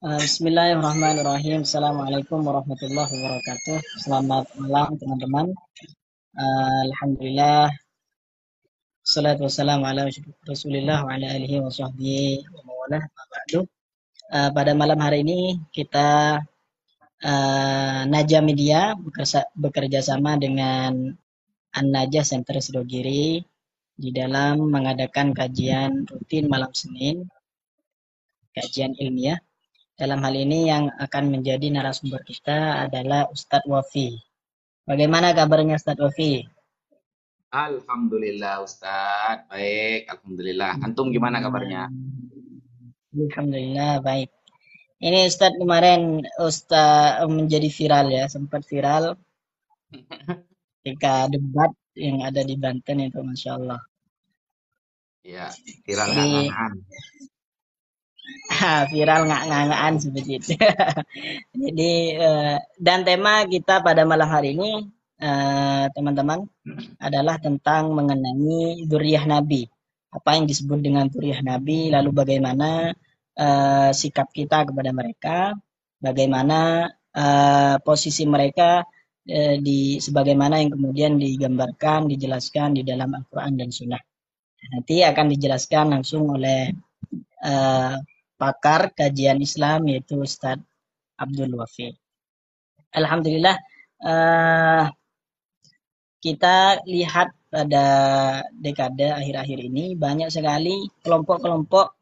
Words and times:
Uh, 0.00 0.16
Bismillahirrahmanirrahim. 0.16 1.60
Assalamualaikum 1.60 2.40
warahmatullahi 2.40 3.04
wabarakatuh. 3.04 4.00
Selamat 4.00 4.48
malam 4.56 4.96
teman-teman. 4.96 5.52
Uh, 6.32 6.80
Alhamdulillah. 6.88 7.68
Salatu 9.04 9.44
wassalamu 9.44 9.84
ala 9.84 10.08
rasulillah 10.48 11.04
wa 11.04 11.12
ala 11.12 11.36
alihi 11.36 11.60
wa 11.60 11.68
sahbihi 11.68 12.48
wa 12.48 12.60
mawalah. 12.64 13.04
Uh, 13.52 14.48
pada 14.56 14.72
malam 14.72 14.96
hari 15.04 15.20
ini 15.20 15.60
kita 15.68 16.40
uh, 17.20 18.00
Naja 18.08 18.40
Media 18.40 18.96
bekerja, 18.96 19.52
bekerja 19.52 20.00
sama 20.00 20.40
dengan 20.40 21.12
An-Najah 21.76 22.24
Center 22.24 22.56
Sidogiri 22.56 23.44
di 24.00 24.08
dalam 24.16 24.64
mengadakan 24.64 25.36
kajian 25.36 26.08
rutin 26.08 26.48
malam 26.48 26.72
Senin, 26.72 27.28
kajian 28.56 28.96
ilmiah 28.96 29.36
dalam 30.00 30.24
hal 30.24 30.32
ini 30.32 30.72
yang 30.72 30.88
akan 30.96 31.28
menjadi 31.28 31.68
narasumber 31.68 32.24
kita 32.24 32.88
adalah 32.88 33.28
Ustadz 33.28 33.68
Wafi. 33.68 34.16
Bagaimana 34.88 35.36
kabarnya 35.36 35.76
Ustadz 35.76 36.00
Wafi? 36.00 36.48
Alhamdulillah 37.52 38.64
Ustadz, 38.64 39.44
baik. 39.52 40.08
Alhamdulillah. 40.08 40.80
Antum 40.80 41.12
gimana 41.12 41.44
kabarnya? 41.44 41.92
Alhamdulillah 43.12 44.00
baik. 44.00 44.32
Ini 45.04 45.28
Ustadz 45.28 45.60
kemarin 45.60 46.24
Ustadz 46.40 47.28
menjadi 47.28 47.68
viral 47.68 48.08
ya, 48.08 48.24
sempat 48.32 48.64
viral 48.64 49.20
ketika 50.80 51.28
debat 51.28 51.76
yang 51.92 52.24
ada 52.24 52.40
di 52.40 52.56
Banten 52.56 53.04
itu 53.04 53.20
Masya 53.20 53.52
Allah. 53.52 53.80
Ya, 55.20 55.52
viral 55.84 56.08
Jadi, 56.16 56.48
viral 58.92 59.30
ngak-ngakaan 59.30 59.94
seperti 60.02 60.32
itu. 60.42 60.52
Jadi 61.62 61.92
uh, 62.18 62.58
dan 62.76 63.06
tema 63.06 63.46
kita 63.46 63.80
pada 63.80 64.02
malam 64.02 64.26
hari 64.26 64.58
ini 64.58 64.90
eh, 65.20 65.84
teman-teman 65.92 66.48
adalah 66.96 67.36
tentang 67.36 67.92
mengenai 67.92 68.88
duriah 68.88 69.24
Nabi. 69.28 69.68
Apa 70.10 70.34
yang 70.34 70.50
disebut 70.50 70.82
dengan 70.82 71.06
duriah 71.06 71.38
Nabi, 71.44 71.92
lalu 71.92 72.10
bagaimana 72.10 72.90
uh, 73.38 73.90
sikap 73.94 74.32
kita 74.34 74.66
kepada 74.66 74.90
mereka, 74.90 75.54
bagaimana 76.02 76.90
posisi 77.82 78.22
mereka 78.22 78.86
di 79.58 79.98
sebagaimana 79.98 80.62
yang 80.62 80.70
kemudian 80.70 81.18
digambarkan, 81.18 82.06
dijelaskan 82.06 82.78
di 82.78 82.82
dalam 82.86 83.10
Al-Qur'an 83.10 83.58
dan 83.58 83.74
Sunnah. 83.74 83.98
Nanti 84.70 85.02
akan 85.02 85.26
dijelaskan 85.34 85.90
langsung 85.90 86.30
oleh 86.30 86.70
pakar 88.40 88.96
kajian 88.96 89.36
Islam 89.44 89.84
yaitu 89.92 90.24
Ustadz 90.24 90.64
Abdul 91.20 91.60
Wafi. 91.60 91.92
Alhamdulillah 92.96 93.60
uh, 94.00 94.88
kita 96.24 96.80
lihat 96.88 97.36
pada 97.52 97.84
dekade 98.56 99.12
akhir-akhir 99.12 99.58
ini 99.68 99.92
banyak 99.92 100.32
sekali 100.32 100.88
kelompok-kelompok 101.04 102.00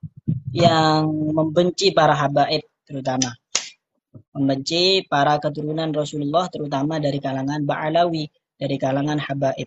yang 0.55 1.11
membenci 1.34 1.91
para 1.91 2.14
habaib 2.14 2.62
terutama. 2.86 3.34
Membenci 4.39 5.03
para 5.11 5.42
keturunan 5.42 5.91
Rasulullah 5.91 6.47
terutama 6.47 7.03
dari 7.03 7.19
kalangan 7.19 7.66
Ba'alawi 7.66 8.31
dari 8.55 8.77
kalangan 8.78 9.19
habaib. 9.19 9.66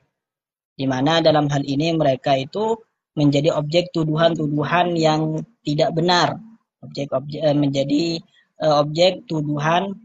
Di 0.71 0.85
mana 0.87 1.19
dalam 1.19 1.51
hal 1.51 1.67
ini 1.67 1.91
mereka 1.91 2.39
itu 2.39 2.79
menjadi 3.19 3.51
objek 3.59 3.91
tuduhan-tuduhan 3.91 4.95
yang 4.95 5.43
tidak 5.67 5.91
benar 5.91 6.39
objek-objek 6.81 7.41
uh, 7.41 7.57
menjadi 7.57 8.21
uh, 8.61 8.81
objek 8.85 9.25
tuduhan 9.25 9.95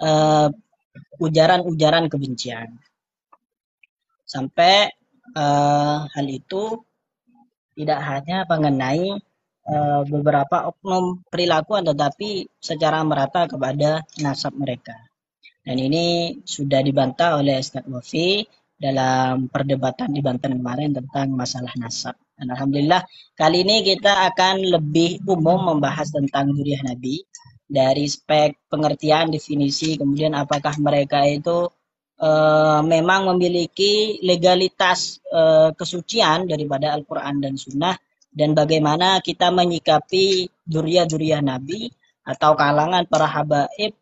uh, 0.00 0.48
ujaran-ujaran 1.20 2.08
kebencian. 2.12 2.76
Sampai 4.26 4.90
uh, 5.36 6.06
hal 6.08 6.26
itu 6.28 6.82
tidak 7.76 8.00
hanya 8.04 8.48
mengenai 8.48 9.20
uh, 9.68 10.02
beberapa 10.08 10.72
oknum 10.72 11.22
perilaku 11.28 11.78
tetapi 11.84 12.48
secara 12.56 13.04
merata 13.04 13.44
kepada 13.46 14.02
nasab 14.20 14.56
mereka. 14.56 14.96
Dan 15.66 15.82
ini 15.82 16.38
sudah 16.46 16.78
dibantah 16.78 17.42
oleh 17.42 17.58
Ustaz 17.58 17.82
Wafi 17.90 18.46
dalam 18.76 19.48
perdebatan 19.48 20.12
di 20.12 20.20
Banten 20.20 20.60
kemarin 20.60 20.92
tentang 20.92 21.32
masalah 21.32 21.72
nasab. 21.80 22.16
Dan 22.36 22.52
Alhamdulillah 22.52 23.00
kali 23.32 23.64
ini 23.64 23.80
kita 23.80 24.28
akan 24.32 24.60
lebih 24.68 25.24
umum 25.24 25.76
membahas 25.76 26.12
tentang 26.12 26.52
duriah 26.52 26.84
Nabi 26.84 27.24
dari 27.66 28.06
spek 28.06 28.70
pengertian 28.70 29.32
definisi 29.32 29.98
kemudian 29.98 30.38
apakah 30.38 30.76
mereka 30.78 31.26
itu 31.26 31.66
e, 32.14 32.30
memang 32.86 33.34
memiliki 33.34 34.22
legalitas 34.22 35.18
e, 35.26 35.72
kesucian 35.74 36.46
daripada 36.46 36.94
Al-Quran 36.94 37.42
dan 37.42 37.58
Sunnah 37.58 37.96
dan 38.30 38.54
bagaimana 38.54 39.18
kita 39.18 39.50
menyikapi 39.50 40.46
duriah-duriah 40.62 41.42
Nabi 41.42 41.90
atau 42.22 42.54
kalangan 42.54 43.08
para 43.10 43.26
habaib 43.26 43.96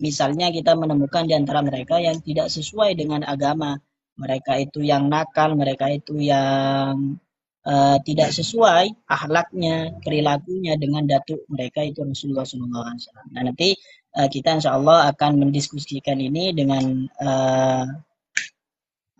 misalnya 0.00 0.50
kita 0.50 0.74
menemukan 0.74 1.28
di 1.28 1.36
antara 1.36 1.62
mereka 1.62 2.00
yang 2.02 2.18
tidak 2.24 2.50
sesuai 2.50 2.96
dengan 2.98 3.22
agama 3.22 3.78
mereka 4.20 4.60
itu 4.60 4.84
yang 4.84 5.08
nakal 5.08 5.56
mereka 5.56 5.88
itu 5.88 6.20
yang 6.20 7.16
uh, 7.64 7.96
tidak 8.04 8.30
sesuai 8.36 8.92
akhlaknya, 9.08 9.96
perilakunya 10.04 10.76
dengan 10.76 11.08
datuk 11.08 11.40
mereka 11.48 11.80
itu 11.84 12.04
Rasulullah 12.04 12.44
SAW. 12.44 13.32
Nah 13.32 13.42
nanti 13.48 13.72
uh, 14.16 14.28
kita 14.28 14.60
insya 14.60 14.76
Allah 14.76 15.08
akan 15.12 15.40
mendiskusikan 15.48 16.20
ini 16.20 16.52
dengan 16.52 17.08
uh, 17.20 17.84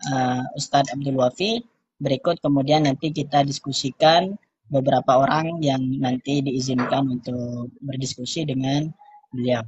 uh, 0.09 0.43
Ustadz 0.57 0.93
Abdul 0.93 1.17
Wafi. 1.17 1.61
Berikut 2.01 2.41
kemudian 2.41 2.89
nanti 2.89 3.13
kita 3.13 3.45
diskusikan 3.45 4.33
beberapa 4.71 5.21
orang 5.21 5.61
yang 5.61 5.81
nanti 6.01 6.41
diizinkan 6.41 7.19
untuk 7.19 7.69
berdiskusi 7.83 8.47
dengan 8.47 8.89
beliau. 9.29 9.61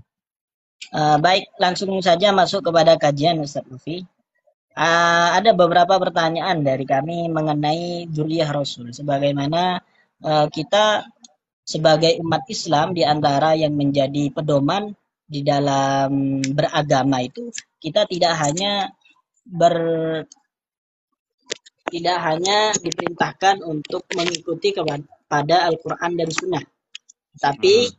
Uh, 0.92 1.16
baik, 1.22 1.48
langsung 1.62 1.94
saja 2.04 2.34
masuk 2.36 2.66
kepada 2.66 2.98
kajian 2.98 3.40
Ustadz 3.40 3.70
Wafi. 3.70 4.04
Uh, 4.74 5.38
ada 5.38 5.54
beberapa 5.54 6.02
pertanyaan 6.02 6.66
dari 6.66 6.82
kami 6.82 7.30
mengenai 7.30 8.10
Juriyah 8.10 8.50
Rasul. 8.50 8.90
Sebagaimana 8.90 9.78
uh, 10.26 10.50
kita 10.50 11.06
sebagai 11.62 12.18
umat 12.26 12.44
Islam 12.50 12.98
di 12.98 13.06
antara 13.06 13.54
yang 13.54 13.78
menjadi 13.78 14.34
pedoman 14.34 14.98
di 15.24 15.46
dalam 15.46 16.42
beragama 16.42 17.24
itu 17.24 17.54
kita 17.80 18.04
tidak 18.10 18.34
hanya 18.42 18.92
ber 19.46 19.76
tidak 21.88 22.18
hanya 22.26 22.74
diperintahkan 22.74 23.62
untuk 23.62 24.10
mengikuti 24.18 24.74
kepada 24.74 25.70
Al-Quran 25.70 26.12
dan 26.18 26.30
Sunnah, 26.34 26.66
tapi 27.38 27.94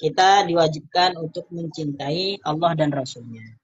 kita 0.00 0.48
diwajibkan 0.48 1.20
untuk 1.20 1.52
mencintai 1.52 2.40
Allah 2.40 2.72
dan 2.72 2.88
Rasulnya. 2.88 3.61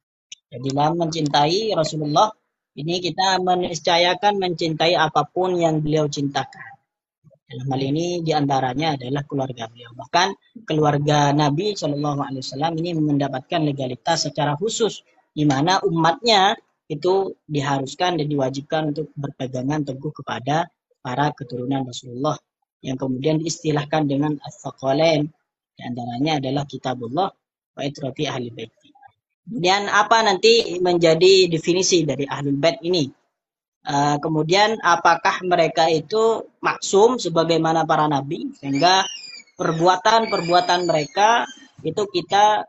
Jadi 0.48 0.68
dalam 0.72 0.96
mencintai 0.96 1.76
Rasulullah 1.76 2.32
ini 2.78 3.02
kita 3.04 3.42
meniscayakan 3.42 4.40
mencintai 4.40 4.96
apa 4.96 5.28
pun 5.28 5.58
yang 5.58 5.84
beliau 5.84 6.08
cintakan. 6.08 6.78
Dalam 7.48 7.64
hal 7.72 7.80
ini 7.80 8.20
di 8.20 8.32
antaranya 8.36 8.96
adalah 8.96 9.24
keluarga 9.24 9.68
beliau. 9.72 9.92
Bahkan 9.96 10.28
keluarga 10.68 11.32
Nabi 11.32 11.72
Shallallahu 11.72 12.20
Alaihi 12.20 12.44
Wasallam 12.44 12.72
ini 12.80 12.90
mendapatkan 12.96 13.60
legalitas 13.64 14.28
secara 14.28 14.52
khusus, 14.56 15.00
di 15.32 15.48
mana 15.48 15.80
umatnya 15.80 16.56
itu 16.88 17.36
diharuskan 17.48 18.20
dan 18.20 18.26
diwajibkan 18.28 18.92
untuk 18.96 19.12
berpegangan 19.16 19.84
teguh 19.84 20.12
kepada 20.12 20.68
para 21.04 21.32
keturunan 21.32 21.88
Rasulullah 21.88 22.36
yang 22.84 22.96
kemudian 22.96 23.40
diistilahkan 23.42 24.06
dengan 24.08 24.36
as-saqalain 24.44 25.28
di 25.78 25.82
antaranya 25.84 26.42
adalah 26.42 26.64
kitabullah 26.68 27.28
wa 27.74 27.80
itrati 27.80 28.26
ahli 28.26 28.50
bait. 28.50 28.72
Kemudian 29.48 29.88
apa 29.88 30.20
nanti 30.20 30.76
menjadi 30.76 31.48
definisi 31.48 32.04
dari 32.04 32.28
ahlul 32.28 32.60
bait 32.60 32.84
ini? 32.84 33.08
Uh, 33.88 34.20
kemudian 34.20 34.76
apakah 34.84 35.40
mereka 35.48 35.88
itu 35.88 36.44
maksum 36.60 37.16
sebagaimana 37.16 37.88
para 37.88 38.04
nabi 38.04 38.52
sehingga 38.52 39.08
perbuatan-perbuatan 39.56 40.84
mereka 40.84 41.48
itu 41.80 42.04
kita 42.12 42.68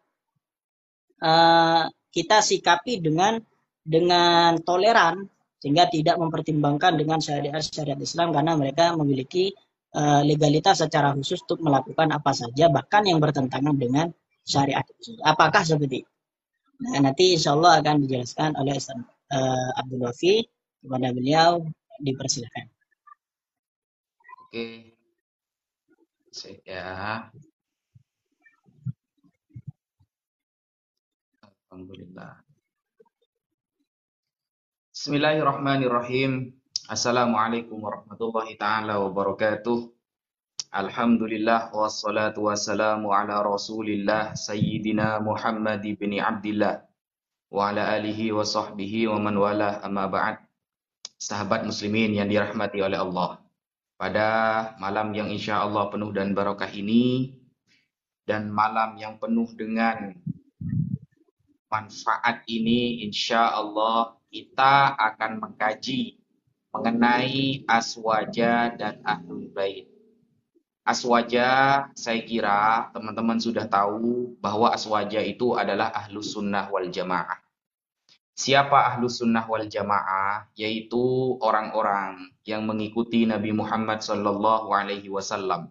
uh, 1.19 1.83
kita 2.15 2.37
sikapi 2.39 3.03
dengan 3.03 3.35
dengan 3.83 4.63
toleran 4.63 5.27
sehingga 5.59 5.91
tidak 5.91 6.15
mempertimbangkan 6.15 6.95
dengan 6.95 7.19
syariat-syariat 7.19 7.99
Islam 7.99 8.31
karena 8.31 8.55
mereka 8.55 8.95
memiliki 8.95 9.51
uh, 9.99 10.23
legalitas 10.23 10.79
secara 10.79 11.11
khusus 11.11 11.43
untuk 11.43 11.59
melakukan 11.59 12.15
apa 12.15 12.31
saja 12.31 12.71
bahkan 12.71 13.03
yang 13.03 13.19
bertentangan 13.19 13.75
dengan 13.75 14.07
syariat. 14.47 14.87
Apakah 15.27 15.67
seperti 15.67 16.07
itu? 16.07 16.11
Nah, 16.79 17.03
nanti 17.03 17.35
insya 17.35 17.59
Allah 17.59 17.83
akan 17.83 18.07
dijelaskan 18.07 18.55
oleh 18.55 18.79
Ustaz 18.79 18.95
uh, 19.35 19.69
Abdul 19.75 19.99
Wafi 19.99 20.47
kepada 20.79 21.11
beliau 21.11 21.67
dipersilakan. 21.99 22.71
Oke, 24.47 24.95
Saya. 26.31 26.55
Ya. 26.63 26.87
Alhamdulillah. 31.67 32.47
Bismillahirrahmanirrahim. 34.95 36.55
Assalamualaikum 36.87 37.75
warahmatullahi 37.77 38.55
taala 38.55 39.03
wabarakatuh. 39.03 39.98
Alhamdulillah 40.69 41.73
wassalatu 41.73 42.45
wassalamu 42.45 43.09
ala 43.09 43.41
Rasulillah 43.41 44.37
Sayyidina 44.37 45.17
Muhammad 45.17 45.81
bin 45.81 46.21
Abdullah 46.21 46.85
wa 47.49 47.73
ala 47.73 47.97
alihi 47.97 48.29
wa 48.29 48.45
sahbihi 48.45 49.09
wa 49.09 49.17
man 49.17 49.33
wala 49.33 49.81
amma 49.81 50.05
ba'd. 50.05 50.37
Sahabat 51.17 51.65
muslimin 51.65 52.13
yang 52.13 52.29
dirahmati 52.29 52.85
oleh 52.85 53.01
Allah. 53.01 53.41
Pada 53.97 54.29
malam 54.77 55.09
yang 55.17 55.33
insya 55.33 55.57
Allah 55.57 55.89
penuh 55.89 56.13
dan 56.13 56.37
barakah 56.37 56.69
ini 56.69 57.33
dan 58.29 58.53
malam 58.53 58.93
yang 59.01 59.17
penuh 59.17 59.49
dengan 59.57 60.13
manfaat 61.65 62.45
ini 62.45 63.09
insya 63.09 63.57
Allah 63.57 64.21
kita 64.29 64.93
akan 65.01 65.49
mengkaji 65.49 66.21
mengenai 66.69 67.65
aswaja 67.65 68.69
dan 68.77 69.01
ahlul 69.01 69.49
bait. 69.49 69.98
Aswaja, 70.89 71.85
saya 71.93 72.21
kira 72.25 72.89
teman-teman 72.89 73.37
sudah 73.37 73.69
tahu 73.69 74.33
bahwa 74.41 74.73
aswaja 74.73 75.21
itu 75.21 75.53
adalah 75.53 75.93
ahlus 75.93 76.33
sunnah 76.33 76.65
wal 76.73 76.89
jamaah. 76.89 77.37
Siapa 78.33 78.89
ahlus 78.89 79.21
sunnah 79.21 79.45
wal 79.45 79.69
jamaah? 79.69 80.49
Yaitu 80.57 80.97
orang-orang 81.45 82.33
yang 82.41 82.65
mengikuti 82.65 83.29
Nabi 83.29 83.53
Muhammad 83.53 84.01
Sallallahu 84.01 84.73
Alaihi 84.73 85.13
Wasallam 85.13 85.69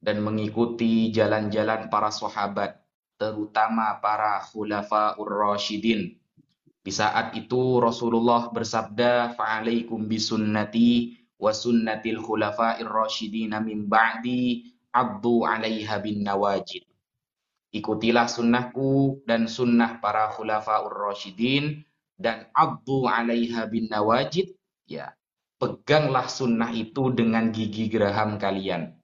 dan 0.00 0.24
mengikuti 0.24 1.12
jalan-jalan 1.12 1.92
para 1.92 2.08
sahabat, 2.08 2.80
terutama 3.20 4.00
para 4.00 4.40
khulafaur 4.40 5.52
rasyidin. 5.52 6.16
Di 6.80 6.92
saat 6.96 7.36
itu 7.36 7.76
Rasulullah 7.76 8.48
bersabda, 8.48 9.36
"Fa'alaikum 9.36 10.08
bisunnati 10.08 11.12
wa 11.36 11.52
sunnatil 11.52 12.20
khulafa'ir 12.20 12.88
rasyidin 12.88 13.56
min 13.60 13.88
ba'di 13.88 14.72
abdu 14.92 15.44
'alaiha 15.44 16.00
bin 16.00 16.24
nawajid. 16.24 16.84
Ikutilah 17.76 18.24
sunnahku 18.24 19.20
dan 19.28 19.44
sunnah 19.44 20.00
para 20.00 20.32
khulafa'ur 20.32 21.12
rasyidin 21.12 21.84
dan 22.16 22.48
abdu 22.56 23.04
'alaiha 23.04 23.68
bin 23.68 23.92
nawajid. 23.92 24.56
Ya, 24.86 25.12
peganglah 25.60 26.30
sunnah 26.30 26.72
itu 26.72 27.12
dengan 27.12 27.52
gigi 27.52 27.92
geraham 27.92 28.40
kalian. 28.40 28.96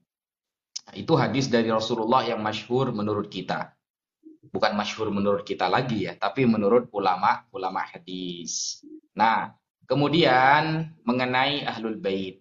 Itu 0.92 1.16
hadis 1.16 1.48
dari 1.48 1.72
Rasulullah 1.72 2.26
yang 2.26 2.40
masyhur 2.42 2.92
menurut 2.92 3.30
kita. 3.32 3.72
Bukan 4.52 4.76
masyhur 4.76 5.08
menurut 5.08 5.46
kita 5.46 5.70
lagi 5.70 6.10
ya, 6.10 6.18
tapi 6.18 6.44
menurut 6.44 6.92
ulama 6.92 7.46
ulama 7.54 7.80
hadis. 7.86 8.84
Nah, 9.16 9.54
Kemudian 9.92 10.88
mengenai 11.04 11.68
Ahlul 11.68 12.00
Bait. 12.00 12.40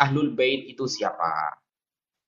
Ahlul 0.00 0.32
Bait 0.32 0.64
itu 0.64 0.88
siapa? 0.88 1.52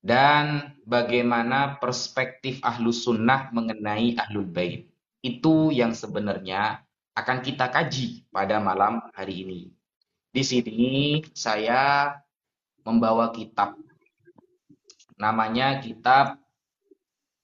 Dan 0.04 0.76
bagaimana 0.84 1.80
perspektif 1.80 2.60
Ahlus 2.60 3.08
Sunnah 3.08 3.48
mengenai 3.56 4.20
Ahlul 4.20 4.44
Bait. 4.44 4.84
Itu 5.24 5.72
yang 5.72 5.96
sebenarnya 5.96 6.84
akan 7.16 7.40
kita 7.40 7.72
kaji 7.72 8.28
pada 8.28 8.60
malam 8.60 9.00
hari 9.16 9.48
ini. 9.48 9.60
Di 10.28 10.44
sini 10.44 11.24
saya 11.32 12.12
membawa 12.84 13.32
kitab. 13.32 13.80
Namanya 15.16 15.80
kitab 15.80 16.36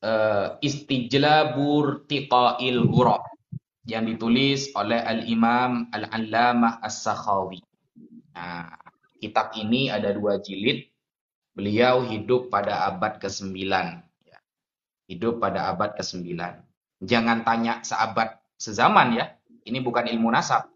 uh, 0.04 0.60
Istijlabur 0.60 2.04
Tiqail 2.04 2.76
Ghurab 2.92 3.33
yang 3.84 4.08
ditulis 4.08 4.72
oleh 4.72 5.00
Al-Imam 5.00 5.92
Al-Allamah 5.92 6.80
As-Sakhawi. 6.80 7.60
Nah, 8.32 8.72
kitab 9.20 9.52
ini 9.56 9.92
ada 9.92 10.12
dua 10.16 10.40
jilid. 10.40 10.88
Beliau 11.54 12.02
hidup 12.02 12.50
pada 12.50 12.88
abad 12.90 13.20
ke-9. 13.22 13.54
Ya. 14.26 14.38
Hidup 15.06 15.38
pada 15.38 15.70
abad 15.70 15.94
ke-9. 15.94 16.34
Jangan 17.04 17.46
tanya 17.46 17.84
seabad 17.84 18.40
sezaman 18.58 19.14
ya. 19.14 19.36
Ini 19.64 19.78
bukan 19.84 20.08
ilmu 20.10 20.32
nasab. 20.32 20.66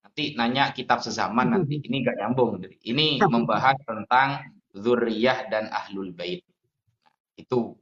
Nanti 0.00 0.32
nanya 0.38 0.72
kitab 0.72 1.04
sezaman 1.04 1.52
nanti. 1.52 1.82
Ini 1.82 1.96
gak 2.06 2.16
nyambung. 2.22 2.62
Ini 2.64 3.20
membahas 3.20 3.76
tentang 3.84 4.48
zuriyah 4.72 5.50
dan 5.50 5.68
ahlul 5.74 6.14
bait. 6.14 6.40
Itu. 7.36 7.76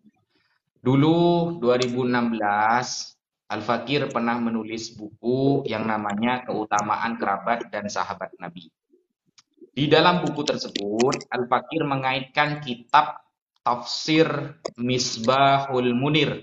Dulu 0.82 1.56
2016 1.62 3.15
Al-Fakir 3.46 4.10
pernah 4.10 4.42
menulis 4.42 4.90
buku 4.98 5.62
yang 5.70 5.86
namanya 5.86 6.42
Keutamaan 6.42 7.14
Kerabat 7.14 7.70
dan 7.70 7.86
Sahabat 7.86 8.34
Nabi. 8.42 8.66
Di 9.70 9.86
dalam 9.86 10.26
buku 10.26 10.42
tersebut, 10.42 11.30
Al-Fakir 11.30 11.86
mengaitkan 11.86 12.58
kitab 12.58 13.22
Tafsir 13.62 14.58
Misbahul 14.78 15.94
Munir 15.94 16.42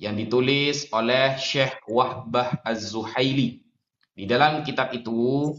yang 0.00 0.16
ditulis 0.16 0.88
oleh 0.92 1.36
Syekh 1.36 1.84
Wahbah 1.88 2.60
Az-Zuhaili. 2.64 3.64
Di 4.16 4.24
dalam 4.24 4.64
kitab 4.64 4.96
itu, 4.96 5.52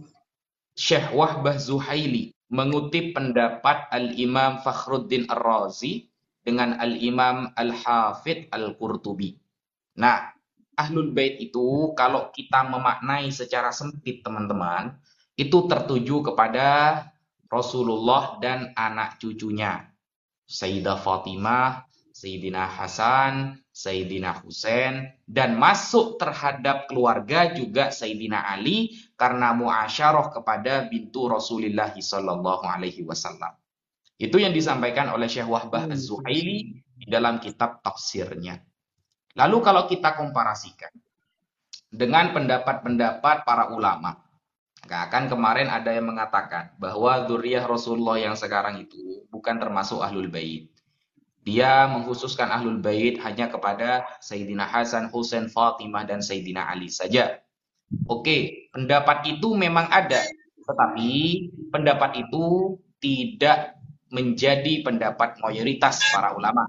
Syekh 0.74 1.14
Wahbah 1.14 1.62
Zuhaili 1.62 2.36
mengutip 2.50 3.14
pendapat 3.14 3.90
Al-Imam 3.90 4.62
Fakhruddin 4.62 5.30
Ar-Razi 5.30 6.10
dengan 6.46 6.78
Al-Imam 6.78 7.54
Al-Hafidh 7.54 8.54
Al-Qurtubi. 8.54 9.34
Nah, 9.98 10.35
ahlul 10.75 11.12
bait 11.12 11.39
itu 11.39 11.92
kalau 11.95 12.31
kita 12.31 12.68
memaknai 12.68 13.31
secara 13.31 13.72
sempit 13.72 14.22
teman-teman, 14.22 14.95
itu 15.36 15.68
tertuju 15.68 16.31
kepada 16.31 16.68
Rasulullah 17.51 18.39
dan 18.39 18.72
anak 18.75 19.19
cucunya. 19.19 19.92
Sayyidah 20.45 21.01
Fatimah, 21.01 21.88
Sayyidina 22.16 22.63
Hasan, 22.63 23.60
Sayyidina 23.75 24.39
Husain, 24.39 25.12
dan 25.27 25.60
masuk 25.60 26.16
terhadap 26.16 26.88
keluarga 26.88 27.51
juga 27.51 27.92
Sayyidina 27.92 28.39
Ali 28.56 28.95
karena 29.19 29.51
muasyarah 29.51 30.31
kepada 30.31 30.88
bintu 30.88 31.28
Rasulullah 31.28 31.92
sallallahu 31.92 32.63
alaihi 32.63 33.04
wasallam. 33.04 33.51
Itu 34.16 34.39
yang 34.39 34.56
disampaikan 34.56 35.12
oleh 35.12 35.28
Syekh 35.28 35.51
Wahbah 35.51 35.92
hmm. 35.92 35.94
Az-Zuhaili 36.00 36.80
di 36.95 37.06
dalam 37.12 37.44
kitab 37.44 37.83
tafsirnya. 37.83 38.63
Lalu 39.36 39.57
kalau 39.59 39.83
kita 39.92 40.16
komparasikan 40.16 40.92
dengan 41.92 42.31
pendapat-pendapat 42.31 43.44
para 43.44 43.71
ulama, 43.76 44.16
kan 44.88 45.28
kemarin 45.28 45.68
ada 45.68 45.92
yang 45.92 46.07
mengatakan 46.07 46.71
bahwa 46.80 47.28
zuriyah 47.28 47.68
Rasulullah 47.68 48.16
yang 48.16 48.36
sekarang 48.40 48.80
itu 48.88 49.28
bukan 49.28 49.59
termasuk 49.59 50.00
ahlul 50.00 50.31
bait. 50.31 50.71
Dia 51.45 51.86
mengkhususkan 51.92 52.50
ahlul 52.50 52.81
bait 52.81 53.21
hanya 53.21 53.52
kepada 53.52 54.07
Sayyidina 54.18 54.66
Hasan, 54.66 55.14
Husain, 55.14 55.45
Fatimah, 55.52 56.07
dan 56.07 56.24
Sayyidina 56.24 56.71
Ali 56.71 56.90
saja. 56.90 57.38
Oke, 58.09 58.71
pendapat 58.74 59.30
itu 59.30 59.54
memang 59.54 59.86
ada. 59.92 60.26
Tetapi 60.66 61.12
pendapat 61.69 62.18
itu 62.18 62.76
tidak 62.98 63.78
menjadi 64.09 64.81
pendapat 64.81 65.38
mayoritas 65.38 66.02
para 66.09 66.33
ulama. 66.33 66.66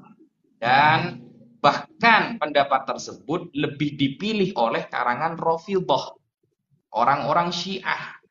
Dan 0.61 1.26
Bahkan 1.67 2.39
pendapat 2.39 2.87
tersebut 2.87 3.51
lebih 3.51 3.99
dipilih 3.99 4.55
oleh 4.55 4.87
karangan 4.87 5.35
Rafidhah, 5.35 6.15
orang-orang 6.95 7.51
Syiah 7.51 8.23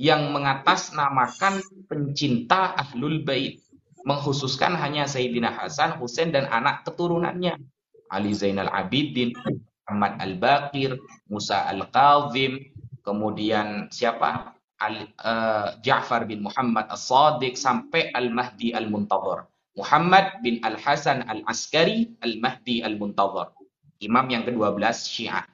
yang 0.00 0.32
mengatasnamakan 0.32 1.60
pencinta 1.84 2.72
Ahlul 2.80 3.20
Bait, 3.28 3.60
mengkhususkan 4.08 4.72
hanya 4.72 5.04
Sayyidina 5.04 5.52
Hasan, 5.52 6.00
Husain 6.00 6.32
dan 6.32 6.48
anak 6.48 6.88
keturunannya, 6.88 7.60
Ali 8.08 8.32
Zainal 8.32 8.72
Abidin, 8.72 9.36
Ahmad 9.84 10.16
Al-Baqir, 10.16 10.96
Musa 11.28 11.68
Al-Kazim, 11.68 12.72
kemudian 13.04 13.92
siapa? 13.92 14.56
Al, 14.80 15.12
uh, 15.20 15.76
Ja'far 15.84 16.24
bin 16.24 16.40
Muhammad 16.40 16.88
As-Sadiq 16.88 17.52
sampai 17.52 18.08
Al-Mahdi 18.16 18.72
Al-Muntadhar. 18.72 19.49
Muhammad 19.80 20.44
bin 20.44 20.60
Al-Hasan 20.60 21.24
Al-Askari 21.24 22.20
Al-Mahdi 22.20 22.84
Al-Muntazar. 22.84 23.56
Imam 24.04 24.28
yang 24.28 24.44
ke-12 24.44 24.76
Syiah. 24.92 25.48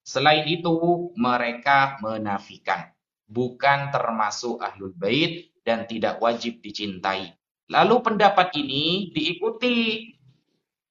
Selain 0.00 0.48
itu, 0.48 1.12
mereka 1.12 2.00
menafikan. 2.00 2.88
Bukan 3.28 3.92
termasuk 3.92 4.64
Ahlul 4.64 4.96
Bait 4.96 5.52
dan 5.60 5.84
tidak 5.84 6.24
wajib 6.24 6.64
dicintai. 6.64 7.36
Lalu 7.68 8.00
pendapat 8.00 8.56
ini 8.56 9.12
diikuti 9.12 10.08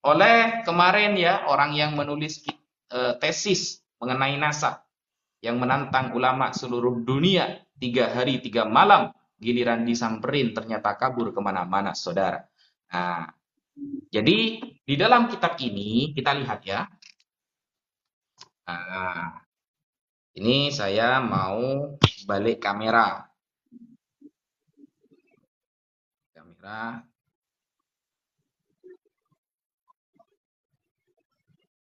oleh 0.05 0.61
kemarin 0.61 1.17
ya 1.17 1.49
orang 1.49 1.73
yang 1.73 1.97
menulis 1.97 2.45
uh, 2.93 3.17
tesis 3.17 3.81
mengenai 3.97 4.37
nasab 4.37 4.85
yang 5.41 5.57
menantang 5.57 6.13
ulama 6.13 6.53
seluruh 6.53 7.01
dunia 7.01 7.65
tiga 7.81 8.13
hari 8.13 8.37
tiga 8.37 8.69
malam 8.69 9.09
giliran 9.41 9.81
disamperin 9.81 10.53
ternyata 10.53 10.93
kabur 10.93 11.33
ke 11.33 11.41
mana-mana 11.41 11.97
saudara 11.97 12.45
Nah, 12.93 13.27
jadi 14.13 14.37
di 14.87 14.95
dalam 14.95 15.27
kitab 15.31 15.57
ini 15.59 16.13
kita 16.15 16.31
lihat 16.37 16.61
ya, 16.65 16.85
Nah, 18.65 19.45
ini 20.33 20.73
saya 20.73 21.21
mau 21.21 21.93
balik 22.25 22.57
kamera. 22.65 23.29
Kamera. 26.33 27.05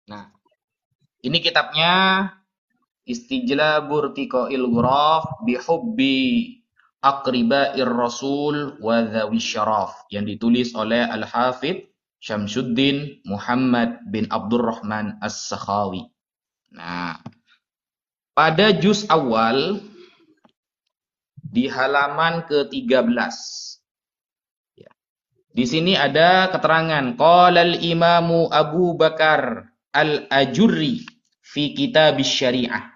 Nah, 0.08 0.24
ini 1.20 1.38
kitabnya 1.44 1.92
Istijlabur 3.04 4.16
Tiqail 4.16 4.64
Ghuraf 4.72 5.44
bihubbi 5.44 6.61
Aqriba'ir 7.02 7.90
Rasul 7.90 8.78
wa 8.78 9.02
Dhawi 9.02 9.42
Syaraf 9.42 10.06
yang 10.14 10.22
ditulis 10.22 10.70
oleh 10.78 11.02
Al-Hafidh 11.02 11.90
Syamsuddin 12.22 13.18
Muhammad 13.26 14.06
bin 14.06 14.30
Abdurrahman 14.30 15.18
As-Sakhawi. 15.18 16.06
Nah, 16.70 17.18
pada 18.38 18.70
juz 18.70 19.02
awal 19.10 19.82
di 21.42 21.66
halaman 21.66 22.46
ke-13 22.46 23.34
ya. 24.78 24.90
Di 25.50 25.64
sini 25.66 25.98
ada 25.98 26.54
keterangan 26.54 27.18
qala 27.18 27.66
al-imamu 27.66 28.46
Abu 28.54 28.94
Bakar 28.94 29.66
al-Ajurri 29.90 31.02
fi 31.42 31.74
kitab 31.74 32.22
syariah 32.22 32.91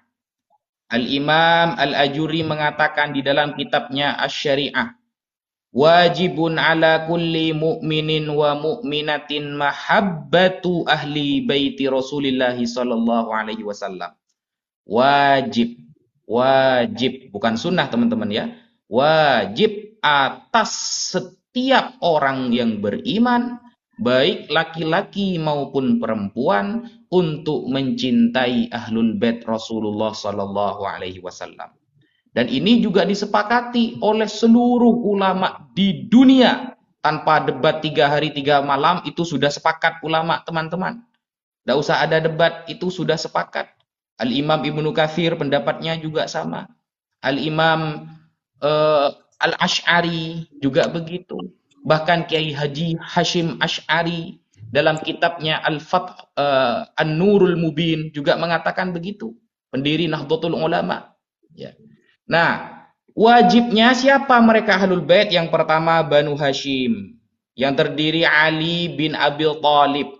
Al-Imam 0.92 1.74
Al-Ajuri 1.74 2.46
mengatakan 2.46 3.10
di 3.10 3.20
dalam 3.24 3.58
kitabnya 3.58 4.14
Asy-Syari'ah 4.22 4.96
Wajibun 5.76 6.56
ala 6.56 7.04
kulli 7.04 7.52
mu'minin 7.52 8.32
wa 8.32 8.56
mu'minatin 8.56 9.60
mahabbatu 9.60 10.88
ahli 10.88 11.44
baiti 11.44 11.84
Rasulillah 11.84 12.56
sallallahu 12.56 13.28
alaihi 13.28 13.60
wasallam. 13.60 14.16
Wajib, 14.88 15.76
wajib, 16.24 17.28
bukan 17.28 17.60
sunnah 17.60 17.92
teman-teman 17.92 18.32
ya. 18.32 18.56
Wajib 18.88 20.00
atas 20.00 20.72
setiap 21.12 22.00
orang 22.00 22.56
yang 22.56 22.80
beriman 22.80 23.60
baik 24.00 24.48
laki-laki 24.48 25.36
maupun 25.36 26.00
perempuan 26.00 26.88
untuk 27.10 27.70
mencintai 27.70 28.70
ahlul 28.74 29.14
bait 29.18 29.42
Rasulullah 29.46 30.10
sallallahu 30.10 30.82
alaihi 30.82 31.22
wasallam. 31.22 31.70
Dan 32.36 32.52
ini 32.52 32.84
juga 32.84 33.08
disepakati 33.08 34.02
oleh 34.04 34.28
seluruh 34.28 34.92
ulama 35.08 35.72
di 35.72 36.04
dunia 36.04 36.76
tanpa 37.00 37.40
debat 37.40 37.80
tiga 37.80 38.12
hari 38.12 38.34
tiga 38.34 38.60
malam 38.60 39.00
itu 39.08 39.24
sudah 39.24 39.48
sepakat 39.48 40.04
ulama 40.04 40.44
teman-teman. 40.44 41.00
Tidak 41.64 41.76
usah 41.78 42.04
ada 42.04 42.20
debat 42.20 42.68
itu 42.68 42.92
sudah 42.92 43.16
sepakat. 43.16 43.72
Al 44.20 44.30
Imam 44.32 44.60
Ibnu 44.60 44.92
Katsir 44.92 45.32
pendapatnya 45.38 45.96
juga 45.96 46.28
sama. 46.28 46.68
Al 47.24 47.40
Imam 47.40 48.10
uh, 48.60 49.08
eh, 49.08 49.10
Al 49.40 49.52
Ash'ari 49.56 50.48
juga 50.60 50.88
begitu. 50.92 51.40
Bahkan 51.86 52.26
Kiai 52.26 52.52
Haji 52.52 53.00
Hashim 53.00 53.56
Ash'ari 53.62 54.42
dalam 54.76 55.00
kitabnya 55.00 55.64
Al-Fath 55.64 56.36
uh, 56.36 56.84
An-Nurul 57.00 57.56
Mubin 57.56 58.12
juga 58.12 58.36
mengatakan 58.36 58.92
begitu. 58.92 59.32
Pendiri 59.72 60.04
Nahdlatul 60.04 60.52
Ulama. 60.52 61.16
Ya. 61.56 61.72
Nah, 62.28 62.84
wajibnya 63.16 63.96
siapa 63.96 64.36
mereka 64.44 64.76
Ahlul 64.76 65.00
Bait? 65.00 65.32
Yang 65.32 65.48
pertama 65.48 66.04
Banu 66.04 66.36
Hashim. 66.36 67.16
Yang 67.56 67.72
terdiri 67.80 68.28
Ali 68.28 68.92
bin 68.92 69.16
Abil 69.16 69.56
Talib. 69.64 70.12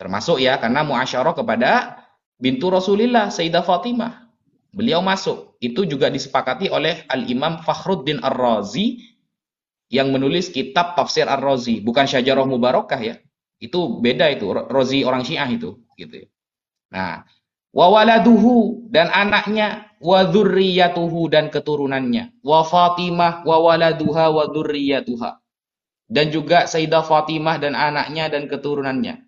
Termasuk 0.00 0.40
ya 0.40 0.56
karena 0.56 0.80
muasyarah 0.80 1.36
kepada 1.36 2.00
bintu 2.40 2.72
Rasulillah 2.72 3.28
Sayyidah 3.28 3.60
Fatimah. 3.60 4.24
Beliau 4.72 5.04
masuk. 5.04 5.56
Itu 5.60 5.84
juga 5.84 6.08
disepakati 6.08 6.72
oleh 6.72 7.04
Al-Imam 7.12 7.60
Fakhruddin 7.64 8.20
Ar-Razi 8.20 9.00
yang 9.88 10.12
menulis 10.12 10.50
kitab 10.52 10.98
tafsir 10.98 11.24
Ar-Razi, 11.24 11.80
bukan 11.80 12.04
Syajarah 12.04 12.44
Mubarakah 12.44 13.00
ya. 13.00 13.16
Itu 13.56 14.00
beda 14.04 14.28
itu, 14.32 14.52
Razi 14.52 15.02
orang 15.02 15.24
Syiah 15.24 15.48
itu, 15.48 15.80
gitu 15.96 16.24
ya. 16.24 16.28
Nah, 16.92 17.24
wa 17.72 17.86
waladuhu 17.88 18.88
dan 18.92 19.08
anaknya, 19.08 19.88
wa 19.96 20.28
dzurriyyatuhu 20.28 21.32
dan 21.32 21.48
keturunannya, 21.48 22.36
wa 22.44 22.60
Fatimah 22.60 23.48
wa 23.48 23.56
waladuha 23.64 24.28
wa 24.28 24.44
dzurriyyatuha. 24.52 25.40
Dan 26.06 26.30
juga 26.30 26.68
Sayyidah 26.70 27.02
Fatimah 27.02 27.58
dan 27.58 27.74
anaknya 27.74 28.30
dan 28.30 28.46
keturunannya. 28.46 29.26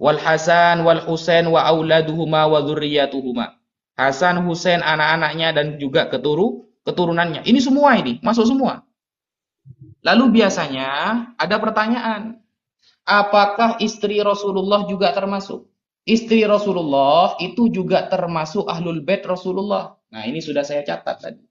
Wal 0.00 0.16
Hasan 0.16 0.86
wal 0.86 1.02
Husain 1.02 1.48
wa 1.50 1.66
auladuhuma 1.66 2.46
wa 2.46 2.62
dzurriyyatuhuma. 2.62 3.58
Hasan, 4.00 4.48
Husain, 4.48 4.80
anak-anaknya 4.80 5.52
dan 5.52 5.66
juga 5.76 6.08
keturu 6.08 6.72
keturunannya. 6.88 7.44
Ini 7.44 7.60
semua 7.60 8.00
ini, 8.00 8.16
masuk 8.24 8.48
semua. 8.48 8.80
Lalu 10.00 10.40
biasanya 10.40 10.88
ada 11.36 11.56
pertanyaan, 11.60 12.40
apakah 13.10 13.82
istri 13.82 14.22
Rasulullah 14.22 14.86
juga 14.86 15.10
termasuk? 15.10 15.66
Istri 16.06 16.46
Rasulullah 16.46 17.34
itu 17.42 17.66
juga 17.68 18.06
termasuk 18.06 18.70
ahlul 18.70 19.02
bait 19.02 19.26
Rasulullah. 19.26 19.98
Nah, 20.14 20.22
ini 20.24 20.38
sudah 20.38 20.62
saya 20.62 20.86
catat 20.86 21.18
tadi. 21.18 21.42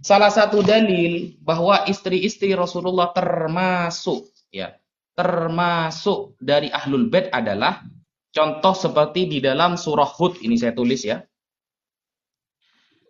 Salah 0.00 0.30
satu 0.30 0.62
dalil 0.62 1.34
bahwa 1.42 1.84
istri-istri 1.90 2.54
Rasulullah 2.54 3.10
termasuk 3.10 4.30
ya, 4.54 4.78
termasuk 5.18 6.38
dari 6.40 6.72
ahlul 6.72 7.10
bait 7.10 7.28
adalah 7.34 7.84
contoh 8.30 8.72
seperti 8.72 9.26
di 9.26 9.38
dalam 9.42 9.74
surah 9.74 10.08
Hud 10.08 10.40
ini 10.40 10.56
saya 10.56 10.72
tulis 10.72 11.02
ya. 11.04 11.20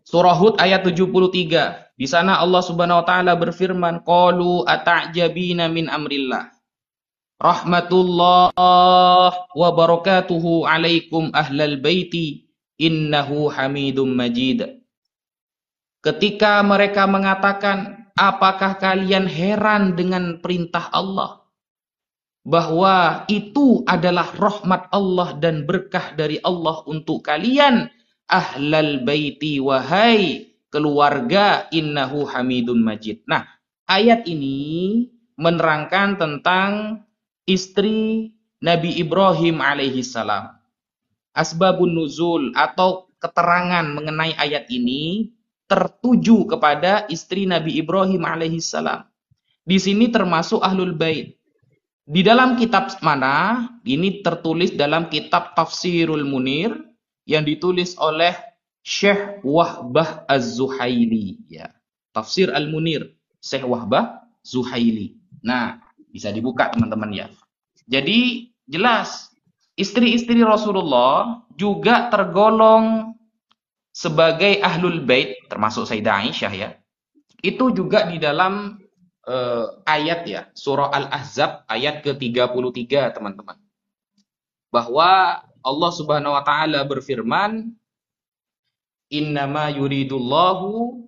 Surah 0.03 0.35
Hud 0.35 0.59
ayat 0.59 0.83
73. 0.83 1.95
Di 1.95 2.07
sana 2.09 2.43
Allah 2.43 2.65
Subhanahu 2.65 3.05
wa 3.05 3.07
taala 3.07 3.39
berfirman, 3.39 4.03
"Qalu 4.03 4.67
ata'jabina 4.67 5.71
min 5.71 5.87
amrillah." 5.87 6.60
Rahmatullah 7.41 8.53
wa 9.57 9.69
barakatuhu 9.73 10.69
alaikum 10.69 11.33
ahlal 11.33 11.81
baiti 11.81 12.53
innahu 12.77 13.49
hamidum 13.49 14.13
majid. 14.13 14.85
Ketika 16.05 16.61
mereka 16.61 17.09
mengatakan, 17.09 18.13
apakah 18.13 18.77
kalian 18.77 19.25
heran 19.25 19.97
dengan 19.97 20.45
perintah 20.45 20.93
Allah? 20.93 21.41
Bahwa 22.45 23.25
itu 23.33 23.89
adalah 23.89 24.37
rahmat 24.37 24.93
Allah 24.93 25.33
dan 25.41 25.65
berkah 25.65 26.13
dari 26.13 26.37
Allah 26.45 26.85
untuk 26.85 27.25
kalian 27.25 27.89
ahlal 28.29 29.01
baiti 29.01 29.57
wahai 29.65 30.45
keluarga 30.69 31.73
innahu 31.73 32.29
hamidun 32.29 32.85
majid. 32.85 33.25
Nah, 33.25 33.49
ayat 33.89 34.29
ini 34.29 35.09
menerangkan 35.41 36.21
tentang 36.21 37.01
istri 37.51 38.31
Nabi 38.63 39.03
Ibrahim 39.03 39.59
alaihi 39.59 40.07
salam. 40.07 40.55
Asbabun 41.35 41.91
nuzul 41.91 42.55
atau 42.55 43.11
keterangan 43.19 43.85
mengenai 43.91 44.39
ayat 44.39 44.71
ini 44.71 45.35
tertuju 45.67 46.47
kepada 46.51 47.07
istri 47.11 47.47
Nabi 47.47 47.79
Ibrahim 47.79 48.23
alaihi 48.23 48.63
salam. 48.63 49.07
Di 49.67 49.79
sini 49.79 50.11
termasuk 50.11 50.63
ahlul 50.63 50.95
bait. 50.95 51.39
Di 52.11 52.27
dalam 52.27 52.59
kitab 52.59 52.91
mana? 53.07 53.67
Ini 53.87 54.23
tertulis 54.27 54.75
dalam 54.75 55.07
kitab 55.07 55.55
Tafsirul 55.55 56.27
Munir 56.27 56.75
yang 57.23 57.47
ditulis 57.47 57.95
oleh 58.03 58.35
Syekh 58.83 59.45
Wahbah 59.47 60.27
Az-Zuhaili 60.27 61.47
ya. 61.47 61.71
Tafsir 62.11 62.51
Al-Munir 62.51 63.15
Syekh 63.39 63.63
Wahbah 63.63 64.27
Zuhaili. 64.43 65.21
Nah, 65.45 65.79
bisa 66.11 66.35
dibuka 66.35 66.71
teman-teman 66.75 67.11
ya. 67.15 67.27
Jadi 67.87 68.51
jelas 68.67 69.31
istri-istri 69.79 70.43
Rasulullah 70.45 71.43
juga 71.57 72.13
tergolong 72.13 73.17
sebagai 73.91 74.63
ahlul 74.63 75.03
bait 75.03 75.41
termasuk 75.51 75.89
Sayyidah 75.89 76.27
Aisyah 76.27 76.53
ya. 76.55 76.71
Itu 77.41 77.73
juga 77.73 78.05
di 78.05 78.21
dalam 78.21 78.77
uh, 79.27 79.67
ayat 79.89 80.21
ya, 80.29 80.43
surah 80.53 80.93
Al-Ahzab 80.93 81.65
ayat 81.67 82.05
ke-33 82.05 83.17
teman-teman. 83.17 83.57
Bahwa 84.71 85.41
Allah 85.61 85.91
Subhanahu 85.93 86.37
wa 86.37 86.45
taala 86.45 86.85
berfirman, 86.85 87.73
"Innama 89.11 89.73
yuridullahu 89.73 91.05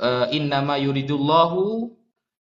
uh, 0.00 0.26
innama 0.30 0.78
yuridullahu 0.80 1.90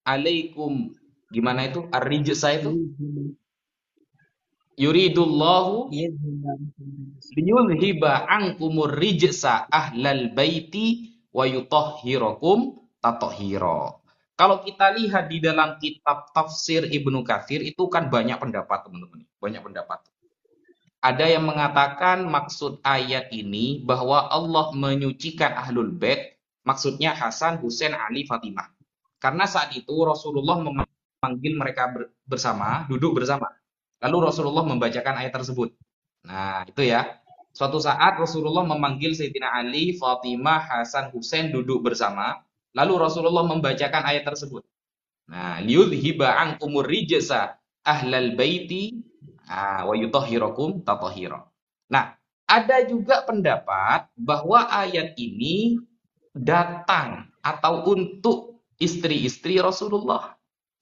alaikum." 0.06 0.92
Gimana 1.34 1.66
itu? 1.66 1.90
Ar-rijsa 1.90 2.54
itu? 2.54 2.94
Yuridullahu 4.78 5.90
liyulhiba 7.34 8.26
ankumur 8.26 8.90
rijsa 8.94 9.66
ahlal 9.70 10.30
baiti 10.34 11.18
wa 11.34 11.46
yutahhirakum 11.46 12.78
tatahhira. 13.02 13.98
Kalau 14.34 14.66
kita 14.66 14.90
lihat 14.98 15.30
di 15.30 15.38
dalam 15.38 15.78
kitab 15.78 16.30
tafsir 16.34 16.90
Ibnu 16.90 17.22
Katsir 17.22 17.62
itu 17.62 17.86
kan 17.86 18.10
banyak 18.10 18.34
pendapat 18.38 18.82
teman-teman, 18.82 19.22
banyak 19.38 19.62
pendapat. 19.62 20.02
Ada 20.98 21.38
yang 21.38 21.46
mengatakan 21.46 22.26
maksud 22.26 22.82
ayat 22.82 23.30
ini 23.30 23.84
bahwa 23.86 24.26
Allah 24.26 24.74
menyucikan 24.74 25.54
ahlul 25.54 25.94
bait, 25.94 26.40
maksudnya 26.66 27.14
Hasan, 27.14 27.62
Husain, 27.62 27.94
Ali, 27.94 28.26
Fatimah. 28.26 28.74
Karena 29.22 29.46
saat 29.46 29.70
itu 29.76 29.92
Rasulullah 30.02 30.58
memanggil 31.24 31.56
mereka 31.56 31.88
bersama, 32.28 32.84
duduk 32.92 33.16
bersama. 33.16 33.48
Lalu 34.04 34.28
Rasulullah 34.28 34.68
membacakan 34.68 35.24
ayat 35.24 35.32
tersebut. 35.32 35.72
Nah, 36.28 36.68
itu 36.68 36.84
ya. 36.84 37.16
Suatu 37.56 37.80
saat 37.80 38.20
Rasulullah 38.20 38.68
memanggil 38.68 39.16
Sayyidina 39.16 39.56
Ali, 39.56 39.96
Fatimah, 39.96 40.60
Hasan, 40.60 41.08
Husain 41.16 41.48
duduk 41.48 41.80
bersama. 41.80 42.44
Lalu 42.76 43.00
Rasulullah 43.00 43.48
membacakan 43.48 44.04
ayat 44.04 44.28
tersebut. 44.28 44.60
Nah, 45.32 45.64
liyudhiba 45.64 46.36
ankumur 46.36 46.84
rijasa 46.84 47.56
ahlal 47.80 48.36
baiti 48.36 49.00
Ah, 49.44 49.84
wa 49.84 49.92
yutahhirakum 49.92 50.80
tatahira. 50.80 51.44
Nah, 51.92 52.16
ada 52.48 52.80
juga 52.88 53.24
pendapat 53.28 54.08
bahwa 54.16 54.64
ayat 54.72 55.16
ini 55.20 55.80
datang 56.32 57.28
atau 57.44 57.84
untuk 57.92 58.64
istri-istri 58.80 59.60
Rasulullah. 59.60 60.33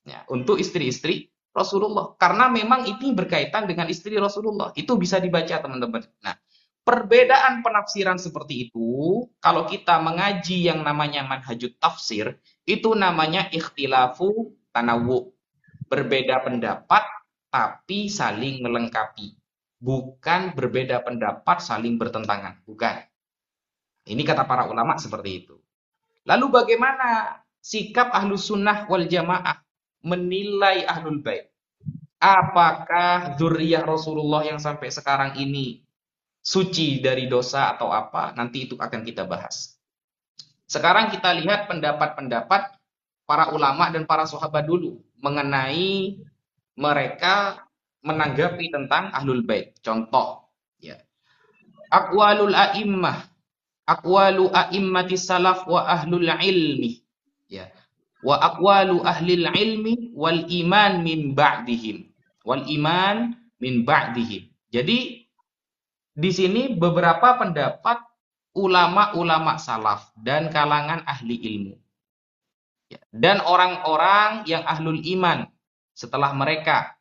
Ya, 0.03 0.27
untuk 0.27 0.59
istri-istri 0.59 1.31
Rasulullah. 1.55 2.17
Karena 2.17 2.49
memang 2.49 2.89
ini 2.89 3.13
berkaitan 3.15 3.69
dengan 3.69 3.87
istri 3.87 4.17
Rasulullah. 4.19 4.73
Itu 4.75 4.97
bisa 4.99 5.21
dibaca 5.23 5.63
teman-teman. 5.63 6.03
Nah, 6.25 6.35
perbedaan 6.83 7.63
penafsiran 7.63 8.19
seperti 8.19 8.69
itu, 8.69 9.23
kalau 9.39 9.69
kita 9.69 10.01
mengaji 10.03 10.67
yang 10.67 10.83
namanya 10.83 11.23
manhajut 11.23 11.79
tafsir, 11.79 12.41
itu 12.67 12.97
namanya 12.99 13.47
ikhtilafu 13.53 14.57
tanawu. 14.75 15.31
Berbeda 15.87 16.41
pendapat 16.43 17.05
tapi 17.53 18.09
saling 18.09 18.65
melengkapi. 18.65 19.37
Bukan 19.77 20.57
berbeda 20.57 21.05
pendapat 21.05 21.61
saling 21.61 22.01
bertentangan. 22.01 22.65
Bukan. 22.65 22.97
Ini 24.09 24.23
kata 24.27 24.49
para 24.49 24.67
ulama 24.67 24.99
seperti 24.99 25.47
itu. 25.47 25.61
Lalu 26.27 26.47
bagaimana 26.51 27.39
sikap 27.63 28.11
ahlu 28.11 28.35
sunnah 28.35 28.91
wal 28.91 29.07
jamaah 29.07 29.62
menilai 30.03 30.85
ahlul 30.87 31.23
bait? 31.23 31.51
Apakah 32.23 33.35
zuriyah 33.35 33.83
Rasulullah 33.83 34.47
yang 34.47 34.63
sampai 34.63 34.95
sekarang 34.95 35.35
ini 35.39 35.83
suci 36.39 37.03
dari 37.03 37.27
dosa 37.27 37.75
atau 37.75 37.91
apa? 37.91 38.31
Nanti 38.39 38.71
itu 38.71 38.79
akan 38.79 39.03
kita 39.03 39.27
bahas. 39.27 39.79
Sekarang 40.71 41.11
kita 41.11 41.35
lihat 41.43 41.67
pendapat-pendapat 41.67 42.79
para 43.27 43.51
ulama 43.55 43.91
dan 43.91 44.07
para 44.07 44.27
sahabat 44.27 44.67
dulu 44.67 45.03
mengenai 45.19 46.19
mereka 46.79 47.67
menanggapi 48.03 48.71
tentang 48.71 49.15
ahlul 49.15 49.47
bait. 49.47 49.79
Contoh, 49.83 50.51
ya. 50.83 50.99
Aqwalul 51.93 52.57
a'immah, 52.57 53.29
aqwalu 53.87 54.51
a'immati 54.51 55.15
salaf 55.15 55.69
wa 55.69 55.87
ahlul 55.87 56.27
ilmi. 56.27 57.03
Ya. 57.47 57.71
Wa 58.23 58.39
aqwalu 58.39 59.03
ahlil 59.03 59.51
ilmi 59.51 60.15
wal 60.15 60.47
iman 60.47 61.03
min 61.03 61.35
ba'dihim. 61.35 62.07
Wal 62.47 62.63
iman 62.71 63.35
min 63.59 63.83
ba'dihim. 63.83 64.47
Jadi 64.71 65.27
di 66.13 66.31
sini 66.31 66.73
beberapa 66.79 67.35
pendapat 67.41 67.99
ulama-ulama 68.53 69.57
salaf 69.57 70.13
dan 70.21 70.53
kalangan 70.53 71.03
ahli 71.09 71.37
ilmu. 71.41 71.75
Ya. 72.93 73.01
Dan 73.09 73.41
orang-orang 73.41 74.45
yang 74.45 74.63
ahlul 74.69 75.01
iman 75.17 75.49
setelah 75.97 76.37
mereka. 76.37 76.93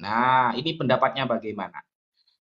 Nah, 0.00 0.52
ini 0.56 0.76
pendapatnya 0.76 1.24
bagaimana? 1.24 1.80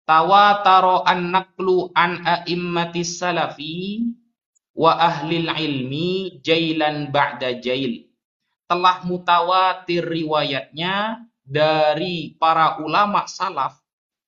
Tawataro 0.08 1.06
an-naqlu 1.06 1.94
an 1.94 2.22
a'immatis 2.26 3.22
salafi 3.22 4.08
wa 4.74 4.94
ahlil 4.98 5.50
ilmi 5.54 6.42
jailan 6.42 7.14
ba'da 7.14 7.62
jail. 7.62 8.10
Telah 8.68 9.08
mutawatir 9.08 10.04
riwayatnya 10.04 11.24
dari 11.48 12.36
para 12.36 12.84
ulama 12.84 13.24
salaf 13.24 13.80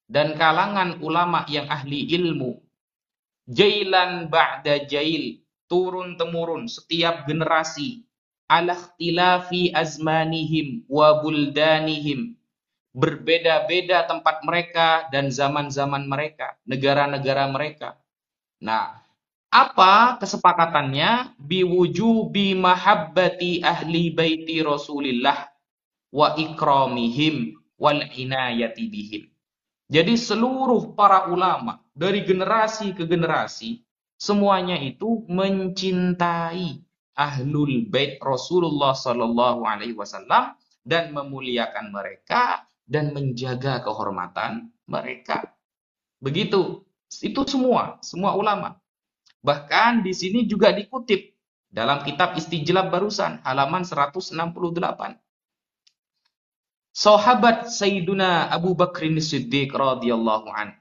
dan 0.08 0.40
kalangan 0.40 1.04
ulama 1.04 1.44
yang 1.52 1.68
ahli 1.68 2.08
ilmu. 2.16 2.56
Jailan 3.52 4.32
ba'da 4.32 4.88
jail, 4.88 5.44
turun 5.68 6.16
temurun 6.16 6.72
setiap 6.72 7.28
generasi 7.28 8.08
ala 8.50 8.74
ikhtilafi 8.74 9.76
azmanihim 9.76 10.88
wa 10.90 11.20
buldanihim 11.22 12.40
berbeda-beda 12.96 14.10
tempat 14.10 14.42
mereka 14.42 15.06
dan 15.14 15.30
zaman-zaman 15.30 16.10
mereka, 16.10 16.58
negara-negara 16.66 17.46
mereka. 17.48 17.96
Nah, 18.60 18.99
apa 19.50 20.22
kesepakatannya? 20.22 21.34
Biwujubi 21.42 22.54
mahabbati 22.54 23.66
ahli 23.66 24.14
baiti 24.14 24.62
Rasulillah 24.62 25.50
wa 26.14 26.38
ikramihim 26.38 27.58
wal 27.82 28.06
inayati 28.14 28.86
bihim. 28.90 29.24
Jadi 29.90 30.14
seluruh 30.14 30.94
para 30.94 31.26
ulama 31.34 31.82
dari 31.98 32.22
generasi 32.22 32.94
ke 32.94 33.10
generasi 33.10 33.82
semuanya 34.22 34.78
itu 34.78 35.26
mencintai 35.26 36.86
ahlul 37.18 37.90
bait 37.90 38.22
Rasulullah 38.22 38.94
Shallallahu 38.94 39.66
Alaihi 39.66 39.98
Wasallam 39.98 40.54
dan 40.86 41.10
memuliakan 41.10 41.90
mereka 41.90 42.70
dan 42.86 43.18
menjaga 43.18 43.82
kehormatan 43.82 44.70
mereka. 44.86 45.58
Begitu, 46.22 46.86
itu 47.22 47.42
semua, 47.50 47.98
semua 48.06 48.38
ulama. 48.38 48.78
Bahkan 49.40 50.04
di 50.04 50.12
sini 50.12 50.44
juga 50.44 50.76
dikutip 50.76 51.32
dalam 51.70 52.04
kitab 52.04 52.36
Istijlab 52.36 52.92
barusan 52.92 53.40
halaman 53.46 53.88
168. 53.88 54.36
Sahabat 56.90 57.72
Sayyiduna 57.72 58.52
Abu 58.52 58.76
Bakrin 58.76 59.16
Siddiq 59.22 59.72
radhiyallahu 59.72 60.52
an 60.52 60.76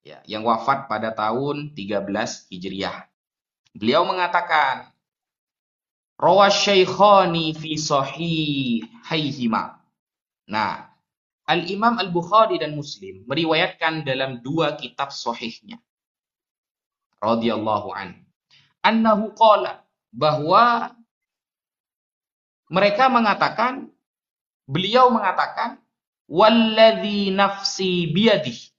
ya, 0.00 0.22
yang 0.24 0.46
wafat 0.46 0.88
pada 0.88 1.12
tahun 1.12 1.76
13 1.76 2.08
Hijriah. 2.48 3.04
Beliau 3.76 4.08
mengatakan, 4.08 4.88
Rawa 6.18 6.50
syaikhani 6.50 7.54
fi 7.54 7.78
sahihaihima. 7.78 9.78
Nah, 10.50 10.90
Al-Imam 11.46 11.94
Al-Bukhari 11.94 12.58
dan 12.58 12.74
Muslim 12.74 13.22
meriwayatkan 13.30 14.02
dalam 14.02 14.42
dua 14.42 14.74
kitab 14.74 15.14
sahihnya. 15.14 15.78
Radiyallahu 17.18 17.88
an. 17.94 18.14
Annahu 18.82 19.34
qala 19.34 19.82
bahwa 20.14 20.94
mereka 22.70 23.10
mengatakan 23.10 23.90
beliau 24.68 25.10
mengatakan 25.10 25.82
walladzi 26.30 27.34
nafsi 27.34 28.12
biyadih. 28.12 28.70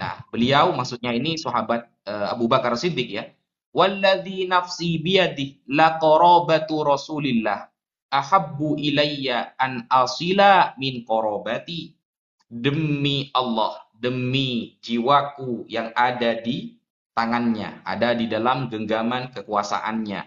Nah, 0.00 0.24
beliau 0.32 0.72
maksudnya 0.72 1.12
ini 1.12 1.36
sahabat 1.36 1.84
uh, 2.08 2.32
Abu 2.32 2.48
Bakar 2.48 2.72
Siddiq 2.72 3.10
ya 3.10 3.28
Walladhi 3.70 4.50
nafsi 4.50 4.98
biyadih 4.98 5.62
la 5.70 5.94
qarabatu 6.02 6.82
Rasulillah 6.82 7.70
ahabbu 8.10 8.74
ilayya 8.74 9.54
an 9.54 9.86
asila 9.86 10.74
min 10.74 11.06
qarabati. 11.06 11.94
Demi 12.50 13.30
Allah, 13.30 13.78
demi 13.94 14.74
jiwaku 14.82 15.70
yang 15.70 15.94
ada 15.94 16.34
di 16.42 16.79
tangannya, 17.14 17.82
ada 17.82 18.14
di 18.14 18.30
dalam 18.30 18.70
genggaman 18.70 19.34
kekuasaannya. 19.34 20.22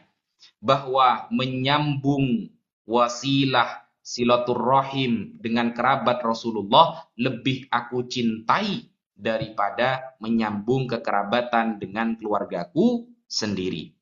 Bahwa 0.59 1.31
menyambung 1.31 2.51
wasilah 2.83 3.83
silaturrahim 4.03 5.39
dengan 5.39 5.71
kerabat 5.71 6.19
Rasulullah 6.19 7.07
lebih 7.15 7.71
aku 7.71 8.03
cintai 8.11 8.91
daripada 9.15 10.17
menyambung 10.19 10.91
kekerabatan 10.91 11.79
dengan 11.79 12.19
keluargaku 12.19 13.07
sendiri. 13.23 13.95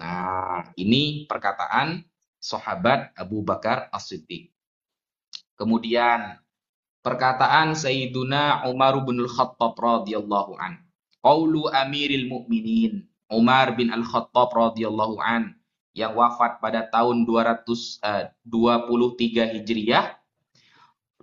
Nah, 0.00 0.72
ini 0.80 1.28
perkataan 1.28 2.02
sahabat 2.40 3.12
Abu 3.14 3.44
Bakar 3.44 3.92
As-Siddiq. 3.92 4.50
Kemudian 5.54 6.40
perkataan 7.04 7.78
Sayyiduna 7.78 8.66
Umar 8.68 8.98
bin 9.06 9.22
Al-Khattab 9.22 9.78
radhiyallahu 9.78 10.58
an. 10.58 10.83
Qaulu 11.24 11.72
Amiril 11.72 12.28
Mukminin 12.28 13.00
Umar 13.32 13.72
bin 13.72 13.88
Al-Khattab 13.88 14.52
radhiyallahu 14.52 15.16
an 15.24 15.56
yang 15.96 16.12
wafat 16.12 16.60
pada 16.60 16.84
tahun 16.92 17.24
223 17.24 18.04
eh, 18.04 19.48
Hijriah. 19.56 20.20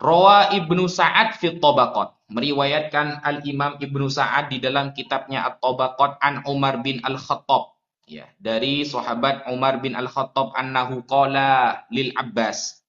Rawa 0.01 0.57
Ibnu 0.57 0.89
Sa'ad 0.89 1.37
fi 1.37 1.53
Tabaqat 1.61 2.33
meriwayatkan 2.33 3.21
Al-Imam 3.21 3.77
Ibnu 3.77 4.09
Sa'ad 4.09 4.49
di 4.49 4.57
dalam 4.57 4.97
kitabnya 4.97 5.45
At-Tabaqat 5.45 6.17
an 6.17 6.41
Umar 6.49 6.81
bin 6.81 6.97
Al-Khattab 7.05 7.77
ya 8.09 8.25
dari 8.41 8.81
sahabat 8.81 9.45
Umar 9.53 9.77
bin 9.85 9.93
Al-Khattab 9.93 10.57
annahu 10.57 11.05
qala 11.05 11.85
lil 11.93 12.09
Abbas 12.17 12.81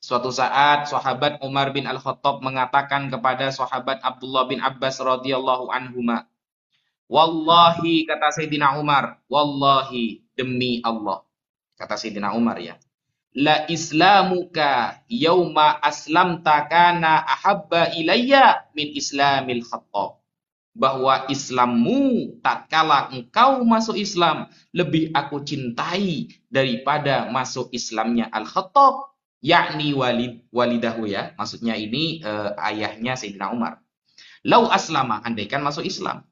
Suatu 0.00 0.32
saat 0.32 0.88
sahabat 0.88 1.44
Umar 1.44 1.76
bin 1.76 1.84
Al-Khattab 1.84 2.40
mengatakan 2.40 3.12
kepada 3.12 3.52
sahabat 3.52 4.00
Abdullah 4.00 4.48
bin 4.48 4.56
Abbas 4.64 4.96
radhiyallahu 4.96 5.68
anhuma, 5.68 6.24
"Wallahi," 7.10 8.06
kata 8.06 8.30
Sayyidina 8.38 8.78
Umar, 8.78 9.18
"wallahi 9.26 10.22
demi 10.38 10.78
Allah." 10.86 11.26
Kata 11.74 11.98
Sayyidina 11.98 12.38
Umar 12.38 12.62
ya. 12.62 12.78
La 13.34 13.66
islamuka 13.66 15.02
yauma 15.10 15.82
aslamta 15.82 16.70
kana 16.70 17.26
ahabba 17.26 17.90
ilayya 17.98 18.70
min 18.74 18.94
islamil 18.94 19.62
Khattab 19.66 20.20
bahwa 20.74 21.26
Islammu 21.26 22.38
tak 22.42 22.70
kalah 22.70 23.10
engkau 23.10 23.66
masuk 23.66 23.98
Islam 23.98 24.46
lebih 24.70 25.10
aku 25.10 25.42
cintai 25.42 26.30
daripada 26.46 27.26
masuk 27.30 27.74
Islamnya 27.74 28.30
Al-Khattab 28.30 29.10
yakni 29.42 29.92
walid 29.92 30.46
walidahu 30.54 31.10
ya. 31.10 31.34
Maksudnya 31.34 31.74
ini 31.74 32.22
uh, 32.22 32.54
ayahnya 32.70 33.18
Sayyidina 33.18 33.50
Umar. 33.50 33.82
Lau 34.46 34.70
aslama 34.70 35.20
andaikan 35.26 35.60
masuk 35.60 35.84
Islam. 35.84 36.24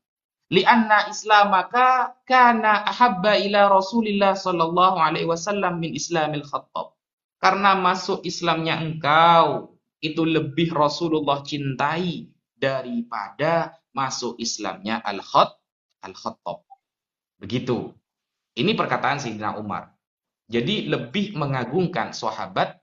Lianna 0.49 1.13
islamaka 1.13 2.17
kana 2.25 2.89
ahabba 2.89 3.37
ila 3.37 3.69
Rasulillah 3.69 4.33
sallallahu 4.33 4.97
alaihi 4.97 5.29
wasallam 5.29 5.77
min 5.77 5.93
Islamil 5.93 6.41
Khattab. 6.41 6.97
Karena 7.37 7.77
masuk 7.77 8.25
Islamnya 8.25 8.81
engkau 8.81 9.77
itu 10.01 10.25
lebih 10.25 10.73
Rasulullah 10.73 11.45
cintai 11.45 12.33
daripada 12.57 13.77
masuk 13.93 14.41
Islamnya 14.41 15.05
Al-Khat 15.05 15.53
Al-Khattab. 16.03 16.65
Begitu. 17.39 17.93
Ini 18.59 18.75
perkataan 18.75 19.23
Sayyidina 19.23 19.55
Umar. 19.61 19.95
Jadi 20.49 20.89
lebih 20.89 21.37
mengagungkan 21.37 22.17
sahabat 22.17 22.81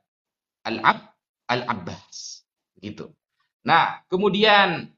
Al-Ab 0.63 1.17
Al-Abbas. 1.49 2.45
Gitu. 2.79 3.09
Nah, 3.65 4.05
kemudian 4.05 4.93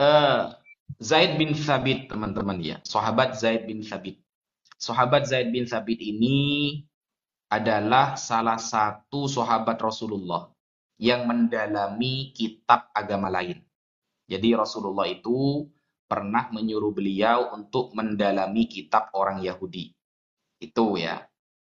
uh, 0.00 0.56
Zaid 1.02 1.34
bin 1.34 1.50
Thabit, 1.50 2.06
teman-teman 2.06 2.62
ya. 2.62 2.78
Sahabat 2.86 3.34
Zaid 3.34 3.66
bin 3.66 3.82
Thabit. 3.82 4.22
Sahabat 4.78 5.26
Zaid 5.26 5.50
bin 5.50 5.66
Thabit 5.66 5.98
ini 5.98 6.78
adalah 7.50 8.14
salah 8.14 8.56
satu 8.56 9.26
sahabat 9.26 9.82
Rasulullah 9.82 10.54
yang 11.02 11.26
mendalami 11.26 12.30
kitab 12.30 12.94
agama 12.94 13.26
lain. 13.26 13.58
Jadi 14.30 14.54
Rasulullah 14.54 15.10
itu 15.10 15.66
pernah 16.06 16.46
menyuruh 16.54 16.94
beliau 16.94 17.50
untuk 17.50 17.90
mendalami 17.98 18.70
kitab 18.70 19.10
orang 19.18 19.42
Yahudi. 19.42 19.90
Itu 20.62 20.94
ya. 20.94 21.26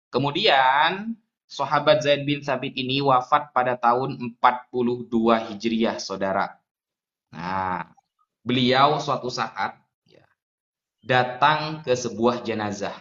Kemudian 0.09 1.13
sahabat 1.45 2.01
Zaid 2.01 2.25
bin 2.25 2.41
Sabit 2.41 2.73
ini 2.81 3.05
wafat 3.05 3.53
pada 3.53 3.77
tahun 3.77 4.17
42 4.41 5.53
Hijriah, 5.53 6.01
saudara. 6.01 6.57
Nah, 7.29 7.98
beliau 8.49 8.97
suatu 8.97 9.29
saat 9.29 9.77
ya, 10.09 10.25
datang 11.05 11.85
ke 11.85 11.93
sebuah 11.93 12.41
jenazah 12.41 12.97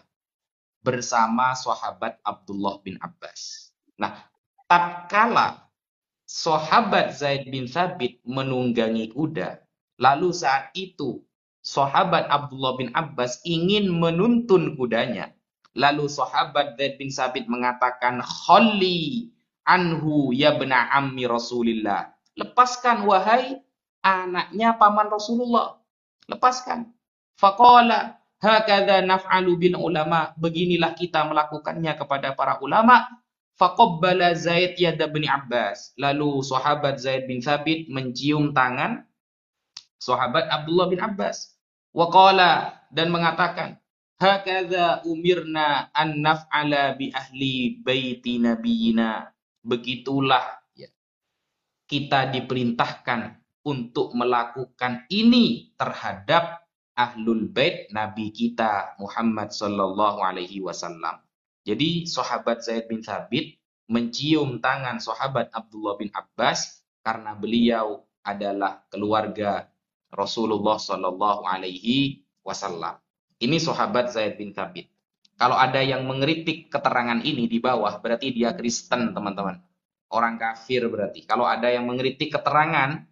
bersama 0.84 1.56
sahabat 1.56 2.20
Abdullah 2.28 2.84
bin 2.84 3.00
Abbas. 3.00 3.72
Nah, 3.96 4.28
tatkala 4.68 5.72
sahabat 6.28 7.16
Zaid 7.16 7.48
bin 7.48 7.72
Sabit 7.72 8.20
menunggangi 8.28 9.16
kuda, 9.16 9.64
lalu 10.04 10.36
saat 10.36 10.76
itu 10.76 11.24
sahabat 11.64 12.28
Abdullah 12.28 12.76
bin 12.76 12.92
Abbas 12.92 13.40
ingin 13.48 13.88
menuntun 13.88 14.76
kudanya. 14.76 15.32
Lalu 15.78 16.12
sahabat 16.12 16.76
Zaid 16.76 17.00
bin 17.00 17.08
Sabit 17.08 17.48
mengatakan, 17.48 18.20
Khalli 18.20 19.32
anhu 19.64 20.36
ya 20.36 20.60
bena 20.60 20.92
ammi 20.92 21.24
Rasulillah. 21.24 22.12
Lepaskan 22.36 23.06
wahai 23.06 23.62
anaknya 24.08 24.80
paman 24.80 25.12
Rasulullah. 25.12 25.84
Lepaskan. 26.32 26.96
Faqala 27.36 28.15
hakadha 28.39 29.04
naf'alu 29.04 29.60
bil 29.60 29.76
ulama. 29.76 30.32
Beginilah 30.39 30.96
kita 30.96 31.28
melakukannya 31.28 31.91
kepada 32.00 32.32
para 32.32 32.63
ulama. 32.63 33.04
Faqabbala 33.60 34.38
Zaid 34.38 34.80
yada 34.80 35.10
bin 35.12 35.28
Abbas. 35.28 35.91
Lalu 36.00 36.46
sahabat 36.46 37.02
Zaid 37.04 37.28
bin 37.28 37.43
Sabit 37.43 37.89
mencium 37.91 38.56
tangan 38.56 39.04
sahabat 39.98 40.48
Abdullah 40.48 40.88
bin 40.88 41.02
Abbas. 41.02 41.58
Waqala 41.91 42.86
dan 42.93 43.10
mengatakan, 43.10 43.82
Hakadha 44.17 45.06
umirna 45.06 45.93
an 45.93 46.26
naf'ala 46.26 46.98
bi 46.98 47.13
ahli 47.13 47.78
baiti 47.86 48.41
nabiyina. 48.41 49.30
Begitulah 49.62 50.41
ya. 50.74 50.89
Kita 51.86 52.26
diperintahkan 52.34 53.22
untuk 53.67 54.15
melakukan 54.15 55.03
ini 55.12 55.75
terhadap 55.75 56.63
ahlul 56.95 57.51
bait 57.51 57.91
nabi 57.91 58.32
kita 58.32 58.95
Muhammad 58.95 59.51
sallallahu 59.51 60.23
alaihi 60.23 60.63
wasallam. 60.63 61.19
Jadi 61.67 62.08
sahabat 62.08 62.63
Zaid 62.63 62.88
bin 62.88 63.03
Thabit 63.03 63.60
mencium 63.91 64.63
tangan 64.63 65.03
sahabat 65.03 65.51
Abdullah 65.51 65.99
bin 65.99 66.08
Abbas 66.15 66.80
karena 67.03 67.36
beliau 67.36 68.08
adalah 68.23 68.88
keluarga 68.88 69.67
Rasulullah 70.15 70.80
sallallahu 70.80 71.43
alaihi 71.43 72.23
wasallam. 72.47 72.95
Ini 73.38 73.60
sahabat 73.60 74.15
Zaid 74.15 74.39
bin 74.39 74.56
Thabit. 74.56 74.88
Kalau 75.38 75.60
ada 75.60 75.84
yang 75.84 76.08
mengeritik 76.08 76.71
keterangan 76.73 77.21
ini 77.21 77.45
di 77.45 77.62
bawah, 77.62 78.01
berarti 78.01 78.34
dia 78.34 78.58
Kristen, 78.58 79.13
teman-teman. 79.13 79.62
Orang 80.10 80.41
kafir 80.41 80.88
berarti. 80.89 81.27
Kalau 81.27 81.45
ada 81.45 81.69
yang 81.69 81.86
mengeritik 81.86 82.34
keterangan 82.34 83.06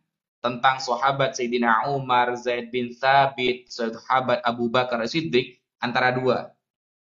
tentang 0.46 0.78
sahabat 0.78 1.34
Sayyidina 1.34 1.90
Umar, 1.90 2.38
Zaid 2.38 2.70
bin 2.70 2.94
Thabit, 2.94 3.66
sahabat 3.74 4.46
Abu 4.46 4.70
Bakar 4.70 5.02
Siddiq, 5.10 5.58
antara 5.82 6.14
dua. 6.14 6.54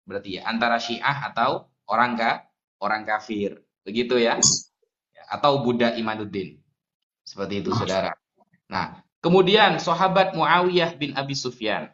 Berarti 0.08 0.40
ya, 0.40 0.48
antara 0.48 0.80
Syiah 0.80 1.28
atau 1.28 1.68
orang 1.84 2.16
ka, 2.16 2.48
orang 2.80 3.04
kafir. 3.04 3.60
Begitu 3.84 4.16
ya. 4.16 4.40
Atau 5.28 5.60
Buddha 5.60 5.92
Imanuddin. 5.92 6.56
Seperti 7.20 7.60
itu, 7.60 7.76
saudara. 7.76 8.16
Nah, 8.72 9.04
kemudian 9.20 9.76
sahabat 9.76 10.32
Muawiyah 10.32 10.96
bin 10.96 11.12
Abi 11.12 11.36
Sufyan 11.36 11.92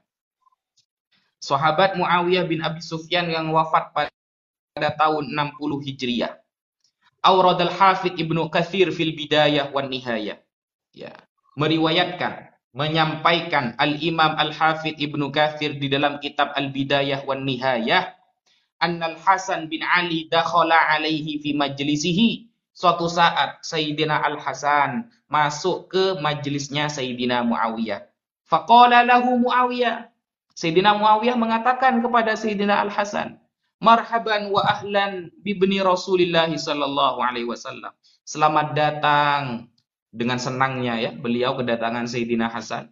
sahabat 1.41 1.97
Muawiyah 1.97 2.45
bin 2.45 2.61
Abi 2.61 2.85
Sufyan 2.85 3.27
yang 3.33 3.49
wafat 3.51 3.91
pada 3.97 4.91
tahun 4.95 5.33
60 5.33 5.89
Hijriah. 5.89 6.37
Aurad 7.25 7.61
al-Hafidh 7.61 8.17
Ibnu 8.17 8.49
Kathir 8.53 8.93
fil 8.93 9.17
Bidayah 9.17 9.73
wan 9.73 9.89
Nihayah. 9.89 10.41
Ya, 10.93 11.13
meriwayatkan, 11.59 12.51
menyampaikan 12.75 13.75
Al-Imam 13.79 14.39
Al-Hafidh 14.39 14.99
Ibnu 14.99 15.35
Kathir 15.35 15.79
di 15.79 15.91
dalam 15.91 16.23
kitab 16.23 16.55
Al-Bidayah 16.55 17.27
wan 17.27 17.43
Nihayah 17.43 18.21
Annal 18.81 19.21
Hasan 19.21 19.69
bin 19.69 19.85
Ali 19.85 20.25
dakhala 20.33 20.97
alaihi 20.97 21.37
fi 21.45 21.53
majlisihi. 21.53 22.49
Suatu 22.73 23.13
saat 23.13 23.61
Sayyidina 23.61 24.25
Al-Hasan 24.25 25.13
masuk 25.29 25.93
ke 25.93 26.17
majlisnya 26.17 26.89
Sayyidina 26.89 27.45
Muawiyah. 27.45 28.09
Faqala 28.49 29.05
lahu 29.05 29.37
Muawiyah, 29.37 30.09
Sayyidina 30.57 30.97
Muawiyah 30.97 31.37
mengatakan 31.37 32.01
kepada 32.01 32.33
Sayyidina 32.41 32.81
Al-Hasan, 32.89 33.37
"Marhaban 33.85 34.49
wa 34.49 34.65
ahlan 34.65 35.29
bibni 35.45 35.85
Rasulillah 35.85 36.49
sallallahu 36.49 37.21
alaihi 37.21 37.53
wasallam." 37.53 37.93
Selamat 38.25 38.73
datang 38.73 39.69
dengan 40.11 40.43
senangnya 40.43 40.99
ya 40.99 41.11
beliau 41.15 41.55
kedatangan 41.55 42.11
Sayyidina 42.11 42.51
Hasan. 42.51 42.91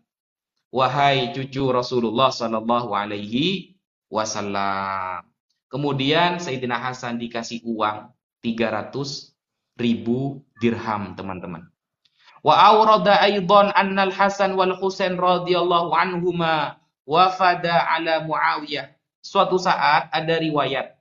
Wahai 0.70 1.34
cucu 1.34 1.66
Rasulullah 1.74 2.30
sallallahu 2.30 2.94
alaihi 2.94 3.74
wasallam. 4.06 5.26
Kemudian 5.68 6.38
Sayyidina 6.38 6.78
Hasan 6.78 7.18
dikasih 7.20 7.60
uang 7.66 8.14
300 8.40 8.94
ribu 9.76 10.40
dirham, 10.62 11.12
teman-teman. 11.18 11.66
Wa 12.40 12.54
awrada 12.70 13.18
aidan 13.18 13.74
annal 13.74 14.14
Hasan 14.14 14.54
wal 14.54 14.78
Husain 14.78 15.18
radhiyallahu 15.18 15.90
anhuma 15.92 16.78
wafada 17.02 17.88
ala 17.90 18.22
Muawiyah. 18.22 18.94
Suatu 19.18 19.58
saat 19.58 20.08
ada 20.14 20.38
riwayat 20.38 20.94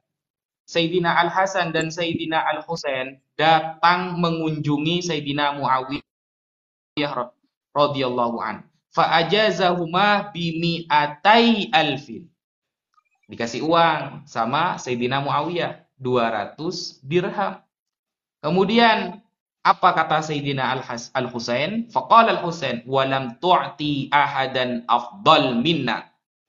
Sayyidina 0.67 1.15
Al-Hasan 1.15 1.71
dan 1.71 1.87
Sayyidina 1.87 2.43
Al-Husain 2.43 3.23
datang 3.39 4.19
mengunjungi 4.19 4.99
Sayyidina 4.99 5.55
Muawiyah 5.55 6.06
radhiyallahu 7.75 8.37
an. 8.41 8.65
Fa'ajazahuma 8.95 10.33
bimi'atai 10.33 11.69
alfin. 11.69 12.25
Dikasih 13.27 13.61
uang 13.61 14.23
sama 14.25 14.79
Sayyidina 14.79 15.19
Muawiyah 15.21 15.83
200 15.99 17.03
dirham. 17.03 17.59
Kemudian 18.39 19.19
apa 19.67 19.89
kata 19.91 20.23
Sayyidina 20.23 20.63
Al-Husain? 21.11 21.91
Faqala 21.91 22.39
Al-Husain, 22.39 22.87
"Walam 22.87 23.35
tu'ti 23.43 24.07
ahadan 24.07 24.87
afdal 24.87 25.59
minna." 25.59 26.07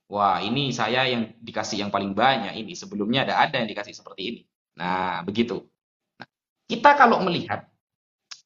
Wah, 0.09 0.41
ini 0.41 0.71
saya 0.73 1.05
yang 1.05 1.35
dikasih 1.43 1.83
yang 1.83 1.91
paling 1.91 2.15
banyak 2.15 2.55
ini. 2.57 2.73
Sebelumnya 2.79 3.27
ada 3.29 3.45
ada 3.45 3.61
yang 3.61 3.69
dikasih 3.69 3.93
seperti 3.93 4.23
ini. 4.25 4.41
Nah, 4.79 5.21
begitu. 5.27 5.67
Nah, 6.17 6.29
Kita 6.69 6.95
kalau 6.97 7.21
melihat 7.25 7.67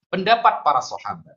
pendapat 0.09 0.65
para 0.65 0.81
sahabat, 0.83 1.37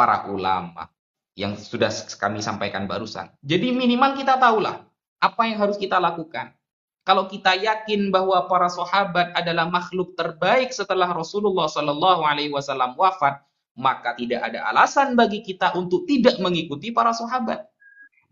para 0.00 0.24
ulama 0.32 0.88
yang 1.36 1.60
sudah 1.60 1.92
kami 2.16 2.40
sampaikan 2.40 2.88
barusan. 2.88 3.28
Jadi 3.44 3.68
minimal 3.76 4.16
kita 4.16 4.40
tahulah 4.40 4.88
apa 5.20 5.42
yang 5.44 5.60
harus 5.60 5.76
kita 5.76 6.00
lakukan. 6.00 6.56
Kalau 7.04 7.28
kita 7.28 7.52
yakin 7.52 8.08
bahwa 8.08 8.48
para 8.48 8.72
sahabat 8.72 9.36
adalah 9.36 9.68
makhluk 9.68 10.16
terbaik 10.16 10.72
setelah 10.72 11.12
Rasulullah 11.12 11.68
Shallallahu 11.68 12.24
Alaihi 12.24 12.48
Wasallam 12.48 12.96
wafat, 12.96 13.44
maka 13.76 14.16
tidak 14.16 14.40
ada 14.40 14.64
alasan 14.72 15.16
bagi 15.16 15.44
kita 15.44 15.76
untuk 15.76 16.08
tidak 16.08 16.40
mengikuti 16.40 16.92
para 16.92 17.12
sahabat. 17.12 17.68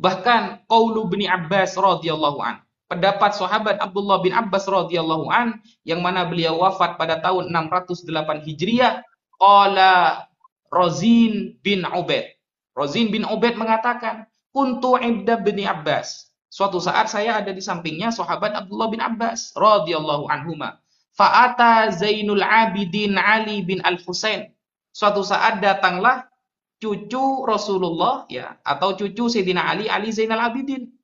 Bahkan 0.00 0.68
Qaulu 0.68 1.08
bin 1.12 1.28
Abbas 1.28 1.76
radhiyallahu 1.76 2.38
an, 2.44 2.60
pendapat 2.92 3.36
sahabat 3.36 3.76
Abdullah 3.80 4.24
bin 4.24 4.32
Abbas 4.36 4.68
radhiyallahu 4.68 5.28
an 5.32 5.60
yang 5.84 6.00
mana 6.00 6.28
beliau 6.28 6.60
wafat 6.60 6.96
pada 6.96 7.20
tahun 7.20 7.52
608 7.52 8.44
Hijriah, 8.46 9.00
qala 9.40 10.27
Rozin 10.68 11.56
bin 11.64 11.84
Ubaid. 11.84 12.36
Rozin 12.76 13.10
bin 13.10 13.24
Ubaid 13.26 13.58
mengatakan, 13.58 14.28
"Kuntu 14.54 15.00
ibda 15.00 15.40
bin 15.40 15.58
Abbas." 15.64 16.28
Suatu 16.48 16.80
saat 16.80 17.12
saya 17.12 17.44
ada 17.44 17.52
di 17.52 17.60
sampingnya 17.60 18.08
sahabat 18.08 18.56
Abdullah 18.56 18.88
bin 18.88 19.00
Abbas 19.04 19.52
radhiyallahu 19.52 20.32
anhuma. 20.32 20.80
Fa'ata 21.12 21.92
Zainul 21.92 22.40
Abidin 22.40 23.20
Ali 23.20 23.60
bin 23.60 23.84
Al-Husain. 23.84 24.48
Suatu 24.94 25.20
saat 25.20 25.60
datanglah 25.60 26.30
cucu 26.78 27.44
Rasulullah 27.44 28.24
ya 28.30 28.56
atau 28.62 28.94
cucu 28.94 29.26
Sayyidina 29.26 29.66
Ali 29.66 29.90
Ali 29.90 30.14
Zainal 30.14 30.40
Abidin. 30.40 30.94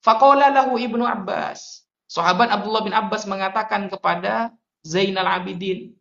Faqala 0.00 0.50
lahu 0.50 0.80
Ibnu 0.80 1.04
Abbas. 1.04 1.84
Sahabat 2.08 2.48
Abdullah 2.48 2.82
bin 2.82 2.96
Abbas 2.96 3.28
mengatakan 3.28 3.92
kepada 3.92 4.56
Zainal 4.82 5.28
Abidin. 5.28 5.97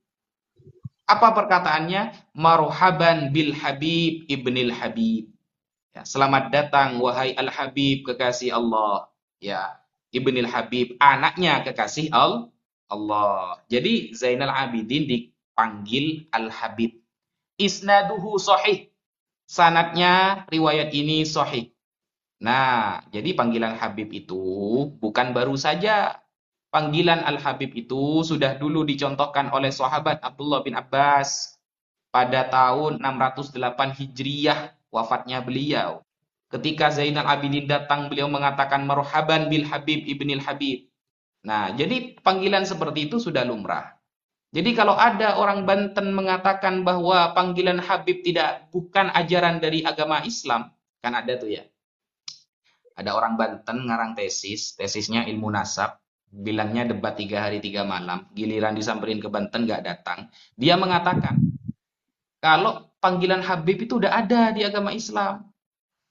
Apa 1.07 1.31
perkataannya? 1.31 2.35
Marhaban 2.35 3.31
bil 3.31 3.55
Habib 3.55 4.27
ibnil 4.27 4.75
Habib. 4.75 5.31
Ya, 5.95 6.03
selamat 6.05 6.53
datang 6.53 7.01
wahai 7.01 7.33
Al-Habib 7.33 8.05
kekasih 8.05 8.53
Allah. 8.53 9.09
Ya, 9.41 9.81
Ibnil 10.13 10.45
Habib 10.45 10.93
anaknya 11.01 11.65
kekasih 11.65 12.13
Al 12.13 12.53
Allah. 12.87 13.59
Jadi 13.67 14.15
Zainal 14.15 14.53
Abidin 14.53 15.09
dipanggil 15.09 16.29
Al-Habib. 16.31 17.01
Isnaduhu 17.59 18.37
sahih. 18.37 18.93
Sanatnya 19.47 20.45
riwayat 20.47 20.93
ini 20.93 21.23
sahih. 21.25 21.71
Nah, 22.37 23.01
jadi 23.09 23.33
panggilan 23.33 23.75
Habib 23.75 24.13
itu 24.13 24.43
bukan 25.01 25.33
baru 25.33 25.57
saja. 25.57 26.21
Panggilan 26.67 27.23
Al-Habib 27.23 27.71
itu 27.79 28.27
sudah 28.27 28.59
dulu 28.59 28.83
dicontohkan 28.83 29.49
oleh 29.55 29.71
sahabat 29.71 30.19
Abdullah 30.19 30.59
bin 30.67 30.75
Abbas 30.75 31.55
pada 32.11 32.43
tahun 32.51 32.99
608 32.99 33.55
Hijriyah 33.95 34.75
wafatnya 34.91 35.39
beliau. 35.39 36.03
Ketika 36.47 36.91
Zainal 36.91 37.27
Abidin 37.27 37.67
datang, 37.67 38.07
beliau 38.07 38.31
mengatakan 38.31 38.87
marhaban 38.87 39.51
bil 39.51 39.67
Habib 39.67 40.07
ibnil 40.07 40.39
Habib. 40.39 40.87
Nah, 41.43 41.75
jadi 41.75 42.19
panggilan 42.23 42.63
seperti 42.63 43.11
itu 43.11 43.19
sudah 43.19 43.43
lumrah. 43.43 43.99
Jadi 44.55 44.71
kalau 44.71 44.95
ada 44.95 45.35
orang 45.35 45.67
Banten 45.67 46.15
mengatakan 46.15 46.87
bahwa 46.87 47.35
panggilan 47.35 47.83
Habib 47.83 48.23
tidak 48.23 48.71
bukan 48.71 49.11
ajaran 49.11 49.59
dari 49.59 49.83
agama 49.83 50.23
Islam, 50.23 50.71
kan 51.03 51.19
ada 51.19 51.35
tuh 51.35 51.51
ya. 51.51 51.67
Ada 52.95 53.11
orang 53.11 53.35
Banten 53.35 53.83
ngarang 53.91 54.15
tesis, 54.15 54.79
tesisnya 54.79 55.27
ilmu 55.27 55.51
nasab, 55.51 55.99
bilangnya 56.31 56.91
debat 56.91 57.15
tiga 57.15 57.47
hari 57.47 57.63
tiga 57.63 57.87
malam, 57.87 58.27
giliran 58.35 58.75
disamperin 58.75 59.19
ke 59.23 59.27
Banten 59.31 59.65
nggak 59.65 59.83
datang. 59.83 60.27
Dia 60.59 60.75
mengatakan, 60.75 61.39
kalau 62.43 62.87
panggilan 63.01 63.41
Habib 63.41 63.83
itu 63.83 63.97
udah 63.97 64.11
ada 64.11 64.51
di 64.53 64.61
agama 64.61 64.93
Islam. 64.93 65.47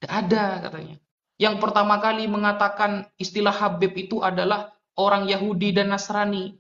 Udah 0.03 0.13
ada 0.13 0.45
katanya. 0.69 0.97
Yang 1.37 1.57
pertama 1.61 2.01
kali 2.01 2.25
mengatakan 2.25 3.05
istilah 3.21 3.53
Habib 3.53 3.93
itu 3.93 4.25
adalah 4.25 4.73
orang 4.97 5.29
Yahudi 5.29 5.77
dan 5.77 5.93
Nasrani. 5.93 6.57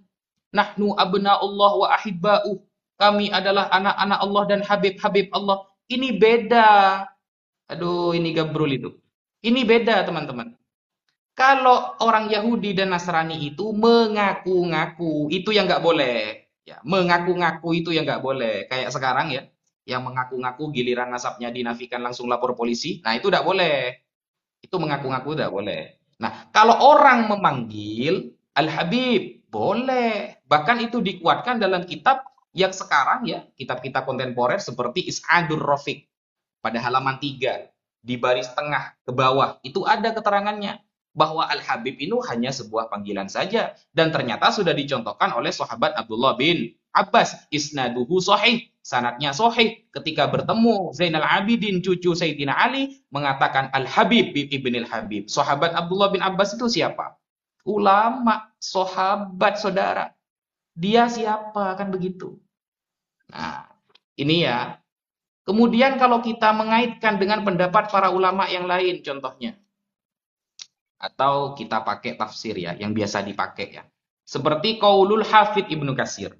Nahnu 0.52 0.96
Allah 0.96 1.72
wa 1.76 1.88
ahibba'u. 1.92 2.60
Kami 2.96 3.28
adalah 3.28 3.68
anak-anak 3.68 4.18
Allah 4.24 4.42
dan 4.48 4.60
Habib-Habib 4.64 5.28
Allah. 5.36 5.68
Ini 5.84 6.16
beda. 6.16 6.68
Aduh, 7.68 8.16
ini 8.16 8.32
gabrul 8.32 8.72
itu. 8.72 8.90
Ini 9.44 9.68
beda, 9.68 10.00
teman-teman. 10.08 10.56
Kalau 11.36 12.00
orang 12.00 12.32
Yahudi 12.32 12.72
dan 12.72 12.96
Nasrani 12.96 13.36
itu 13.52 13.68
mengaku-ngaku, 13.76 15.28
itu 15.28 15.52
yang 15.52 15.68
nggak 15.68 15.84
boleh. 15.84 16.48
Ya, 16.64 16.80
mengaku-ngaku 16.80 17.76
itu 17.76 17.92
yang 17.92 18.08
nggak 18.08 18.24
boleh. 18.24 18.64
Kayak 18.72 18.88
sekarang 18.96 19.28
ya, 19.28 19.44
yang 19.84 20.00
mengaku-ngaku 20.00 20.72
giliran 20.72 21.12
nasabnya 21.12 21.52
dinafikan 21.52 22.00
langsung 22.00 22.32
lapor 22.32 22.56
polisi, 22.56 23.04
nah 23.04 23.12
itu 23.12 23.28
tidak 23.28 23.44
boleh. 23.44 24.00
Itu 24.64 24.80
mengaku-ngaku 24.80 25.36
tidak 25.36 25.52
boleh. 25.52 25.82
Nah, 26.24 26.48
kalau 26.56 26.80
orang 26.80 27.28
memanggil 27.28 28.32
Al-Habib, 28.56 29.44
boleh. 29.52 30.40
Bahkan 30.40 30.88
itu 30.88 31.04
dikuatkan 31.04 31.60
dalam 31.60 31.84
kitab 31.84 32.24
yang 32.56 32.72
sekarang 32.72 33.28
ya, 33.28 33.44
kitab-kitab 33.60 34.08
kontemporer 34.08 34.56
seperti 34.56 35.04
Is'adur 35.04 35.60
Rafiq 35.60 36.08
pada 36.64 36.80
halaman 36.80 37.20
3 37.20 37.68
di 38.00 38.16
baris 38.16 38.48
tengah 38.54 38.96
ke 39.02 39.10
bawah 39.10 39.58
itu 39.66 39.82
ada 39.82 40.14
keterangannya 40.14 40.85
bahwa 41.16 41.48
Al-Habib 41.48 41.96
itu 41.96 42.20
hanya 42.28 42.52
sebuah 42.52 42.92
panggilan 42.92 43.32
saja 43.32 43.72
dan 43.96 44.12
ternyata 44.12 44.52
sudah 44.52 44.76
dicontohkan 44.76 45.32
oleh 45.32 45.48
sahabat 45.48 45.96
Abdullah 45.96 46.36
bin 46.36 46.76
Abbas 46.92 47.48
isnaduhu 47.48 48.20
sahih 48.20 48.68
sanatnya 48.84 49.32
sahih 49.32 49.88
ketika 49.96 50.28
bertemu 50.28 50.92
Zainal 50.92 51.24
Abidin 51.24 51.80
cucu 51.80 52.12
Sayyidina 52.12 52.52
Ali 52.52 53.02
mengatakan 53.08 53.72
Al 53.72 53.88
Habib 53.88 54.36
ibn 54.36 54.76
Al 54.76 54.86
Habib. 54.86 55.26
Sahabat 55.32 55.72
Abdullah 55.72 56.12
bin 56.12 56.20
Abbas 56.20 56.54
itu 56.54 56.68
siapa? 56.68 57.16
Ulama, 57.66 58.54
sahabat 58.62 59.58
saudara. 59.58 60.14
Dia 60.76 61.10
siapa 61.10 61.74
kan 61.74 61.90
begitu. 61.90 62.38
Nah, 63.32 63.66
ini 64.14 64.46
ya. 64.46 64.78
Kemudian 65.42 65.98
kalau 65.98 66.22
kita 66.22 66.54
mengaitkan 66.54 67.18
dengan 67.18 67.42
pendapat 67.42 67.90
para 67.90 68.14
ulama 68.14 68.46
yang 68.46 68.70
lain 68.70 69.02
contohnya. 69.02 69.58
Atau 70.96 71.52
kita 71.54 71.84
pakai 71.84 72.16
tafsir 72.16 72.56
ya, 72.56 72.72
yang 72.76 72.96
biasa 72.96 73.20
dipakai 73.20 73.80
ya. 73.80 73.84
Seperti 74.26 74.80
Qaulul 74.82 75.22
Hafid 75.22 75.70
Ibnu 75.70 75.94
Kasir. 75.94 76.34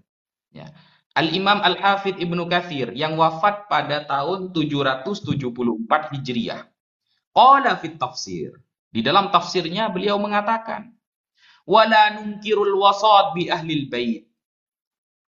Ya. 0.51 0.73
Al-Imam 1.17 1.65
Al-Hafidh 1.65 2.21
Ibnu 2.21 2.45
Kathir 2.45 2.93
yang 2.93 3.17
wafat 3.17 3.73
pada 3.73 4.05
tahun 4.05 4.53
774 4.53 6.13
Hijriah. 6.13 6.69
Qala 7.33 7.77
fit 7.81 7.97
tafsir. 7.97 8.57
Di 8.93 9.01
dalam 9.05 9.29
tafsirnya 9.33 9.93
beliau 9.93 10.17
mengatakan, 10.17 10.93
"Wala 11.65 12.17
nunkirul 12.17 12.77
wasad 12.81 13.37
bi 13.37 13.49
ahlil 13.49 13.89
bait 13.93 14.29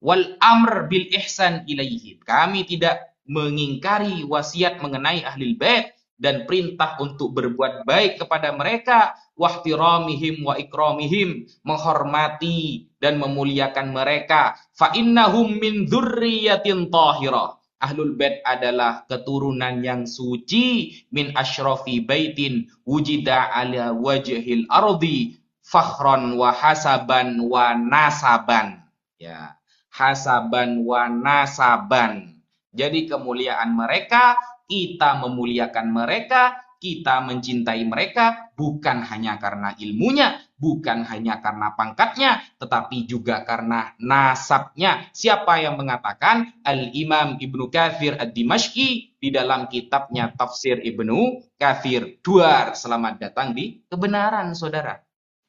wal 0.04 0.36
amr 0.40 0.88
bil 0.88 1.08
ihsan 1.16 1.64
ilaihim." 1.64 2.20
Kami 2.24 2.64
tidak 2.68 3.16
mengingkari 3.24 4.24
wasiat 4.24 4.80
mengenai 4.84 5.24
ahlil 5.24 5.56
bait 5.56 5.93
dan 6.18 6.46
perintah 6.46 6.96
untuk 7.02 7.34
berbuat 7.34 7.86
baik 7.86 8.22
kepada 8.22 8.54
mereka. 8.54 9.14
Wahtiramihim 9.34 10.46
wa 10.46 10.54
ikramihim 10.54 11.50
menghormati 11.66 12.86
dan 13.02 13.18
memuliakan 13.18 13.90
mereka. 13.90 14.54
Fa 14.74 14.94
innahum 14.94 15.58
min 15.58 15.90
dzurriyyatin 15.90 16.86
tahirah 16.86 17.58
Ahlul 17.84 18.16
Bait 18.16 18.40
adalah 18.48 19.04
keturunan 19.04 19.84
yang 19.84 20.08
suci. 20.08 20.96
Min 21.12 21.36
asyrafi 21.36 22.00
baitin 22.00 22.72
wujida 22.88 23.52
ala 23.52 23.92
wajhil 23.92 24.64
ardi 24.72 25.36
fakhran 25.60 26.40
wa 26.40 26.48
hasaban 26.48 27.44
wa 27.44 27.76
nasaban. 27.76 28.88
Ya 29.20 29.60
hasaban 29.92 30.80
wa 30.82 31.12
nasaban. 31.12 32.40
Jadi 32.74 33.06
kemuliaan 33.06 33.76
mereka 33.76 34.34
kita 34.66 35.20
memuliakan 35.20 35.86
mereka 35.92 36.64
kita 36.84 37.24
mencintai 37.24 37.80
mereka 37.88 38.52
bukan 38.52 39.00
hanya 39.08 39.40
karena 39.40 39.72
ilmunya, 39.80 40.36
bukan 40.60 41.08
hanya 41.08 41.40
karena 41.40 41.72
pangkatnya, 41.72 42.44
tetapi 42.60 43.08
juga 43.08 43.40
karena 43.48 43.96
nasabnya. 43.96 45.08
Siapa 45.16 45.64
yang 45.64 45.80
mengatakan? 45.80 46.60
Al-Imam 46.60 47.40
Ibnu 47.40 47.72
Kathir 47.72 48.20
Ad-Dimashqi 48.20 49.16
di 49.16 49.28
dalam 49.32 49.64
kitabnya 49.72 50.36
Tafsir 50.36 50.84
Ibnu 50.84 51.40
Kathir. 51.56 52.20
Duar, 52.20 52.76
selamat 52.76 53.16
datang 53.16 53.56
di 53.56 53.80
kebenaran, 53.88 54.52
saudara. 54.52 55.00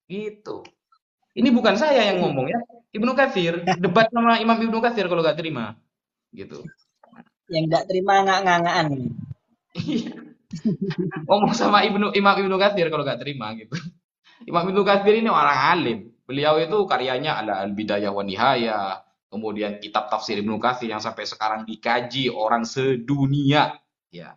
Gitu. 0.07 0.63
Ini 1.35 1.51
bukan 1.51 1.75
saya 1.75 2.15
yang 2.15 2.23
ngomong 2.23 2.47
ya. 2.47 2.63
Ibnu 2.95 3.11
Kathir, 3.11 3.59
debat 3.75 4.07
sama 4.07 4.39
Imam 4.39 4.55
Ibnu 4.55 4.79
Kathir 4.79 5.11
kalau 5.11 5.19
gak 5.19 5.35
terima. 5.35 5.75
Gitu. 6.31 6.63
Yang 7.49 7.63
gak 7.69 7.85
terima 7.89 8.13
ngak-ngakaan. 8.25 8.87
Iya. 9.75 10.25
ngomong 11.27 11.53
sama 11.55 11.83
Ibnu 11.83 12.13
Imam 12.15 12.35
Ibnu 12.35 12.55
Katsir 12.55 12.87
kalau 12.87 13.03
nggak 13.03 13.21
terima 13.21 13.53
gitu. 13.57 13.75
Imam 14.49 14.63
Ibnu 14.67 14.81
Katsir 14.85 15.15
ini 15.17 15.29
orang 15.29 15.59
alim. 15.75 15.99
Beliau 16.25 16.57
itu 16.57 16.89
karyanya 16.89 17.37
ada 17.37 17.61
Al-Bidayah 17.61 18.09
wa 18.09 18.25
Nihayah, 18.25 19.05
kemudian 19.29 19.77
kitab 19.77 20.09
tafsir 20.09 20.41
Ibnu 20.41 20.57
Katsir 20.57 20.89
yang 20.89 21.01
sampai 21.01 21.29
sekarang 21.29 21.69
dikaji 21.69 22.33
orang 22.33 22.65
sedunia, 22.65 23.77
ya. 24.09 24.33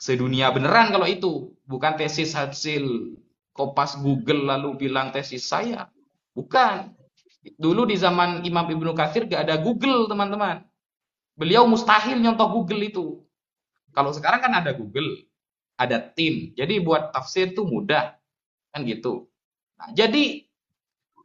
Sedunia 0.00 0.50
beneran 0.50 0.90
kalau 0.90 1.06
itu, 1.06 1.54
bukan 1.70 1.94
tesis 1.94 2.34
hasil 2.34 3.14
kopas 3.54 4.00
Google 4.00 4.48
lalu 4.48 4.88
bilang 4.88 5.14
tesis 5.14 5.46
saya. 5.46 5.86
Bukan. 6.34 6.98
Dulu 7.40 7.88
di 7.88 7.96
zaman 7.96 8.42
Imam 8.42 8.66
Ibnu 8.66 8.92
Katsir 8.92 9.30
gak 9.30 9.46
ada 9.46 9.60
Google, 9.62 10.10
teman-teman. 10.10 10.66
Beliau 11.40 11.64
mustahil 11.64 12.20
nyontoh 12.20 12.52
Google 12.52 12.84
itu. 12.84 13.24
Kalau 13.96 14.12
sekarang 14.12 14.44
kan 14.44 14.52
ada 14.52 14.76
Google, 14.76 15.24
ada 15.80 15.96
tim. 15.96 16.52
Jadi 16.52 16.84
buat 16.84 17.16
tafsir 17.16 17.56
itu 17.56 17.64
mudah. 17.64 18.20
Kan 18.76 18.84
gitu. 18.84 19.32
Nah, 19.80 19.88
jadi 19.96 20.44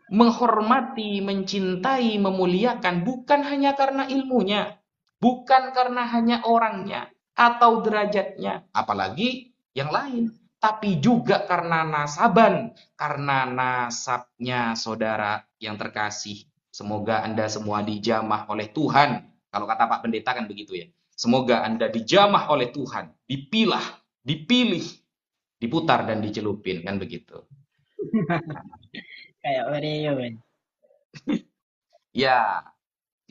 menghormati, 0.09 1.19
mencintai, 1.19 2.15
memuliakan 2.21 3.03
bukan 3.03 3.41
hanya 3.43 3.73
karena 3.73 4.05
ilmunya, 4.05 4.77
bukan 5.17 5.73
karena 5.73 6.05
hanya 6.05 6.45
orangnya 6.45 7.09
atau 7.35 7.83
derajatnya, 7.83 8.63
apalagi 8.71 9.51
yang 9.75 9.91
lain, 9.91 10.31
tapi 10.61 11.01
juga 11.03 11.43
karena 11.43 11.83
nasaban, 11.83 12.71
karena 12.95 13.49
nasabnya 13.49 14.77
saudara 14.77 15.43
yang 15.59 15.75
terkasih. 15.75 16.47
Semoga 16.71 17.23
Anda 17.23 17.47
semua 17.51 17.83
dijamah 17.83 18.47
oleh 18.47 18.71
Tuhan. 18.71 19.34
Kalau 19.55 19.71
kata 19.71 19.87
Pak 19.87 20.03
Pendeta 20.03 20.35
kan 20.35 20.51
begitu 20.51 20.75
ya. 20.75 20.91
Semoga 21.15 21.63
Anda 21.63 21.87
dijamah 21.87 22.51
oleh 22.51 22.75
Tuhan, 22.75 23.07
dipilah, 23.23 24.03
dipilih, 24.19 24.83
diputar 25.63 26.03
dan 26.03 26.19
dicelupin 26.19 26.83
kan 26.83 26.99
begitu. 26.99 27.39
Kayak 29.39 29.63
Oreo 29.71 30.13
ya, 32.27 32.67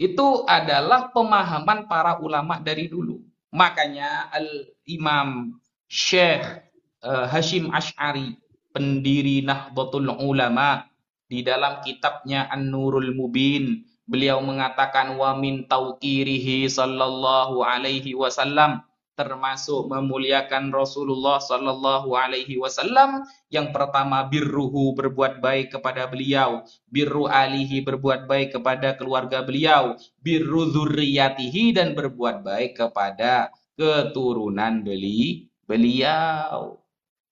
itu 0.00 0.48
adalah 0.48 1.12
pemahaman 1.12 1.84
para 1.84 2.16
ulama 2.24 2.56
dari 2.56 2.88
dulu. 2.88 3.20
Makanya 3.52 4.32
Al-Imam 4.32 5.60
Syekh 5.84 6.64
uh, 7.04 7.28
Hashim 7.28 7.68
Ash'ari, 7.68 8.40
pendiri 8.72 9.44
Nahdlatul 9.44 10.08
Ulama, 10.24 10.88
di 11.28 11.44
dalam 11.44 11.84
kitabnya 11.84 12.48
An-Nurul 12.48 13.12
Mubin, 13.12 13.84
beliau 14.04 14.40
mengatakan 14.44 15.16
wa 15.16 15.32
min 15.36 15.64
tauqirihi 15.68 16.68
sallallahu 16.68 17.64
alaihi 17.64 18.12
wasallam 18.12 18.84
termasuk 19.14 19.86
memuliakan 19.86 20.74
Rasulullah 20.74 21.38
Sallallahu 21.38 22.14
Alaihi 22.18 22.58
Wasallam. 22.58 23.22
Yang 23.46 23.70
pertama 23.70 24.26
birruhu 24.26 24.94
berbuat 24.98 25.38
baik 25.38 25.78
kepada 25.78 26.10
beliau, 26.10 26.66
birru 26.90 27.30
alihi 27.30 27.82
berbuat 27.86 28.26
baik 28.26 28.58
kepada 28.58 28.98
keluarga 28.98 29.46
beliau, 29.46 29.94
birru 30.18 30.66
zurriyatihi 30.74 31.78
dan 31.78 31.94
berbuat 31.94 32.42
baik 32.42 32.74
kepada 32.74 33.54
keturunan 33.78 34.82
beli 34.82 35.46
beliau. 35.66 36.78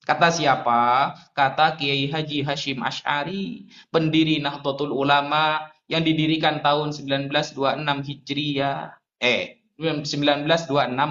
Kata 0.03 0.35
siapa? 0.35 1.15
Kata 1.31 1.79
Kiai 1.79 2.11
Haji 2.11 2.43
Hashim 2.43 2.83
Ash'ari, 2.83 3.71
pendiri 3.95 4.43
Nahdlatul 4.43 4.91
Ulama 4.91 5.71
yang 5.93 6.09
didirikan 6.09 6.65
tahun 6.65 6.97
1926 6.97 7.85
Hijriah. 8.09 8.97
Eh, 9.21 9.61
1926 9.77 10.49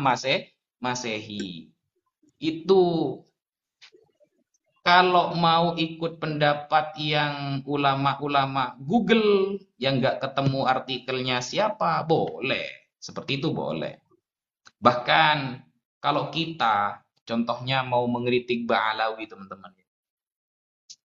Masih 0.02 0.50
Masehi. 0.82 1.70
Itu 2.42 2.82
kalau 4.82 5.38
mau 5.38 5.78
ikut 5.78 6.18
pendapat 6.18 6.98
yang 6.98 7.62
ulama-ulama 7.70 8.74
Google 8.82 9.62
yang 9.78 10.02
nggak 10.02 10.18
ketemu 10.18 10.66
artikelnya 10.66 11.38
siapa, 11.46 12.02
boleh. 12.02 12.98
Seperti 12.98 13.38
itu 13.38 13.54
boleh. 13.54 14.02
Bahkan 14.82 15.38
kalau 16.02 16.34
kita 16.34 17.06
contohnya 17.22 17.86
mau 17.86 18.10
mengkritik 18.10 18.66
Ba'alawi 18.66 19.30
teman-teman. 19.30 19.70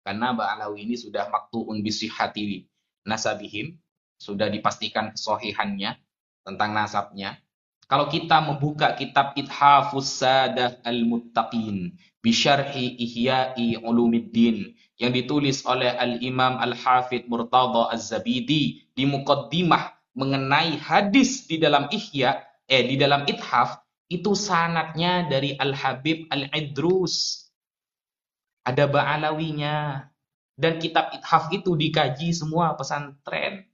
Karena 0.07 0.31
Ba'alawi 0.31 0.87
ini 0.87 0.95
sudah 0.95 1.27
maktuun 1.27 1.83
bisihati 1.83 2.63
nasabihim, 3.07 3.79
sudah 4.19 4.51
dipastikan 4.51 5.15
kesohihannya 5.15 5.97
tentang 6.45 6.71
nasabnya. 6.75 7.39
Kalau 7.87 8.11
kita 8.11 8.43
membuka 8.43 8.99
kitab 8.99 9.39
Ithafus 9.39 10.19
Sadah 10.19 10.83
Al-Muttaqin 10.83 11.95
Bisyarhi 12.19 12.99
Ihya'i 12.99 13.79
Ulumiddin 13.79 14.75
yang 14.99 15.15
ditulis 15.15 15.63
oleh 15.63 15.95
Al-Imam 15.95 16.59
Al-Hafidh 16.59 17.31
Murtada 17.31 17.95
Az-Zabidi 17.95 18.91
di 18.91 19.05
mukaddimah 19.07 19.95
mengenai 20.19 20.75
hadis 20.83 21.47
di 21.47 21.63
dalam 21.63 21.87
Ihya 21.95 22.43
eh 22.67 22.83
di 22.83 22.99
dalam 22.99 23.23
Ithaf 23.31 23.79
itu 24.11 24.35
sanatnya 24.35 25.31
dari 25.31 25.55
Al-Habib 25.55 26.27
Al-Idrus. 26.27 27.47
Ada 28.67 28.91
Ba'alawinya. 28.91 30.03
Dan 30.57 30.81
kitab 30.81 31.13
Ithaf 31.13 31.53
itu 31.53 31.77
dikaji 31.77 32.33
semua 32.33 32.73
pesantren. 32.73 33.69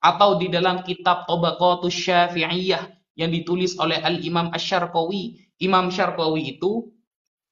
Atau 0.00 0.40
di 0.40 0.48
dalam 0.48 0.80
kitab 0.80 1.28
Tobaqatus 1.28 1.92
Syafi'iyah 1.92 2.88
yang 3.20 3.30
ditulis 3.32 3.76
oleh 3.76 4.00
Al-Imam 4.00 4.48
Asy-Syarqawi. 4.48 5.52
Imam 5.60 5.92
Syarqawi 5.92 6.56
itu 6.56 6.88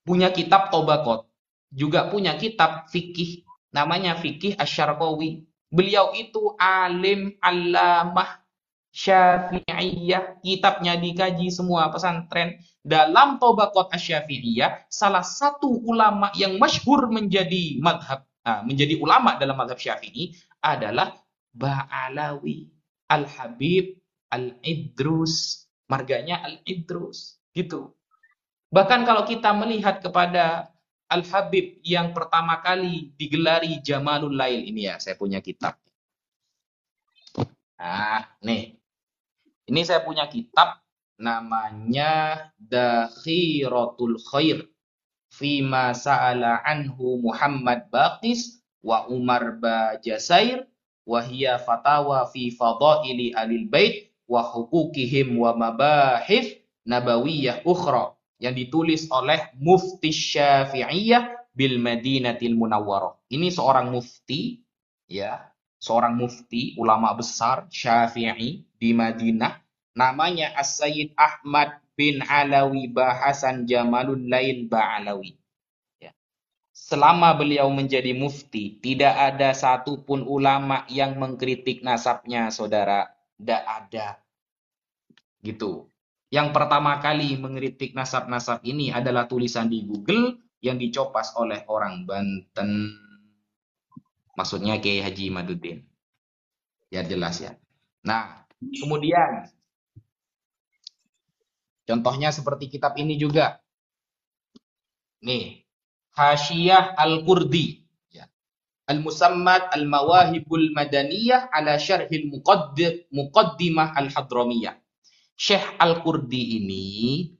punya 0.05 0.33
kitab 0.33 0.72
Tobakot. 0.72 1.29
Juga 1.68 2.09
punya 2.09 2.40
kitab 2.40 2.88
fikih. 2.88 3.44
Namanya 3.74 4.16
Fikih 4.16 4.57
Asy-Syarqawi. 4.57 5.44
Beliau 5.68 6.14
itu 6.16 6.57
alim 6.57 7.37
alamah 7.44 8.40
Syafi'iyah. 8.94 10.40
Kitabnya 10.40 10.96
dikaji 10.96 11.53
semua 11.53 11.92
pesantren. 11.92 12.61
Dalam 12.85 13.40
Tobakot 13.40 13.92
Asy-Syafi'iyah, 13.92 14.88
salah 14.92 15.24
satu 15.24 15.68
ulama 15.88 16.29
yang 16.37 16.61
masyhur 16.61 17.09
menjadi 17.09 17.81
madhab, 17.81 18.29
menjadi 18.44 19.00
ulama 19.00 19.40
dalam 19.40 19.57
madhab 19.57 19.80
Syafi'i 19.80 20.37
adalah 20.61 21.16
Ba'alawi. 21.54 22.68
Al-Habib 23.09 23.96
Al-Idrus. 24.33 25.64
Marganya 25.88 26.44
Al-Idrus. 26.44 27.40
Gitu. 27.57 27.92
Bahkan 28.68 29.07
kalau 29.09 29.24
kita 29.24 29.54
melihat 29.57 30.04
kepada 30.04 30.74
Al-Habib 31.09 31.78
yang 31.87 32.11
pertama 32.11 32.59
kali 32.61 33.14
digelari 33.14 33.78
Jamalul 33.80 34.35
Lail. 34.35 34.66
Ini 34.66 34.80
ya, 34.92 34.96
saya 34.98 35.14
punya 35.14 35.38
kitab. 35.38 35.78
Nah, 37.78 38.24
nih. 38.42 38.76
Ini 39.64 39.80
saya 39.80 40.04
punya 40.04 40.28
kitab 40.28 40.85
namanya 41.16 42.52
Dakhiratul 42.59 44.20
Khair 44.20 44.74
fima 45.35 45.90
sa'ala 45.90 46.62
anhu 46.62 47.18
Muhammad 47.18 47.90
Baqis 47.90 48.62
wa 48.87 49.11
Umar 49.11 49.59
Bajasair 49.59 50.70
wa 51.03 51.18
hiya 51.18 51.59
fatawa 51.59 52.31
fi 52.31 52.55
fadaili 52.55 53.35
alil 53.35 53.66
bait 53.66 54.14
wa 54.31 54.47
hukukihim 54.47 55.35
wa 55.35 55.53
mabahif 55.59 56.62
nabawiyah 56.87 57.66
ukhra 57.66 58.14
yang 58.38 58.55
ditulis 58.55 59.11
oleh 59.11 59.51
Mufti 59.59 60.14
Syafi'iyah 60.14 61.51
bil 61.55 61.83
Madinatil 61.83 62.55
Munawwarah. 62.55 63.18
Ini 63.31 63.51
seorang 63.51 63.90
mufti 63.90 64.62
ya, 65.07 65.51
seorang 65.79 66.14
mufti 66.18 66.75
ulama 66.79 67.14
besar 67.14 67.66
Syafi'i 67.70 68.64
di 68.79 68.90
Madinah 68.94 69.64
namanya 69.94 70.53
As-Sayyid 70.59 71.14
Ahmad 71.14 71.84
bin 71.94 72.22
Alawi 72.26 72.90
Bahasan 72.90 73.66
Jamalul 73.66 74.26
Lail 74.26 74.66
Ba'alawi. 74.66 75.38
Ya. 76.02 76.11
Selama 76.74 77.35
beliau 77.38 77.70
menjadi 77.70 78.14
mufti, 78.14 78.78
tidak 78.83 79.14
ada 79.14 79.54
satupun 79.54 80.26
ulama 80.26 80.87
yang 80.90 81.18
mengkritik 81.18 81.82
nasabnya, 81.86 82.51
saudara 82.51 83.14
tidak 83.38 83.62
ada. 83.66 84.07
Gitu. 85.42 85.90
Yang 86.34 86.51
pertama 86.51 86.99
kali 86.99 87.38
mengkritik 87.38 87.95
nasab-nasab 87.95 88.59
ini 88.66 88.90
adalah 88.90 89.30
tulisan 89.30 89.70
di 89.70 89.86
Google 89.86 90.42
yang 90.59 90.80
dicopas 90.80 91.36
oleh 91.38 91.62
orang 91.70 92.09
Banten. 92.09 92.90
Maksudnya 94.34 94.82
Kiai 94.82 94.99
Haji 94.99 95.30
Maduddin. 95.30 95.78
Ya 96.90 97.07
jelas 97.07 97.38
ya. 97.38 97.55
Nah, 98.03 98.49
kemudian 98.59 99.47
contohnya 101.85 102.32
seperti 102.35 102.68
kitab 102.72 102.97
ini 102.99 103.16
juga. 103.16 103.61
Nih, 105.24 105.64
Hasyiah 106.12 106.97
Al-Qurdi 106.99 107.85
Al-Musammat 108.85 109.72
Al-Mawahibul 109.72 110.76
Madaniyah 110.76 111.49
ala 111.49 111.80
Syarhil 111.80 112.28
Muqaddimah 113.09 113.97
Al-Hadramiyah. 113.97 114.76
Syekh 115.32 115.80
Al-Qurdi 115.80 116.61
ini 116.61 116.85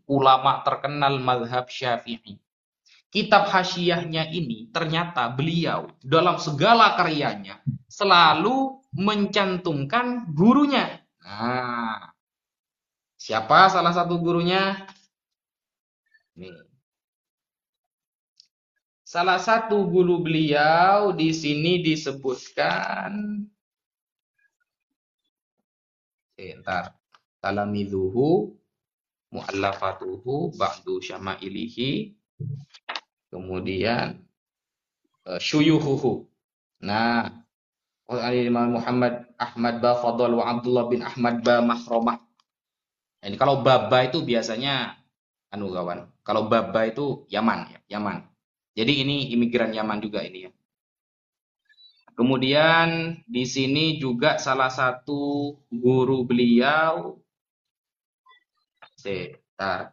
ulama 0.09 0.65
terkenal 0.65 1.21
mazhab 1.21 1.69
Syafi'i. 1.69 2.41
kitab 3.13 3.47
hasyiahnya 3.47 4.27
ini 4.35 4.75
ternyata 4.75 5.31
beliau 5.31 5.87
dalam 6.03 6.35
segala 6.43 6.99
karyanya 6.99 7.63
selalu 7.87 8.83
mencantumkan 8.91 10.35
gurunya. 10.35 10.99
Nah, 11.23 12.11
siapa 13.25 13.73
salah 13.73 13.97
satu 13.97 14.21
gurunya? 14.21 14.85
Nih. 16.37 16.53
Salah 19.01 19.39
satu 19.39 19.87
guru 19.89 20.21
beliau 20.21 21.15
di 21.15 21.31
sini 21.33 21.81
disebutkan 21.81 23.47
Entar. 26.35 26.99
Talamidhuhu 27.39 28.57
mu'allafatuhu 29.31 30.57
ba'du 30.59 30.99
syama'ilihi 30.99 32.17
Kemudian 33.29 34.25
uh, 35.29 35.39
syuyuhuhu. 35.43 36.25
Nah, 36.83 37.45
Imam 38.31 38.79
Muhammad 38.79 39.27
Ahmad 39.37 39.83
Ba 39.83 39.99
Fadl 39.99 40.39
wa 40.39 40.45
Abdullah 40.49 40.87
bin 40.87 41.03
Ahmad 41.03 41.43
Ba 41.45 41.59
Mahromah. 41.61 42.24
Ini 43.25 43.41
kalau 43.41 43.65
Baba 43.65 44.05
itu 44.05 44.21
biasanya 44.21 45.01
anu 45.49 45.73
kawan. 45.73 46.05
Kalau 46.21 46.45
Baba 46.53 46.85
itu 46.85 47.25
Yaman 47.33 47.73
ya, 47.73 47.81
Yaman. 47.97 48.21
Jadi 48.77 49.01
ini 49.01 49.33
imigran 49.33 49.73
Yaman 49.73 50.05
juga 50.05 50.21
ini 50.21 50.45
ya. 50.45 50.53
Kemudian 52.15 53.19
di 53.27 53.43
sini 53.43 53.99
juga 53.99 54.39
salah 54.39 54.71
satu 54.71 55.57
guru 55.73 56.23
beliau 56.29 57.19
Setar. 58.95 59.93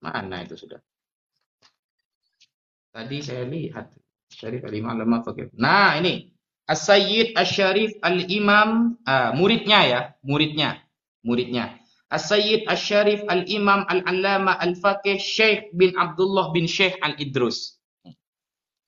Mana 0.00 0.46
itu 0.46 0.54
sudah? 0.54 0.80
Tadi 2.94 3.18
saya 3.20 3.44
lihat. 3.44 3.92
Syarif 4.26 4.64
al-Imam 4.64 4.96
al 5.00 5.22
Nah, 5.56 5.96
ini. 6.00 6.32
As-Sayyid 6.66 7.38
Asy-Syarif 7.38 8.02
Al-Imam, 8.02 8.98
uh, 9.06 9.30
muridnya 9.38 9.80
ya, 9.86 10.00
muridnya. 10.26 10.82
Muridnya. 11.26 11.82
As-Sayyid 12.06 12.70
Asy-Syarif 12.70 13.26
Al-Imam 13.26 13.82
Al-Allama 13.90 14.54
Al-Faqih 14.62 15.18
Syekh 15.18 15.74
bin 15.74 15.90
Abdullah 15.98 16.54
bin 16.54 16.70
Syekh 16.70 16.94
Al-Idrus. 17.02 17.82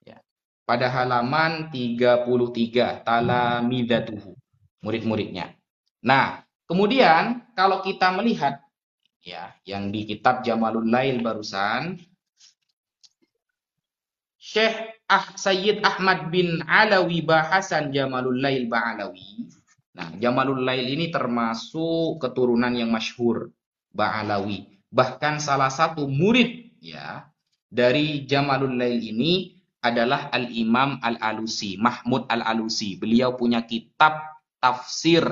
Ya. 0.07 0.23
Pada 0.63 0.87
halaman 0.87 1.67
33, 1.75 3.03
Talamidatuhu. 3.03 4.39
Murid-muridnya. 4.87 5.59
Nah, 6.07 6.47
kemudian 6.71 7.43
kalau 7.59 7.83
kita 7.83 8.15
melihat 8.15 8.63
ya, 9.27 9.51
yang 9.67 9.91
di 9.91 10.07
kitab 10.07 10.47
Jamalul 10.47 10.87
Lail 10.87 11.19
barusan 11.19 11.99
Syekh 14.39 14.95
ah, 15.11 15.29
Sayyid 15.35 15.83
Ahmad 15.83 16.31
bin 16.31 16.63
Alawi 16.71 17.21
Bahasan 17.21 17.91
Jamalul 17.91 18.39
Lail 18.39 18.71
Ba'alawi. 18.71 19.58
Nah, 19.99 20.15
Jamalul 20.15 20.63
Lail 20.63 20.87
ini 20.87 21.11
termasuk 21.11 22.23
keturunan 22.23 22.71
yang 22.71 22.95
masyhur 22.95 23.51
Ba'alawi. 23.91 24.79
Bahkan 24.95 25.43
salah 25.43 25.75
satu 25.75 26.07
murid 26.07 26.79
ya 26.79 27.27
dari 27.67 28.23
Jamalul 28.23 28.79
Lail 28.79 29.03
ini 29.03 29.59
adalah 29.83 30.31
Al-Imam 30.31 31.03
Al-Alusi, 31.03 31.79
Mahmud 31.83 32.31
Al-Alusi. 32.31 32.95
Beliau 32.95 33.35
punya 33.35 33.67
kitab 33.67 34.23
tafsir 34.63 35.23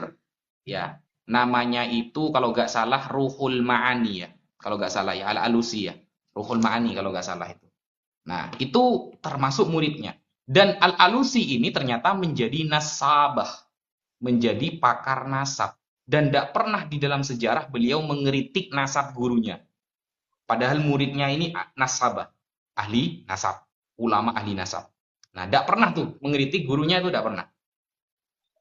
ya. 0.66 0.98
Namanya 1.26 1.82
itu 1.86 2.30
kalau 2.30 2.54
nggak 2.54 2.70
salah 2.70 3.06
Ruhul 3.10 3.62
Ma'ani 3.62 4.12
ya. 4.22 4.30
Kalau 4.58 4.78
nggak 4.78 4.90
salah 4.94 5.14
ya 5.14 5.30
Al-Alusi 5.30 5.90
ya. 5.90 5.94
Ruhul 6.34 6.62
Ma'ani 6.62 6.94
kalau 6.94 7.10
nggak 7.10 7.26
salah 7.26 7.50
itu. 7.50 7.66
Nah, 8.26 8.50
itu 8.58 9.14
termasuk 9.22 9.70
muridnya. 9.70 10.18
Dan 10.46 10.78
Al-Alusi 10.78 11.58
ini 11.58 11.74
ternyata 11.74 12.14
menjadi 12.14 12.62
nasabah, 12.70 13.65
menjadi 14.20 14.78
pakar 14.78 15.26
nasab. 15.28 15.76
Dan 16.06 16.30
tidak 16.30 16.54
pernah 16.54 16.86
di 16.86 17.02
dalam 17.02 17.26
sejarah 17.26 17.66
beliau 17.66 17.98
mengeritik 17.98 18.70
nasab 18.70 19.10
gurunya. 19.18 19.58
Padahal 20.46 20.78
muridnya 20.78 21.26
ini 21.26 21.50
nasabah, 21.74 22.30
ahli 22.78 23.26
nasab, 23.26 23.66
ulama 23.98 24.30
ahli 24.38 24.54
nasab. 24.54 24.86
Nah, 25.34 25.50
tidak 25.50 25.66
pernah 25.66 25.90
tuh 25.90 26.14
mengeritik 26.22 26.62
gurunya 26.62 27.02
itu 27.02 27.10
tidak 27.10 27.26
pernah. 27.26 27.46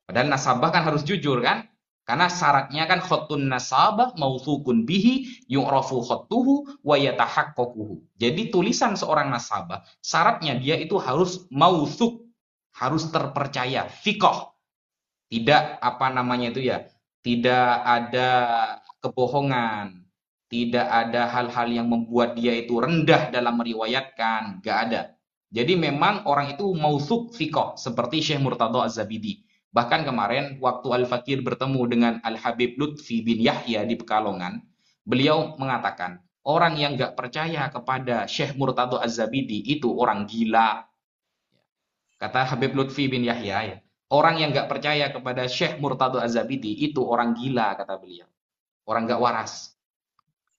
Padahal 0.09 0.27
nasabah 0.33 0.69
kan 0.73 0.89
harus 0.89 1.05
jujur 1.05 1.45
kan? 1.45 1.69
Karena 2.01 2.29
syaratnya 2.29 2.85
kan 2.89 3.01
khotun 3.01 3.45
nasabah 3.45 4.17
mausukun 4.17 4.85
bihi 4.85 5.45
yu'rafu 5.45 6.01
khottuhu 6.01 6.81
wa 6.81 6.97
yatahaqqaquhu. 6.97 8.01
Jadi 8.17 8.49
tulisan 8.49 8.97
seorang 8.97 9.29
nasabah 9.29 9.85
syaratnya 10.01 10.57
dia 10.57 10.81
itu 10.81 10.97
harus 10.97 11.45
mausuk, 11.53 12.25
harus 12.73 13.05
terpercaya, 13.13 13.85
fikoh. 13.89 14.54
Tidak 15.25 15.81
apa 15.81 16.07
namanya 16.13 16.53
itu 16.53 16.61
ya, 16.69 16.85
tidak 17.25 17.81
ada 17.81 18.29
kebohongan, 19.01 20.05
tidak 20.45 20.85
ada 20.85 21.25
hal-hal 21.25 21.67
yang 21.73 21.87
membuat 21.89 22.37
dia 22.37 22.53
itu 22.53 22.77
rendah 22.77 23.33
dalam 23.33 23.57
meriwayatkan, 23.57 24.61
gak 24.61 24.77
ada. 24.89 25.01
Jadi 25.49 25.73
memang 25.73 26.29
orang 26.29 26.53
itu 26.53 26.69
mausuk 26.77 27.33
fikoh 27.33 27.73
seperti 27.79 28.21
Syekh 28.21 28.41
Murtado 28.45 28.81
Az-Zabidi. 28.85 29.41
Bahkan 29.73 30.05
kemarin 30.05 30.61
waktu 30.61 30.87
Al-Fakir 30.87 31.41
bertemu 31.41 31.81
dengan 31.89 32.13
Al-Habib 32.21 32.77
Lutfi 32.77 33.25
bin 33.25 33.41
Yahya 33.41 33.83
di 33.83 33.97
Pekalongan, 33.97 34.61
beliau 35.03 35.57
mengatakan, 35.57 36.21
orang 36.45 36.77
yang 36.77 36.93
gak 36.93 37.17
percaya 37.17 37.73
kepada 37.73 38.29
Syekh 38.29 38.53
Murtado 38.53 39.01
Az-Zabidi 39.01 39.65
itu 39.65 39.89
orang 39.97 40.29
gila. 40.29 40.85
Kata 42.21 42.53
Habib 42.53 42.77
Lutfi 42.77 43.09
bin 43.11 43.25
Yahya, 43.25 43.57
ya, 43.65 43.77
orang 44.13 44.41
yang 44.41 44.49
gak 44.53 44.69
percaya 44.69 45.09
kepada 45.09 45.49
Syekh 45.49 45.81
Murtado 45.81 46.21
Az-Zabidi 46.21 46.85
itu 46.85 47.01
orang 47.01 47.33
gila, 47.33 47.73
kata 47.73 47.97
beliau. 47.97 48.29
Orang 48.85 49.09
gak 49.09 49.21
waras. 49.21 49.73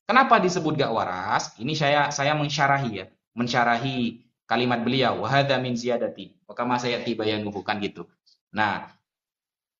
Kenapa 0.07 0.39
disebut 0.43 0.75
gak 0.79 0.95
waras? 0.95 1.55
Ini 1.59 1.75
saya 1.75 2.11
saya 2.11 2.35
mensyarahi 2.35 2.91
ya, 2.95 3.07
mensyarahi 3.35 4.23
kalimat 4.47 4.83
beliau, 4.83 5.27
wahada 5.27 5.59
min 5.59 5.75
ziyadati. 5.75 6.35
Maka 6.47 6.63
saya 6.79 7.03
tiba 7.03 7.27
yang 7.27 7.47
bukan 7.51 7.83
gitu. 7.83 8.07
Nah, 8.55 8.91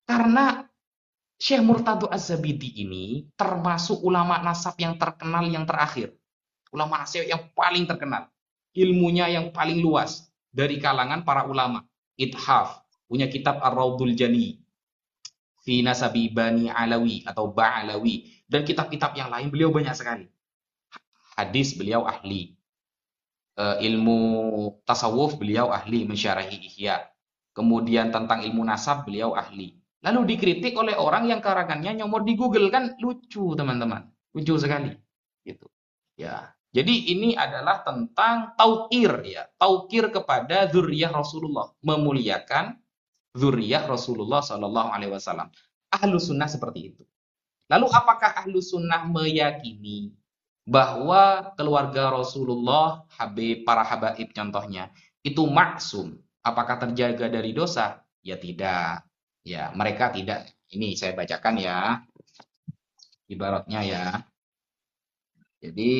karena 0.07 0.67
Syekh 1.37 1.63
Murtado 1.63 2.09
Az-Zabidi 2.09 2.81
ini 2.81 3.29
termasuk 3.37 4.01
ulama 4.01 4.41
nasab 4.41 4.73
yang 4.79 4.97
terkenal 4.97 5.45
yang 5.47 5.67
terakhir. 5.69 6.15
Ulama 6.73 7.03
nasab 7.03 7.23
yang 7.27 7.51
paling 7.53 7.85
terkenal. 7.85 8.31
Ilmunya 8.73 9.29
yang 9.31 9.53
paling 9.53 9.79
luas 9.79 10.27
dari 10.49 10.81
kalangan 10.81 11.21
para 11.21 11.45
ulama. 11.45 11.85
Ithaf, 12.17 12.86
punya 13.07 13.31
kitab 13.31 13.63
Ar-Raudul 13.63 14.13
Jani. 14.13 14.59
Fi 15.63 15.83
Nasabi 15.83 16.31
Bani 16.31 16.71
Alawi 16.71 17.27
atau 17.27 17.51
Ba'alawi. 17.51 18.45
Dan 18.47 18.63
kitab-kitab 18.63 19.15
yang 19.19 19.27
lain 19.27 19.51
beliau 19.51 19.71
banyak 19.71 19.91
sekali. 19.91 20.27
Hadis 21.35 21.75
beliau 21.75 22.07
ahli. 22.07 22.55
Uh, 23.57 23.81
ilmu 23.81 24.19
tasawuf 24.85 25.35
beliau 25.35 25.73
ahli 25.73 26.05
mensyarahi 26.05 26.55
ihya. 26.71 27.09
Kemudian 27.51 28.13
tentang 28.13 28.45
ilmu 28.45 28.61
nasab 28.61 29.09
beliau 29.09 29.33
ahli 29.33 29.77
Lalu 30.05 30.37
dikritik 30.37 30.77
oleh 30.77 30.93
orang 30.93 31.25
yang 31.25 31.41
karangannya 31.41 31.99
nyomor 31.99 32.21
di 32.21 32.37
Google 32.37 32.69
kan 32.69 32.93
lucu 33.01 33.57
teman-teman, 33.57 34.05
lucu 34.31 34.53
sekali. 34.55 34.93
Gitu. 35.41 35.65
Ya. 36.15 36.53
Jadi 36.71 37.11
ini 37.11 37.33
adalah 37.33 37.81
tentang 37.81 38.53
taukir 38.53 39.09
ya, 39.25 39.49
taukir 39.57 40.13
kepada 40.13 40.69
zuriyah 40.69 41.09
Rasulullah, 41.09 41.73
memuliakan 41.81 42.77
zuriyah 43.37 43.85
Rasulullah 43.85 44.41
Shallallahu 44.41 44.89
Alaihi 44.89 45.13
Wasallam. 45.13 45.53
Ahlu 45.93 46.17
sunnah 46.17 46.49
seperti 46.49 46.93
itu. 46.93 47.03
Lalu 47.69 47.87
apakah 47.93 48.43
ahlu 48.43 48.59
sunnah 48.59 49.05
meyakini 49.05 50.11
bahwa 50.67 51.53
keluarga 51.55 52.11
Rasulullah, 52.11 53.05
Habib, 53.15 53.63
para 53.63 53.85
habaib 53.85 54.33
contohnya, 54.33 54.91
itu 55.23 55.45
maksum? 55.45 56.17
Apakah 56.43 56.79
terjaga 56.79 57.27
dari 57.31 57.51
dosa? 57.55 58.03
Ya 58.23 58.35
tidak. 58.39 59.03
Ya, 59.47 59.71
mereka 59.75 60.11
tidak. 60.11 60.47
Ini 60.71 60.95
saya 60.99 61.15
bacakan 61.15 61.55
ya. 61.59 61.79
Ibaratnya 63.31 63.79
ya. 63.83 64.05
Jadi 65.63 65.91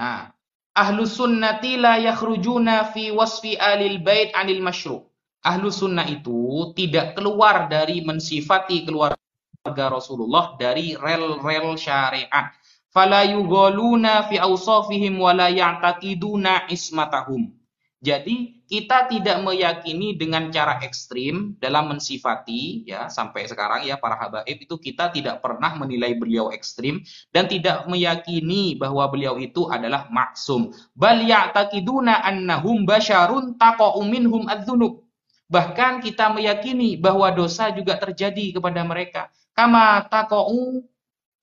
Nah, 0.00 0.32
ahlu 0.80 1.04
sunnati 1.04 1.76
la 1.76 2.00
yakhrujuna 2.00 2.88
fi 2.96 3.12
wasfi 3.12 3.60
alil 3.60 4.00
bait 4.00 4.32
anil 4.32 4.64
masyru. 4.64 5.04
Ahlu 5.44 5.68
sunnah 5.68 6.08
itu 6.08 6.72
tidak 6.76 7.16
keluar 7.16 7.68
dari 7.68 8.00
mensifati 8.00 8.88
keluarga 8.88 9.86
Rasulullah 9.92 10.56
dari 10.56 10.96
rel-rel 10.96 11.76
syariat. 11.76 12.52
Fala 12.88 13.24
yughaluna 13.28 14.28
fi 14.28 14.40
awsafihim 14.40 15.20
wa 15.20 15.36
la 15.36 15.48
ya'taqiduna 15.52 16.68
ismatahum 16.72 17.59
Jadi 18.00 18.64
kita 18.64 19.12
tidak 19.12 19.44
meyakini 19.44 20.16
dengan 20.16 20.48
cara 20.48 20.80
ekstrim 20.80 21.60
dalam 21.60 21.92
mensifati 21.92 22.88
ya 22.88 23.12
sampai 23.12 23.44
sekarang 23.44 23.84
ya 23.84 24.00
para 24.00 24.16
habaib 24.16 24.56
itu 24.56 24.80
kita 24.80 25.12
tidak 25.12 25.44
pernah 25.44 25.76
menilai 25.76 26.16
beliau 26.16 26.48
ekstrim 26.48 27.04
dan 27.28 27.44
tidak 27.44 27.84
meyakini 27.84 28.72
bahwa 28.80 29.04
beliau 29.12 29.36
itu 29.36 29.68
adalah 29.68 30.08
maksum. 30.08 30.72
Bal 30.96 31.28
ya'taqiduna 31.28 32.24
annahum 32.24 32.88
basyarun 32.88 33.60
taqa'u 33.60 34.00
minhum 34.08 34.48
adzunub. 34.48 35.04
Bahkan 35.52 36.00
kita 36.00 36.32
meyakini 36.32 36.96
bahwa 36.96 37.28
dosa 37.36 37.68
juga 37.68 38.00
terjadi 38.00 38.56
kepada 38.56 38.80
mereka. 38.80 39.28
Kama 39.52 40.08
taqa'u 40.08 40.88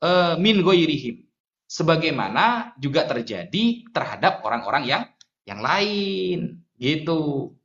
e, 0.01 0.09
min 0.41 0.65
ghairihim. 0.65 1.21
Sebagaimana 1.69 2.73
juga 2.81 3.05
terjadi 3.05 3.85
terhadap 3.93 4.41
orang-orang 4.41 4.87
yang 4.89 5.03
yang 5.47 5.63
lain 5.63 6.59
gitu. 6.75 7.55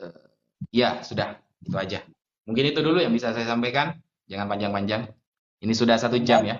Uh, 0.00 0.26
ya 0.72 1.04
sudah. 1.04 1.38
Itu 1.60 1.76
aja. 1.76 2.00
Mungkin 2.48 2.72
itu 2.72 2.80
dulu 2.80 2.98
yang 3.04 3.12
bisa 3.12 3.36
saya 3.36 3.44
sampaikan. 3.44 4.00
Jangan 4.24 4.48
panjang-panjang. 4.48 5.12
Ini 5.60 5.72
sudah 5.76 6.00
satu 6.00 6.16
jam 6.24 6.44
ya. 6.48 6.56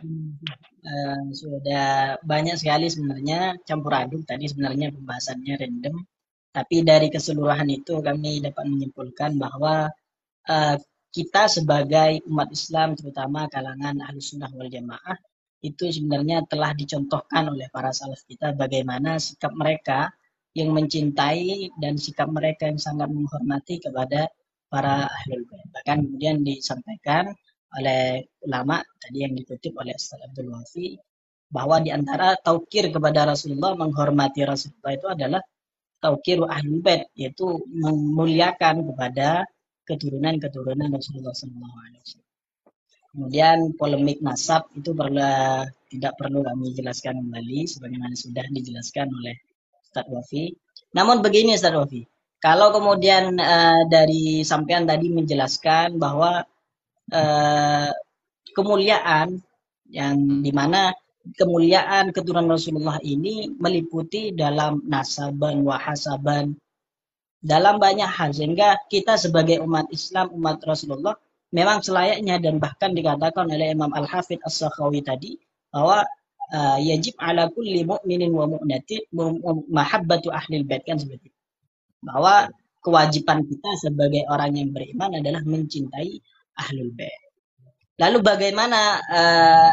Uh, 0.84 1.32
sudah 1.32 2.20
banyak 2.20 2.60
sekali 2.60 2.92
sebenarnya 2.92 3.56
campur 3.64 3.96
aduk 3.96 4.28
tadi 4.28 4.48
sebenarnya 4.48 4.92
pembahasannya 4.92 5.54
random. 5.56 5.96
Tapi 6.54 6.86
dari 6.86 7.08
keseluruhan 7.10 7.66
itu 7.72 7.98
kami 7.98 8.44
dapat 8.44 8.64
menyimpulkan 8.68 9.40
bahwa 9.40 9.90
uh, 10.46 10.76
kita 11.10 11.46
sebagai 11.46 12.22
umat 12.28 12.52
Islam 12.52 12.94
terutama 12.94 13.46
kalangan 13.46 14.02
ahli 14.02 14.18
sunnah 14.18 14.50
wal 14.52 14.70
jamaah 14.70 15.16
itu 15.64 15.88
sebenarnya 15.88 16.44
telah 16.44 16.76
dicontohkan 16.76 17.48
oleh 17.48 17.72
para 17.72 17.88
salaf 17.96 18.20
kita 18.28 18.52
bagaimana 18.52 19.16
sikap 19.16 19.56
mereka 19.56 20.12
yang 20.52 20.70
mencintai 20.76 21.72
dan 21.80 21.96
sikap 21.96 22.28
mereka 22.28 22.68
yang 22.68 22.78
sangat 22.78 23.08
menghormati 23.08 23.80
kepada 23.80 24.28
para 24.68 25.08
ahli 25.08 25.40
bait. 25.48 25.66
Bahkan 25.72 25.96
kemudian 26.04 26.44
disampaikan 26.44 27.32
oleh 27.74 28.22
ulama 28.46 28.78
tadi 29.02 29.26
yang 29.26 29.34
dikutip 29.34 29.74
oleh 29.74 29.96
Ustaz 29.96 30.22
Abdul 30.22 30.54
Wafi 30.54 30.94
bahwa 31.50 31.82
di 31.82 31.90
antara 31.90 32.38
taukir 32.38 32.94
kepada 32.94 33.26
Rasulullah 33.34 33.74
menghormati 33.74 34.46
Rasulullah 34.46 34.92
itu 34.94 35.06
adalah 35.10 35.42
taukir 35.98 36.38
ahli 36.44 36.78
bait 36.84 37.08
yaitu 37.18 37.46
memuliakan 37.70 38.84
kepada 38.92 39.48
keturunan-keturunan 39.88 40.88
Rasulullah 40.92 41.34
SAW. 41.34 42.23
Kemudian 43.14 43.78
polemik 43.78 44.18
nasab 44.26 44.66
itu 44.74 44.90
perlu 44.90 45.22
tidak 45.86 46.18
perlu 46.18 46.42
kami 46.42 46.74
jelaskan 46.74 47.22
kembali 47.22 47.62
sebagaimana 47.70 48.18
sudah 48.18 48.42
dijelaskan 48.50 49.06
oleh 49.06 49.38
Ustadz 49.86 50.10
Wafi. 50.10 50.50
Namun 50.98 51.22
begini 51.22 51.54
Ustadz 51.54 51.78
Wafi, 51.78 52.02
kalau 52.42 52.74
kemudian 52.74 53.38
uh, 53.38 53.86
dari 53.86 54.42
sampean 54.42 54.82
tadi 54.82 55.14
menjelaskan 55.14 55.94
bahwa 55.94 56.42
uh, 57.14 57.90
kemuliaan 58.50 59.38
yang 59.94 60.42
di 60.42 60.50
mana 60.50 60.90
kemuliaan 61.38 62.10
keturunan 62.10 62.50
Rasulullah 62.50 62.98
ini 62.98 63.46
meliputi 63.62 64.34
dalam 64.34 64.82
nasaban, 64.90 65.62
wahasaban, 65.62 66.58
dalam 67.38 67.78
banyak 67.78 68.10
hal 68.10 68.34
sehingga 68.34 68.74
kita 68.90 69.14
sebagai 69.16 69.62
umat 69.62 69.86
Islam, 69.94 70.34
umat 70.34 70.58
Rasulullah 70.66 71.14
memang 71.54 71.86
selayaknya 71.86 72.42
dan 72.42 72.58
bahkan 72.58 72.90
dikatakan 72.90 73.46
oleh 73.46 73.70
Imam 73.70 73.94
Al-Hafidh 73.94 74.42
As-Sakhawi 74.42 75.06
tadi 75.06 75.38
bahwa 75.70 76.02
uh, 76.50 76.78
yajib 76.82 77.14
ala 77.22 77.46
kulli 77.54 77.86
mu'minin 77.86 78.34
wa 78.34 78.50
mu'natin 78.50 79.06
mahabbatu 79.70 80.34
ahli 80.34 80.66
bait 80.66 80.82
kan 80.82 80.98
seperti 80.98 81.30
itu. 81.30 81.40
Bahwa 82.02 82.50
kewajiban 82.82 83.46
kita 83.46 83.70
sebagai 83.78 84.26
orang 84.26 84.58
yang 84.58 84.74
beriman 84.74 85.14
adalah 85.22 85.46
mencintai 85.46 86.18
ahlul 86.58 86.90
bait. 86.90 87.22
Lalu 88.02 88.18
bagaimana 88.26 88.98
uh, 89.06 89.72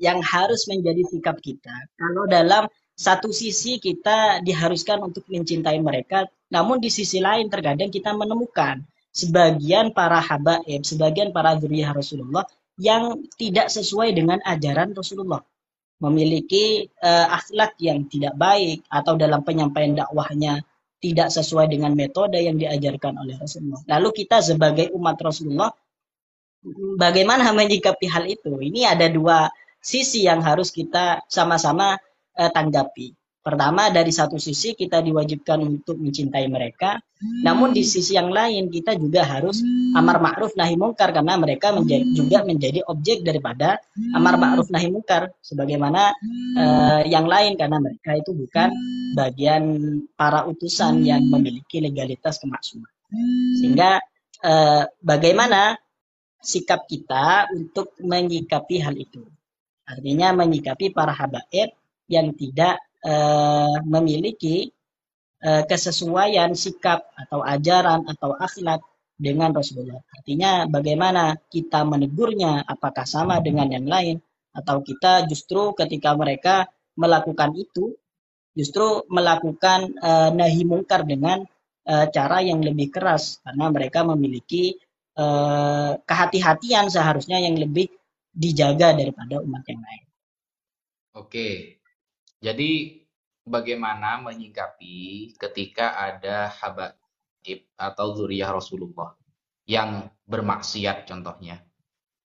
yang 0.00 0.24
harus 0.24 0.64
menjadi 0.66 1.04
sikap 1.12 1.36
kita 1.44 1.92
kalau 2.00 2.24
dalam 2.24 2.64
satu 2.96 3.28
sisi 3.34 3.76
kita 3.76 4.40
diharuskan 4.40 5.02
untuk 5.02 5.26
mencintai 5.28 5.76
mereka, 5.82 6.24
namun 6.48 6.78
di 6.80 6.88
sisi 6.88 7.18
lain 7.18 7.50
terkadang 7.50 7.90
kita 7.90 8.14
menemukan 8.16 8.86
sebagian 9.14 9.94
para 9.94 10.18
habaib, 10.18 10.82
sebagian 10.82 11.30
para 11.30 11.54
zuriyah 11.54 11.94
Rasulullah 11.94 12.42
yang 12.74 13.22
tidak 13.38 13.70
sesuai 13.70 14.10
dengan 14.10 14.42
ajaran 14.42 14.90
Rasulullah. 14.92 15.40
Memiliki 16.02 16.90
uh, 17.00 17.30
akhlak 17.30 17.78
yang 17.78 18.10
tidak 18.10 18.34
baik 18.34 18.82
atau 18.90 19.14
dalam 19.14 19.46
penyampaian 19.46 19.94
dakwahnya 19.94 20.66
tidak 20.98 21.30
sesuai 21.30 21.70
dengan 21.70 21.94
metode 21.94 22.36
yang 22.42 22.58
diajarkan 22.58 23.14
oleh 23.22 23.38
Rasulullah. 23.38 23.80
Lalu 23.86 24.26
kita 24.26 24.42
sebagai 24.42 24.90
umat 24.92 25.16
Rasulullah 25.22 25.70
bagaimana 26.98 27.54
menyikapi 27.54 28.10
hal 28.10 28.26
itu? 28.26 28.58
Ini 28.58 28.98
ada 28.98 29.06
dua 29.06 29.46
sisi 29.78 30.26
yang 30.26 30.42
harus 30.42 30.74
kita 30.74 31.22
sama-sama 31.30 31.94
uh, 32.34 32.50
tanggapi. 32.50 33.14
Pertama, 33.44 33.92
dari 33.92 34.08
satu 34.08 34.40
sisi 34.40 34.72
kita 34.72 35.04
diwajibkan 35.04 35.60
untuk 35.60 36.00
mencintai 36.00 36.48
mereka, 36.48 36.96
namun 37.44 37.76
di 37.76 37.84
sisi 37.84 38.16
yang 38.16 38.32
lain 38.32 38.72
kita 38.72 38.96
juga 38.96 39.20
harus 39.20 39.60
amar 39.92 40.16
ma'ruf 40.16 40.56
nahi 40.56 40.80
mungkar 40.80 41.12
karena 41.12 41.36
mereka 41.36 41.76
menjadi, 41.76 42.08
juga 42.16 42.40
menjadi 42.40 42.80
objek 42.88 43.20
daripada 43.20 43.76
amar 44.16 44.40
ma'ruf 44.40 44.72
nahi 44.72 44.88
mungkar 44.88 45.28
sebagaimana 45.44 46.16
uh, 46.56 47.02
yang 47.04 47.28
lain 47.28 47.60
karena 47.60 47.84
mereka 47.84 48.16
itu 48.16 48.32
bukan 48.32 48.72
bagian 49.12 49.62
para 50.16 50.48
utusan 50.48 51.04
yang 51.04 51.20
memiliki 51.28 51.84
legalitas 51.84 52.40
kemaksuman. 52.40 52.88
Sehingga 53.60 54.00
uh, 54.40 54.88
bagaimana 55.04 55.76
sikap 56.40 56.88
kita 56.88 57.52
untuk 57.52 57.92
menyikapi 58.00 58.80
hal 58.80 58.96
itu? 58.96 59.20
Artinya 59.84 60.32
menyikapi 60.32 60.96
para 60.96 61.12
habaib 61.12 61.76
yang 62.08 62.32
tidak 62.32 62.80
uh, 63.04 63.76
memiliki 63.84 64.72
uh, 65.44 65.62
kesesuaian 65.68 66.56
sikap 66.56 67.04
atau 67.14 67.44
ajaran 67.44 68.08
atau 68.08 68.32
akhlak 68.34 68.80
dengan 69.14 69.54
Rasulullah. 69.54 70.02
Artinya 70.10 70.66
bagaimana 70.66 71.38
kita 71.52 71.86
menegurnya, 71.86 72.66
apakah 72.66 73.06
sama 73.06 73.38
dengan 73.38 73.70
yang 73.70 73.86
lain 73.86 74.18
atau 74.54 74.82
kita 74.82 75.26
justru 75.30 75.74
ketika 75.78 76.14
mereka 76.18 76.66
melakukan 76.94 77.54
itu 77.58 77.94
justru 78.54 79.02
melakukan 79.10 79.98
uh, 79.98 80.30
nahi 80.30 80.62
mungkar 80.62 81.02
dengan 81.02 81.42
uh, 81.90 82.06
cara 82.10 82.38
yang 82.42 82.62
lebih 82.62 82.90
keras 82.94 83.42
karena 83.42 83.66
mereka 83.70 84.06
memiliki 84.06 84.78
uh, 85.18 85.98
kehati-hatian 86.06 86.86
seharusnya 86.86 87.42
yang 87.42 87.58
lebih 87.58 87.90
dijaga 88.30 88.94
daripada 88.94 89.42
umat 89.42 89.62
yang 89.66 89.82
lain. 89.82 90.04
Oke, 91.14 91.78
jadi 92.44 93.00
bagaimana 93.48 94.20
menyikapi 94.20 95.32
ketika 95.40 95.96
ada 95.96 96.52
habaib 96.60 97.64
atau 97.72 98.06
zuriyah 98.20 98.52
Rasulullah 98.52 99.16
yang 99.64 100.12
bermaksiat 100.28 101.08
contohnya? 101.08 101.64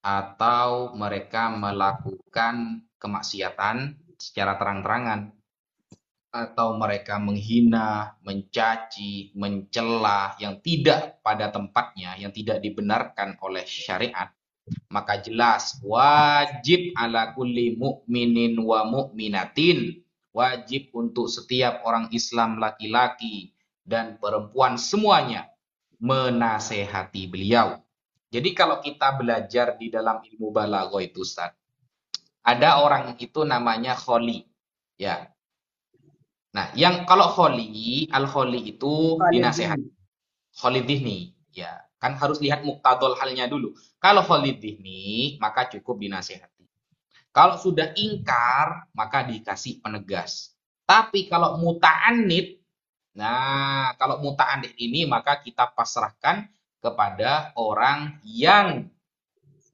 Atau 0.03 0.91
mereka 0.95 1.47
melakukan 1.55 2.83
kemaksiatan 2.99 3.95
secara 4.19 4.59
terang-terangan? 4.59 5.31
Atau 6.35 6.75
mereka 6.75 7.15
menghina, 7.15 8.19
mencaci, 8.19 9.31
mencela 9.39 10.35
yang 10.35 10.59
tidak 10.59 11.23
pada 11.23 11.47
tempatnya, 11.47 12.19
yang 12.19 12.35
tidak 12.35 12.59
dibenarkan 12.59 13.39
oleh 13.39 13.63
syariat, 13.63 14.29
maka 14.93 15.17
jelas 15.23 15.81
wajib 15.81 16.93
ala 16.93 17.33
kulli 17.33 17.79
mu'minin 17.79 18.61
wa 18.61 18.85
mu'minatin 18.85 20.05
wajib 20.33 20.93
untuk 20.93 21.27
setiap 21.27 21.81
orang 21.85 22.09
Islam 22.13 22.61
laki-laki 22.61 23.53
dan 23.85 24.21
perempuan 24.21 24.77
semuanya 24.77 25.49
menasehati 25.99 27.27
beliau. 27.27 27.81
Jadi 28.29 28.53
kalau 28.53 28.77
kita 28.77 29.17
belajar 29.17 29.73
di 29.81 29.89
dalam 29.89 30.21
ilmu 30.21 30.53
balaghah 30.53 31.01
itu 31.01 31.25
Ustaz, 31.25 31.57
ada 32.45 32.81
orang 32.81 33.17
itu 33.17 33.41
namanya 33.41 33.97
kholi. 33.97 34.45
Ya. 35.01 35.33
Nah, 36.53 36.69
yang 36.77 37.05
kalau 37.09 37.29
kholi, 37.29 38.05
al-kholi 38.09 38.69
itu 38.69 39.17
dinasehati. 39.17 39.89
Kholi 40.53 40.81
dihni, 40.85 41.33
ya. 41.53 41.73
Kan 41.99 42.15
harus 42.15 42.39
lihat 42.39 42.63
muktadol 42.63 43.17
halnya 43.19 43.49
dulu. 43.49 43.75
Kalau 43.99 44.23
kholi 44.23 44.55
dihni, 44.55 45.35
maka 45.41 45.67
cukup 45.67 45.99
dinasehati. 45.99 46.58
Kalau 47.29 47.55
sudah 47.61 47.93
ingkar, 47.93 48.89
maka 48.91 49.21
dikasih 49.23 49.79
penegas. 49.85 50.57
Tapi 50.89 51.29
kalau 51.29 51.61
muta'anid, 51.61 52.57
nah 53.13 53.93
kalau 54.01 54.17
muta'anid 54.17 54.73
ini 54.81 55.05
maka 55.05 55.37
kita 55.37 55.69
pasrahkan 55.77 56.49
kepada 56.81 57.53
orang 57.53 58.17
yang 58.25 58.89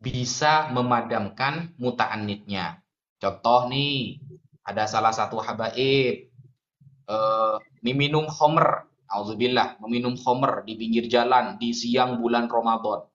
bisa 0.03 0.67
memadamkan 0.75 1.71
muta'anidnya. 1.79 2.83
Contoh 3.17 3.71
nih, 3.71 4.19
ada 4.67 4.85
salah 4.85 5.15
satu 5.15 5.39
habaib. 5.39 6.29
uh, 7.05 7.61
meminum 7.85 8.25
homer, 8.25 8.89
auzubillah, 9.05 9.77
meminum 9.77 10.17
homer 10.17 10.65
di 10.65 10.73
pinggir 10.73 11.05
jalan 11.05 11.55
di 11.61 11.69
siang 11.69 12.17
bulan 12.17 12.49
Ramadan. 12.49 13.05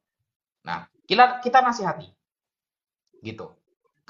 Nah, 0.63 0.87
kita 1.11 1.43
kita 1.43 1.59
nasihati. 1.59 2.07
Gitu. 3.19 3.60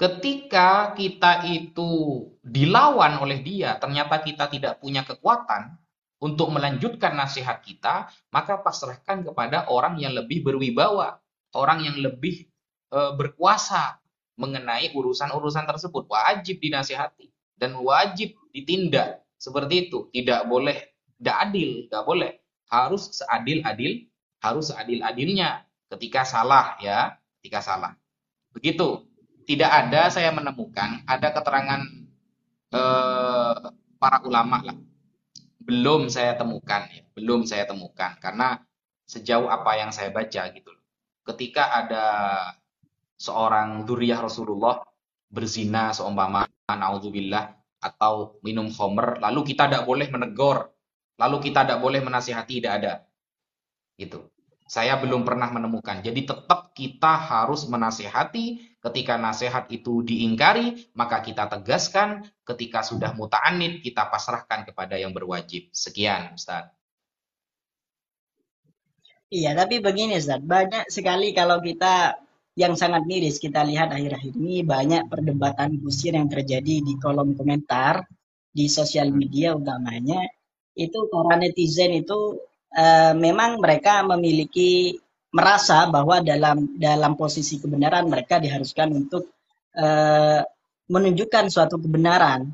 Ketika 0.01 0.97
kita 0.97 1.45
itu 1.45 2.25
dilawan 2.41 3.21
oleh 3.21 3.37
dia, 3.45 3.77
ternyata 3.77 4.17
kita 4.17 4.49
tidak 4.49 4.81
punya 4.81 5.05
kekuatan 5.05 5.77
untuk 6.17 6.49
melanjutkan 6.49 7.13
nasihat 7.13 7.61
kita, 7.61 8.09
maka 8.33 8.57
pasrahkan 8.65 9.21
kepada 9.29 9.69
orang 9.69 10.01
yang 10.01 10.17
lebih 10.17 10.41
berwibawa, 10.41 11.21
orang 11.53 11.85
yang 11.85 12.01
lebih 12.01 12.49
e, 12.89 12.99
berkuasa 13.13 14.01
mengenai 14.41 14.89
urusan-urusan 14.97 15.69
tersebut. 15.69 16.09
Wajib 16.09 16.57
dinasihati 16.57 17.29
dan 17.61 17.77
wajib 17.77 18.33
ditindak 18.57 19.21
seperti 19.37 19.85
itu. 19.85 20.09
Tidak 20.09 20.49
boleh 20.49 20.97
tidak 21.21 21.37
adil, 21.45 21.85
tidak 21.85 22.03
boleh. 22.09 22.31
Harus 22.73 23.21
seadil-adil, 23.21 24.09
harus 24.41 24.73
seadil-adilnya 24.73 25.61
ketika 25.93 26.25
salah 26.25 26.73
ya, 26.81 27.21
ketika 27.37 27.61
salah. 27.61 27.93
Begitu 28.49 29.10
tidak 29.47 29.71
ada 29.71 30.11
saya 30.13 30.29
menemukan 30.33 31.03
ada 31.05 31.27
keterangan 31.33 31.81
eh, 32.73 33.55
para 33.97 34.17
ulama 34.25 34.61
lah. 34.65 34.77
Belum 35.61 36.09
saya 36.09 36.33
temukan 36.35 36.89
ya, 36.89 37.05
belum 37.13 37.45
saya 37.45 37.69
temukan 37.69 38.17
karena 38.17 38.59
sejauh 39.05 39.47
apa 39.47 39.77
yang 39.77 39.91
saya 39.93 40.09
baca 40.09 40.49
gitu. 40.51 40.71
Ketika 41.21 41.69
ada 41.69 42.05
seorang 43.21 43.85
duriah 43.85 44.17
Rasulullah 44.17 44.81
berzina 45.29 45.93
seumpama 45.93 46.49
naudzubillah 46.65 47.53
atau 47.81 48.41
minum 48.41 48.69
khamr 48.73 49.21
lalu 49.21 49.53
kita 49.53 49.69
tidak 49.69 49.83
boleh 49.85 50.09
menegur 50.09 50.69
lalu 51.17 51.37
kita 51.49 51.65
tidak 51.65 51.79
boleh 51.81 52.01
menasihati 52.01 52.53
tidak 52.61 52.73
ada 52.81 52.93
gitu 53.97 54.31
saya 54.71 54.95
belum 54.95 55.27
pernah 55.27 55.51
menemukan. 55.51 55.99
Jadi 55.99 56.23
tetap 56.23 56.71
kita 56.71 57.19
harus 57.19 57.67
menasehati 57.67 58.70
ketika 58.81 59.15
nasihat 59.15 59.69
itu 59.69 60.01
diingkari, 60.01 60.89
maka 60.97 61.21
kita 61.21 61.45
tegaskan. 61.47 62.25
Ketika 62.41 62.81
sudah 62.81 63.13
muta'anid, 63.13 63.79
kita 63.79 64.09
pasrahkan 64.09 64.67
kepada 64.67 64.97
yang 64.97 65.13
berwajib. 65.13 65.69
Sekian, 65.71 66.35
Ustaz. 66.35 66.67
Iya, 69.31 69.55
tapi 69.55 69.79
begini 69.79 70.19
Ustaz, 70.19 70.43
banyak 70.43 70.91
sekali 70.91 71.31
kalau 71.31 71.63
kita 71.63 72.19
yang 72.59 72.75
sangat 72.75 73.07
miris 73.07 73.39
kita 73.39 73.63
lihat 73.63 73.95
akhir-akhir 73.95 74.35
ini 74.35 74.59
banyak 74.67 75.07
perdebatan 75.07 75.79
kusir 75.79 76.19
yang 76.19 76.27
terjadi 76.27 76.83
di 76.83 76.93
kolom 76.99 77.31
komentar 77.39 78.03
di 78.51 78.67
sosial 78.67 79.07
media 79.15 79.55
utamanya 79.55 80.19
itu 80.75 81.07
para 81.07 81.39
netizen 81.39 81.95
itu 81.95 82.43
uh, 82.75 83.13
memang 83.15 83.55
mereka 83.63 84.03
memiliki 84.03 84.99
merasa 85.31 85.87
bahwa 85.87 86.19
dalam 86.19 86.75
dalam 86.75 87.15
posisi 87.15 87.57
kebenaran 87.57 88.07
mereka 88.11 88.37
diharuskan 88.37 88.91
untuk 88.91 89.31
uh, 89.79 90.43
menunjukkan 90.91 91.47
suatu 91.47 91.79
kebenaran. 91.79 92.51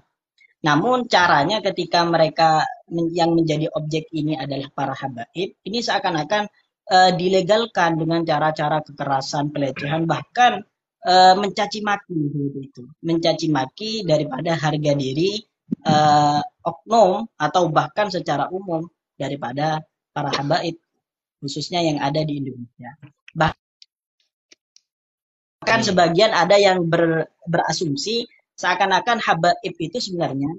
Namun 0.62 1.10
caranya 1.10 1.62
ketika 1.62 2.06
mereka 2.06 2.66
yang 3.14 3.34
menjadi 3.34 3.70
objek 3.74 4.10
ini 4.14 4.38
adalah 4.38 4.70
para 4.74 4.94
habaib, 4.94 5.58
ini 5.66 5.80
seakan-akan 5.82 6.50
uh, 6.90 7.12
dilegalkan 7.14 7.98
dengan 7.98 8.26
cara-cara 8.26 8.82
kekerasan, 8.82 9.54
pelecehan, 9.54 10.06
bahkan 10.06 10.62
uh, 11.06 11.34
mencaci 11.38 11.82
maki 11.82 12.18
itu, 12.62 12.84
mencaci 13.06 13.48
maki 13.50 13.92
daripada 14.06 14.58
harga 14.58 14.94
diri 14.98 15.42
uh, 15.86 16.42
oknum 16.66 17.26
atau 17.38 17.70
bahkan 17.70 18.10
secara 18.10 18.50
umum 18.50 18.86
daripada 19.18 19.82
para 20.14 20.34
habaib 20.34 20.78
khususnya 21.42 21.82
yang 21.82 22.00
ada 22.02 22.26
di 22.26 22.38
Indonesia. 22.42 22.98
Bahkan 23.38 23.56
sebagian 25.86 26.34
ada 26.34 26.58
yang 26.58 26.90
ber, 26.90 27.30
berasumsi 27.46 28.26
seakan-akan 28.58 29.22
habaib 29.22 29.78
itu 29.78 30.02
sebenarnya 30.02 30.50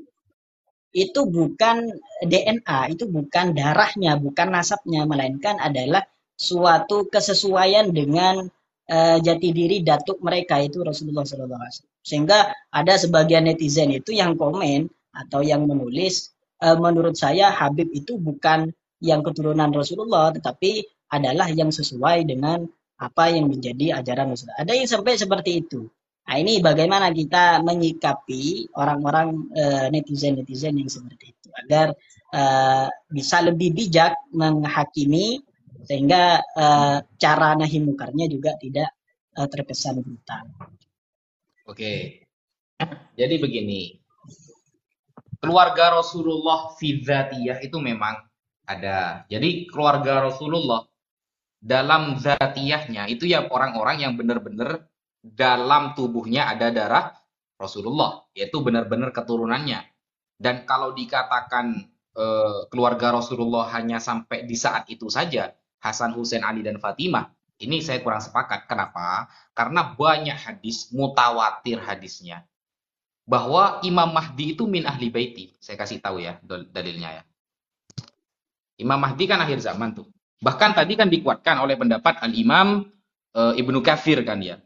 itu 0.97 1.29
bukan 1.29 1.93
DNA, 2.25 2.97
itu 2.97 3.05
bukan 3.05 3.53
darahnya, 3.53 4.17
bukan 4.17 4.49
nasabnya, 4.49 5.05
melainkan 5.05 5.61
adalah 5.61 6.01
suatu 6.33 7.13
kesesuaian 7.13 7.93
dengan 7.93 8.49
uh, 8.89 9.19
jati 9.21 9.53
diri 9.53 9.85
datuk 9.85 10.23
mereka 10.25 10.57
itu 10.63 10.81
Rasulullah 10.81 11.29
SAW. 11.29 11.85
Sehingga 12.01 12.49
ada 12.73 12.95
sebagian 12.97 13.45
netizen 13.45 13.93
itu 13.93 14.17
yang 14.17 14.39
komen 14.39 14.89
atau 15.13 15.45
yang 15.45 15.69
menulis, 15.69 16.33
uh, 16.65 16.79
menurut 16.79 17.19
saya 17.19 17.53
Habib 17.53 17.93
itu 17.93 18.17
bukan 18.17 18.73
yang 18.99 19.23
keturunan 19.23 19.71
Rasulullah, 19.71 20.35
tetapi 20.35 20.83
adalah 21.09 21.49
yang 21.49 21.71
sesuai 21.73 22.29
dengan 22.29 22.67
apa 22.99 23.31
yang 23.31 23.47
menjadi 23.47 24.03
ajaran 24.03 24.35
Rasulullah. 24.35 24.61
Ada 24.61 24.73
yang 24.75 24.89
sampai 24.91 25.15
seperti 25.15 25.51
itu. 25.63 25.87
Nah, 26.29 26.37
ini 26.37 26.61
bagaimana 26.61 27.09
kita 27.09 27.65
menyikapi 27.65 28.75
orang-orang 28.77 29.49
uh, 29.57 29.87
netizen-netizen 29.89 30.77
yang 30.77 30.91
seperti 30.93 31.33
itu 31.33 31.49
agar 31.57 31.97
uh, 32.37 32.93
bisa 33.09 33.41
lebih 33.41 33.73
bijak 33.73 34.13
menghakimi 34.37 35.41
sehingga 35.89 36.45
uh, 36.53 37.01
cara 37.17 37.57
nahi 37.57 37.81
mukarnya 37.81 38.29
juga 38.29 38.61
tidak 38.61 38.93
uh, 39.41 39.49
terkesan 39.49 40.05
brutal. 40.05 40.45
Oke. 41.65 42.29
Jadi 43.17 43.35
begini. 43.41 43.97
Keluarga 45.41 45.97
Rasulullah 45.97 46.77
fidzatiyah 46.77 47.63
itu 47.65 47.79
memang 47.81 48.28
ada. 48.69 49.25
Jadi 49.33 49.65
keluarga 49.73 50.29
Rasulullah 50.29 50.85
dalam 51.59 52.21
zatiyahnya 52.21 53.09
itu 53.11 53.27
ya 53.27 53.49
orang-orang 53.49 54.05
yang 54.05 54.13
benar-benar 54.15 54.87
dalam 55.19 55.97
tubuhnya 55.99 56.53
ada 56.53 56.71
darah 56.71 57.17
Rasulullah, 57.59 58.23
yaitu 58.37 58.63
benar-benar 58.63 59.11
keturunannya. 59.11 59.83
Dan 60.39 60.63
kalau 60.63 60.95
dikatakan 60.95 61.75
e, 62.15 62.25
keluarga 62.71 63.19
Rasulullah 63.19 63.67
hanya 63.75 63.99
sampai 63.99 64.47
di 64.47 64.55
saat 64.55 64.87
itu 64.87 65.11
saja, 65.11 65.51
Hasan, 65.83 66.15
Husain, 66.15 66.47
Ali, 66.47 66.63
dan 66.63 66.79
Fatimah, 66.79 67.27
ini 67.59 67.83
saya 67.83 67.99
kurang 67.99 68.23
sepakat. 68.23 68.71
Kenapa? 68.71 69.27
Karena 69.51 69.91
banyak 69.99 70.39
hadis, 70.39 70.95
mutawatir 70.95 71.83
hadisnya. 71.83 72.47
Bahwa 73.27 73.83
Imam 73.83 74.15
Mahdi 74.15 74.55
itu 74.55 74.65
min 74.71 74.87
ahli 74.87 75.11
baiti. 75.11 75.59
Saya 75.59 75.77
kasih 75.77 75.99
tahu 75.99 76.23
ya 76.23 76.39
dalilnya 76.47 77.21
ya. 77.21 77.23
Imam 78.79 78.99
Mahdi 79.03 79.27
kan 79.27 79.43
akhir 79.43 79.59
zaman 79.59 79.99
tuh. 79.99 80.07
Bahkan 80.39 80.79
tadi 80.79 80.95
kan 80.95 81.11
dikuatkan 81.11 81.59
oleh 81.59 81.75
pendapat 81.75 82.23
Al-Imam 82.23 82.87
e, 83.35 83.43
Ibnu 83.59 83.83
Kafir 83.83 84.23
kan 84.23 84.39
ya. 84.39 84.63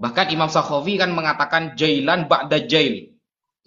Bahkan 0.00 0.32
Imam 0.32 0.48
Sakhawi 0.48 0.96
kan 0.96 1.12
mengatakan 1.12 1.76
jailan 1.76 2.24
ba'da 2.24 2.56
jail. 2.64 3.12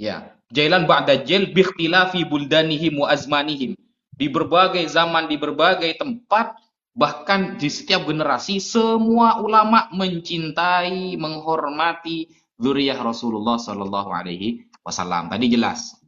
Ya, 0.02 0.34
jailan 0.50 0.90
ba'da 0.90 1.22
jail 1.22 1.54
bikhtilafi 1.54 2.26
buldanihim 2.26 2.98
wa 2.98 3.14
azmanihim. 3.14 3.78
Di 4.18 4.30
berbagai 4.34 4.82
zaman, 4.90 5.30
di 5.30 5.38
berbagai 5.38 5.94
tempat, 5.94 6.58
bahkan 6.98 7.62
di 7.62 7.70
setiap 7.70 8.10
generasi 8.10 8.58
semua 8.58 9.38
ulama 9.42 9.90
mencintai, 9.94 11.18
menghormati 11.22 12.34
zuriyah 12.58 12.98
Rasulullah 12.98 13.62
Shallallahu 13.62 14.10
alaihi 14.10 14.66
wasallam. 14.82 15.30
Tadi 15.30 15.54
jelas. 15.54 16.03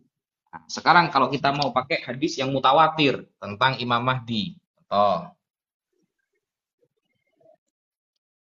Nah, 0.55 0.63
sekarang 0.71 1.11
kalau 1.11 1.27
kita 1.27 1.51
mau 1.51 1.75
pakai 1.75 1.99
hadis 1.99 2.39
yang 2.39 2.55
mutawatir 2.55 3.27
tentang 3.43 3.75
Imam 3.83 3.99
Mahdi. 3.99 4.55
Contoh. 4.87 5.35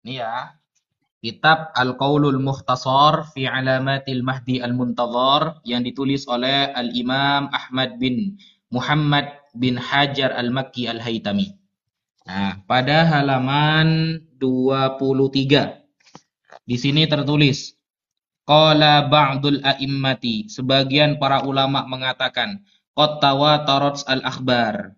Ini 0.04 0.20
ya. 0.20 0.52
Kitab 1.24 1.72
Al-Qaulul 1.72 2.36
Mukhtasar 2.36 3.32
fi 3.32 3.48
Alamatil 3.48 4.20
Mahdi 4.20 4.60
Al-Muntazar 4.60 5.64
yang 5.64 5.80
ditulis 5.80 6.28
oleh 6.28 6.68
Al-Imam 6.76 7.48
Ahmad 7.48 7.96
bin 7.96 8.36
Muhammad 8.68 9.32
bin 9.56 9.80
Hajar 9.80 10.36
Al-Makki 10.36 10.92
Al-Haytami. 10.92 11.56
Nah, 12.28 12.60
pada 12.68 13.08
halaman 13.08 14.20
23 14.36 15.80
di 16.68 16.76
sini 16.76 17.08
tertulis 17.08 17.72
Qala 18.52 19.08
ba'dul 19.08 19.64
a'immati. 19.64 20.44
Sebagian 20.52 21.16
para 21.16 21.40
ulama 21.48 21.88
mengatakan. 21.88 22.60
Qad 22.92 23.24
tawatarat 23.24 24.04
al-akhbar. 24.04 24.92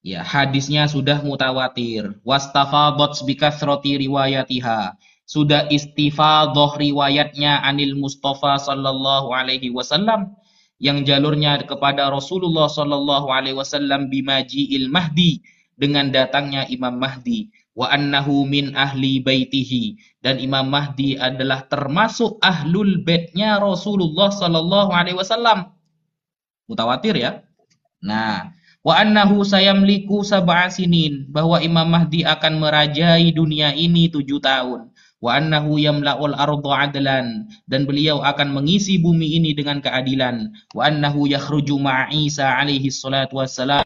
Ya, 0.00 0.24
hadisnya 0.24 0.88
sudah 0.88 1.20
mutawatir. 1.20 2.16
Wastafadat 2.24 3.20
bikathrati 3.28 4.00
riwayatiha. 4.00 4.96
Sudah 5.28 5.68
istifadhah 5.68 6.80
riwayatnya 6.80 7.60
anil 7.68 8.00
Mustafa 8.00 8.56
sallallahu 8.56 9.28
alaihi 9.28 9.68
wasallam 9.68 10.32
yang 10.80 11.04
jalurnya 11.04 11.68
kepada 11.68 12.08
Rasulullah 12.08 12.72
sallallahu 12.72 13.28
alaihi 13.28 13.60
wasallam 13.60 14.08
bimaji'il 14.08 14.88
mahdi 14.88 15.44
dengan 15.76 16.08
datangnya 16.08 16.64
Imam 16.72 16.96
Mahdi 16.96 17.52
wa 17.76 17.92
annahu 17.92 18.48
min 18.48 18.72
ahli 18.72 19.20
baitihi 19.20 20.00
dan 20.24 20.40
Imam 20.40 20.64
Mahdi 20.72 21.20
adalah 21.20 21.68
termasuk 21.68 22.40
ahlul 22.40 23.04
baitnya 23.04 23.60
Rasulullah 23.60 24.32
sallallahu 24.32 24.90
alaihi 24.96 25.20
wasallam. 25.20 25.76
Mutawatir 26.66 27.20
ya. 27.20 27.44
Nah, 28.00 28.56
wa 28.80 28.96
annahu 28.96 29.44
sayamliku 29.44 30.24
sab'a 30.24 30.72
sinin 30.72 31.28
bahwa 31.28 31.60
Imam 31.60 31.84
Mahdi 31.84 32.24
akan 32.24 32.58
merajai 32.58 33.28
dunia 33.36 33.76
ini 33.76 34.08
tujuh 34.08 34.40
tahun 34.40 34.95
wa 35.26 35.42
annahu 35.42 35.74
yamla'ul 35.82 36.38
arda 36.38 36.86
adlan. 36.86 37.50
Dan 37.66 37.82
beliau 37.82 38.22
akan 38.22 38.54
mengisi 38.54 39.02
bumi 39.02 39.34
ini 39.42 39.50
dengan 39.58 39.82
keadilan. 39.82 40.54
Wa 40.70 40.86
annahu 40.86 41.26
yakhruju 41.26 41.74
ma'a 41.82 42.14
Isa 42.14 42.46
alaihi 42.46 42.94
salatu 42.94 43.42
wassalam. 43.42 43.82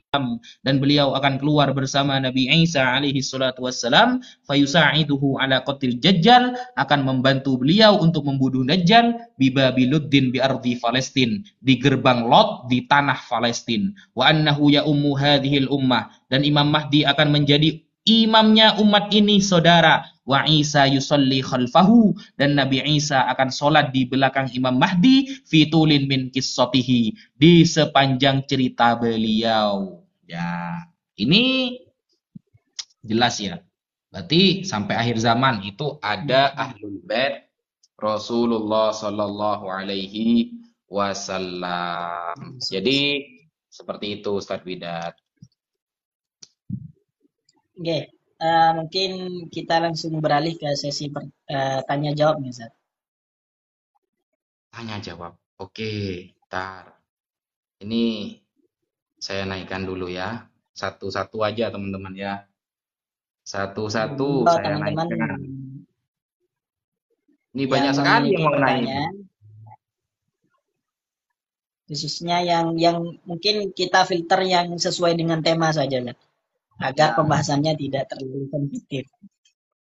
Dan 0.61 0.85
beliau 0.85 1.17
akan 1.17 1.41
keluar 1.41 1.73
bersama 1.73 2.21
Nabi 2.21 2.53
Isa 2.53 2.85
alaihi 2.85 3.25
salatu 3.25 3.65
wassalam. 3.65 4.21
Fayusa'iduhu 4.45 5.41
ala 5.41 5.65
qatil 5.65 5.97
dajjal. 5.97 6.53
Akan 6.77 7.09
membantu 7.09 7.57
beliau 7.57 7.97
untuk 7.97 8.29
membunuh 8.29 8.69
Dajjal. 8.69 9.17
Bi 9.41 9.49
Babiluddin 9.49 10.29
bi 10.29 10.45
ardi 10.45 10.77
Palestin. 10.77 11.41
Di 11.65 11.81
gerbang 11.81 12.29
Lot 12.29 12.69
di 12.69 12.85
tanah 12.85 13.17
Palestin. 13.33 13.97
Wa 14.13 14.29
annahu 14.29 14.69
ya 14.69 14.85
ummu 14.85 15.17
hadhil 15.17 15.73
ummah. 15.73 16.13
Dan 16.29 16.45
Imam 16.45 16.69
Mahdi 16.69 17.09
akan 17.09 17.33
menjadi 17.33 17.81
imamnya 18.07 18.79
umat 18.81 19.13
ini 19.13 19.43
saudara. 19.43 20.07
Wa 20.25 20.47
Isa 20.47 20.87
yusalli 20.87 21.43
khalfahu. 21.43 22.15
Dan 22.39 22.55
Nabi 22.55 22.81
Isa 22.87 23.27
akan 23.29 23.51
sholat 23.51 23.91
di 23.91 24.07
belakang 24.07 24.47
Imam 24.55 24.79
Mahdi 24.79 25.27
fitulin 25.49 26.07
min 26.07 26.31
kissotihi 26.31 27.15
di 27.37 27.67
sepanjang 27.67 28.47
cerita 28.47 28.95
beliau. 28.97 30.01
Ya 30.25 30.87
ini 31.19 31.77
jelas 33.03 33.43
ya. 33.43 33.61
Berarti 34.11 34.67
sampai 34.67 34.95
akhir 34.99 35.23
zaman 35.23 35.63
itu 35.63 35.99
ada 36.03 36.51
ahlul 36.59 36.99
bait 37.07 37.47
Rasulullah 38.01 38.91
Sallallahu 38.91 39.71
Alaihi 39.71 40.57
Wasallam. 40.91 42.59
Jadi 42.59 43.23
seperti 43.71 44.19
itu 44.19 44.41
Ustaz 44.41 44.67
Widat 44.67 45.20
Oke, 47.81 47.89
okay. 47.89 48.03
uh, 48.45 48.45
eh, 48.45 48.71
mungkin 48.77 49.11
kita 49.49 49.81
langsung 49.81 50.21
beralih 50.21 50.53
ke 50.53 50.69
sesi 50.77 51.09
per, 51.09 51.25
uh, 51.25 51.81
tanya 51.89 52.13
jawab 52.13 52.45
nih, 52.45 52.53
Zat. 52.53 52.77
Tanya 54.69 55.01
jawab. 55.01 55.41
Oke, 55.57 56.29
ntar. 56.45 56.93
Ini 57.81 58.37
saya 59.17 59.49
naikkan 59.49 59.89
dulu 59.89 60.13
ya. 60.13 60.45
Satu-satu 60.77 61.41
aja 61.41 61.73
teman-teman 61.73 62.13
ya. 62.13 62.45
Satu-satu 63.49 64.45
oh, 64.45 64.53
saya 64.53 64.77
teman 64.77 64.93
-teman 64.93 65.09
naikkan. 65.09 65.41
Ini 67.57 67.65
banyak 67.65 67.93
sekali 67.97 68.29
yang 68.37 68.45
mau 68.45 68.61
nanya. 68.61 69.09
Khususnya 71.89 72.45
yang 72.45 72.77
yang 72.77 73.17
mungkin 73.25 73.73
kita 73.73 74.05
filter 74.05 74.45
yang 74.45 74.77
sesuai 74.77 75.17
dengan 75.17 75.41
tema 75.41 75.73
saja, 75.73 75.97
Zat 76.05 76.21
agar 76.81 77.13
ya. 77.13 77.17
pembahasannya 77.17 77.73
tidak 77.77 78.09
terlalu 78.09 78.49
sensitif. 78.49 79.05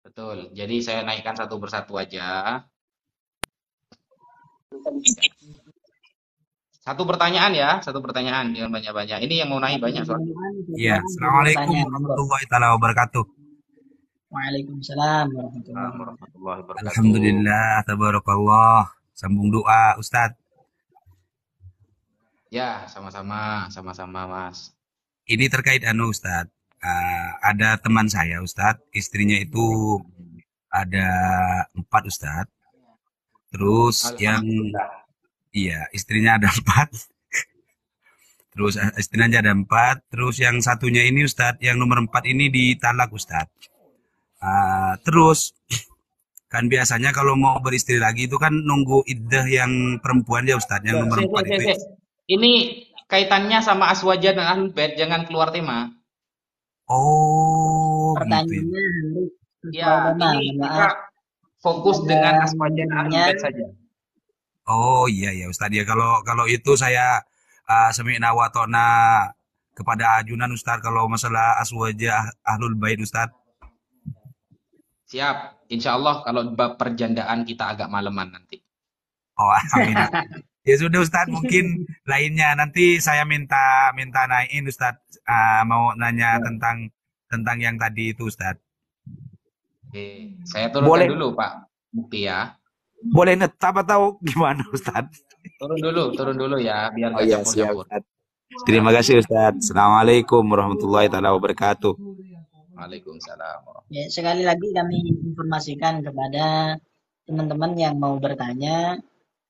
Betul. 0.04 0.52
Jadi 0.52 0.76
saya 0.84 1.00
naikkan 1.02 1.32
satu 1.32 1.56
persatu 1.56 1.96
aja. 1.96 2.60
Satu 6.84 7.08
pertanyaan 7.08 7.56
ya, 7.56 7.80
satu 7.80 8.04
pertanyaan 8.04 8.52
yang 8.52 8.68
banyak-banyak. 8.68 9.24
Ini 9.24 9.34
yang 9.44 9.48
mau 9.48 9.56
naik 9.56 9.80
banyak 9.80 10.04
soalnya. 10.04 10.36
Iya. 10.76 11.00
Assalamualaikum 11.00 11.72
warahmatullahi 11.72 12.44
wabarakatuh. 12.52 13.24
Waalaikumsalam 14.28 15.26
warahmatullahi 15.32 16.60
wabarakatuh. 16.60 16.84
Alhamdulillah, 16.84 17.80
tabarakallah. 17.88 18.92
Sambung 19.16 19.48
doa, 19.48 19.96
Ustadz. 19.96 20.36
Ya, 22.52 22.84
sama-sama, 22.92 23.72
sama-sama, 23.72 24.28
Mas. 24.28 24.76
Ini 25.24 25.48
terkait 25.48 25.80
anu, 25.88 26.12
Ustadz 26.12 26.52
uh, 26.84 27.28
ada 27.40 27.80
teman 27.80 28.06
saya 28.06 28.44
Ustadz, 28.44 28.84
istrinya 28.92 29.40
itu 29.40 29.98
ada 30.68 31.08
empat 31.72 32.02
Ustadz. 32.04 32.52
Terus 33.48 34.12
yang 34.20 34.44
iya 35.54 35.88
istrinya 35.94 36.36
ada 36.36 36.50
empat. 36.52 36.92
Terus 38.54 38.78
eh, 38.78 38.92
istrinya 39.00 39.40
ada 39.40 39.50
empat. 39.54 40.04
Terus 40.12 40.38
yang 40.38 40.60
satunya 40.60 41.02
ini 41.06 41.24
Ustadz, 41.24 41.62
yang 41.64 41.80
nomor 41.80 42.04
empat 42.04 42.28
ini 42.28 42.52
ditalak 42.52 43.10
Ustadz. 43.10 43.72
Uh, 44.44 44.92
terus 45.00 45.56
kan 46.52 46.68
biasanya 46.68 47.10
kalau 47.16 47.32
mau 47.34 47.56
beristri 47.64 47.96
lagi 47.96 48.28
itu 48.28 48.36
kan 48.36 48.52
nunggu 48.52 49.02
iddah 49.08 49.48
yang 49.48 49.98
perempuan 50.04 50.44
ya 50.44 50.60
Ustadz, 50.60 50.86
yang 50.86 51.02
nomor 51.02 51.24
empat 51.24 51.48
itu. 51.48 51.72
Ini 52.24 52.52
kaitannya 53.10 53.58
sama 53.60 53.92
aswaja 53.92 54.32
dan 54.32 54.46
ahlul 54.48 54.72
bait, 54.72 54.96
jangan 54.96 55.26
keluar 55.28 55.52
tema. 55.52 55.92
Oh, 56.84 58.12
Pertanyaannya 58.20 58.60
harus 58.76 59.28
ya, 59.72 60.12
ini 60.12 60.60
kita 60.60 61.08
fokus 61.64 62.04
dengan 62.04 62.44
asmaja 62.44 62.84
dan 62.84 63.36
saja. 63.40 63.66
Oh 64.68 65.08
iya 65.08 65.32
ya 65.32 65.48
Ustaz 65.48 65.72
ya 65.72 65.84
kalau 65.84 66.20
kalau 66.24 66.44
itu 66.48 66.76
saya 66.76 67.20
uh, 67.68 67.90
semi'na 67.92 68.36
wa 68.36 68.48
kepada 69.74 70.20
ajunan 70.20 70.52
Ustaz 70.52 70.80
kalau 70.84 71.08
masalah 71.08 71.56
aswaja 71.60 72.32
ahlul 72.44 72.76
bait 72.76 73.00
Ustaz. 73.00 73.32
Siap. 75.08 75.68
Insya 75.72 75.96
Allah 75.96 76.20
kalau 76.20 76.52
bab 76.52 76.76
perjandaan 76.76 77.48
kita 77.48 77.72
agak 77.72 77.88
maleman 77.88 78.28
nanti. 78.28 78.60
Oh 79.40 79.52
amin. 79.52 79.96
Ya 80.64 80.80
sudah 80.80 81.04
Ustadz, 81.04 81.28
mungkin 81.28 81.84
lainnya 82.10 82.56
nanti 82.56 82.96
saya 82.96 83.28
minta 83.28 83.92
minta 83.92 84.24
naikin 84.24 84.64
Ustadz 84.64 85.20
uh, 85.28 85.60
mau 85.68 85.92
nanya 85.92 86.40
ya. 86.40 86.42
tentang 86.42 86.88
tentang 87.28 87.56
yang 87.60 87.76
tadi 87.76 88.16
itu 88.16 88.32
Ustadz. 88.32 88.64
Oke, 89.92 90.34
saya 90.48 90.72
turunkan 90.72 90.88
Boleh. 90.88 91.06
dulu 91.12 91.36
Pak 91.36 91.52
Bukti 91.92 92.26
ya. 92.26 92.56
Boleh 93.04 93.36
netap 93.36 93.76
atau 93.84 94.16
gimana 94.24 94.64
Ustadz? 94.72 95.20
Turun 95.60 95.76
dulu, 95.76 96.02
turun 96.16 96.36
dulu 96.40 96.56
ya, 96.56 96.88
biar 96.88 97.12
oh, 97.12 97.20
iya, 97.20 97.44
campur 97.44 97.84
Terima 98.64 98.88
kasih 98.88 99.20
Ustadz. 99.20 99.68
Assalamualaikum 99.68 100.40
warahmatullahi 100.48 101.12
wabarakatuh. 101.12 101.92
Waalaikumsalam. 102.74 103.60
Ya, 103.92 104.08
sekali 104.08 104.42
lagi 104.48 104.72
kami 104.72 105.12
informasikan 105.28 106.00
kepada 106.00 106.78
teman-teman 107.28 107.76
yang 107.76 107.94
mau 108.00 108.16
bertanya 108.16 108.98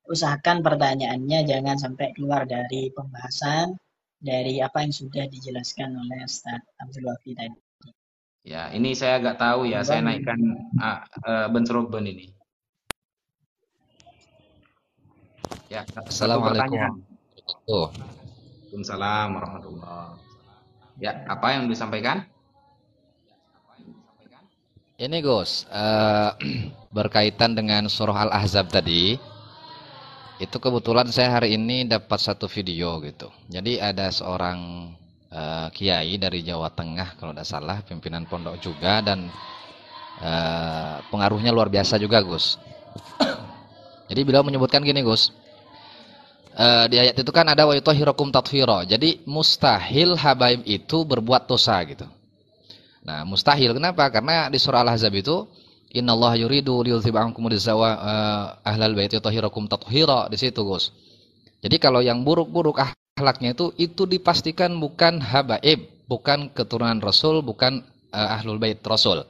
usahakan 0.08 0.60
pertanyaannya 0.60 1.48
jangan 1.48 1.76
sampai 1.80 2.12
keluar 2.12 2.44
dari 2.44 2.92
pembahasan 2.92 3.76
dari 4.24 4.60
apa 4.60 4.80
yang 4.84 4.92
sudah 4.92 5.28
dijelaskan 5.28 5.92
oleh 5.96 6.24
Ustaz 6.24 6.60
Abdul 6.80 7.08
Wafi 7.08 7.36
tadi. 7.36 7.60
Ya, 8.44 8.68
ini 8.76 8.92
saya 8.92 9.20
agak 9.20 9.40
tahu 9.40 9.64
ya, 9.64 9.80
saya 9.80 10.04
naikkan 10.04 10.36
uh, 10.76 11.00
uh, 11.24 11.48
bentroben 11.48 12.04
ini. 12.04 12.28
Ya, 15.72 15.80
Assalamualaikum. 15.96 16.76
Waalaikumsalam 17.64 19.28
warahmatullahi 19.32 20.20
Ya, 21.00 21.24
apa 21.26 21.56
yang 21.56 21.66
disampaikan? 21.72 22.28
Ini 24.94 25.18
Gus, 25.24 25.66
uh, 25.72 26.36
berkaitan 26.96 27.58
dengan 27.58 27.90
surah 27.90 28.28
Al-Ahzab 28.28 28.70
tadi, 28.70 29.18
itu 30.42 30.56
kebetulan 30.58 31.06
saya 31.14 31.38
hari 31.38 31.54
ini 31.54 31.86
dapat 31.86 32.18
satu 32.18 32.50
video 32.50 32.98
gitu. 33.06 33.30
Jadi 33.46 33.78
ada 33.78 34.10
seorang 34.10 34.90
uh, 35.30 35.68
kiai 35.70 36.18
dari 36.18 36.42
Jawa 36.42 36.74
Tengah 36.74 37.14
kalau 37.18 37.30
tidak 37.30 37.46
salah 37.46 37.78
pimpinan 37.86 38.26
pondok 38.26 38.58
juga 38.58 38.98
dan 38.98 39.30
uh, 40.18 40.96
pengaruhnya 41.06 41.54
luar 41.54 41.70
biasa 41.70 42.02
juga 42.02 42.18
Gus. 42.22 42.58
Jadi 44.10 44.20
beliau 44.26 44.42
menyebutkan 44.42 44.82
gini 44.82 45.06
Gus. 45.06 45.30
Uh, 46.54 46.86
di 46.86 47.02
ayat 47.02 47.18
itu 47.18 47.34
kan 47.34 47.50
ada 47.50 47.66
wa 47.66 47.74
tathira 47.74 48.86
jadi 48.86 49.18
mustahil 49.26 50.14
habaib 50.14 50.62
itu 50.62 51.02
berbuat 51.02 51.50
dosa 51.50 51.82
gitu. 51.82 52.06
Nah 53.02 53.26
mustahil 53.26 53.74
kenapa? 53.74 54.06
Karena 54.06 54.46
di 54.46 54.62
surah 54.62 54.86
Al-Ahzab 54.86 55.18
itu 55.18 55.50
Allah 56.02 56.34
yuridu 56.34 56.82
liyudhib 56.82 57.14
ankum 57.14 57.46
rizawa 57.46 57.88
uh, 57.94 58.44
ahlal 58.66 58.98
bait 58.98 59.14
yutahhirakum 59.14 59.70
tathira 59.70 60.26
di 60.26 60.34
situ, 60.34 60.66
Gus. 60.66 60.90
Jadi 61.62 61.78
kalau 61.78 62.02
yang 62.02 62.26
buruk-buruk 62.26 62.82
akhlaknya 62.82 63.54
itu 63.54 63.70
itu 63.78 64.02
dipastikan 64.02 64.74
bukan 64.82 65.22
habaib, 65.22 65.86
bukan 66.10 66.50
keturunan 66.50 66.98
Rasul, 66.98 67.46
bukan 67.46 67.86
uh, 68.10 68.34
ahlul 68.34 68.58
bait 68.58 68.82
Rasul. 68.82 69.22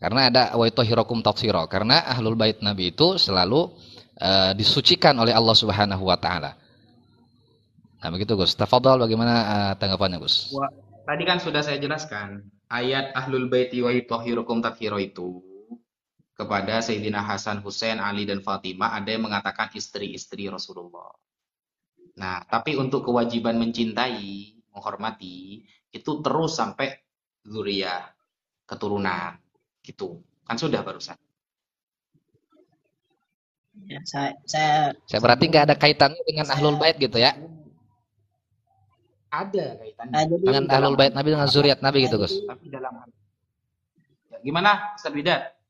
Karena 0.00 0.32
ada 0.32 0.56
wa 0.56 0.64
yutahhirakum 0.64 1.20
tathira. 1.20 1.68
Karena 1.68 2.08
ahlul 2.08 2.40
bait 2.40 2.64
Nabi 2.64 2.96
itu 2.96 3.20
selalu 3.20 3.68
uh, 4.16 4.56
disucikan 4.56 5.12
oleh 5.20 5.36
Allah 5.36 5.52
Subhanahu 5.52 6.08
wa 6.08 6.16
taala. 6.16 6.56
Nah, 8.00 8.08
begitu 8.08 8.32
Gus. 8.32 8.56
Tafadhol 8.56 9.04
bagaimana 9.04 9.34
uh, 9.44 9.72
tanggapannya, 9.76 10.24
Gus? 10.24 10.56
Tadi 11.04 11.22
kan 11.28 11.36
sudah 11.36 11.60
saya 11.60 11.76
jelaskan 11.76 12.48
ayat 12.72 13.12
ahlul 13.12 13.52
baiti 13.52 13.84
wa 13.84 13.92
yutahhirukum 13.92 14.64
tathira 14.64 14.96
itu 14.96 15.49
kepada 16.40 16.80
Sayyidina 16.80 17.20
Hasan, 17.20 17.60
Hussein, 17.60 18.00
Ali 18.00 18.24
dan 18.24 18.40
Fatimah 18.40 18.96
ada 18.96 19.12
yang 19.12 19.28
mengatakan 19.28 19.68
istri-istri 19.76 20.48
Rasulullah. 20.48 21.12
Nah, 22.16 22.40
tapi 22.48 22.80
untuk 22.80 23.04
kewajiban 23.04 23.60
mencintai, 23.60 24.56
menghormati, 24.72 25.68
itu 25.92 26.10
terus 26.24 26.56
sampai 26.56 26.96
zuriyah, 27.44 28.08
keturunan. 28.64 29.36
Gitu. 29.84 30.24
Kan 30.48 30.56
sudah 30.56 30.80
barusan. 30.80 31.20
Ya, 33.84 34.00
saya, 34.08 34.36
saya, 34.48 34.92
saya 35.08 35.20
berarti 35.20 35.44
nggak 35.48 35.64
ada 35.72 35.76
kaitannya 35.76 36.20
dengan 36.24 36.48
saya, 36.48 36.56
ahlul 36.56 36.76
bait 36.80 36.96
gitu 36.96 37.20
ya? 37.20 37.36
Ada 39.28 39.76
kaitannya. 39.76 40.12
Nah, 40.12 40.24
dengan 40.24 40.64
ahlul 40.72 40.96
bait 40.96 41.12
Nabi 41.12 41.36
dengan 41.36 41.48
zuriat 41.52 41.84
Nabi 41.84 42.08
gitu, 42.08 42.16
Gus. 42.16 42.32
Tapi 42.48 42.72
dalam 42.72 42.92
ya, 44.32 44.40
gimana, 44.40 44.96
Ustaz 44.96 45.12
Bidat? 45.12 45.60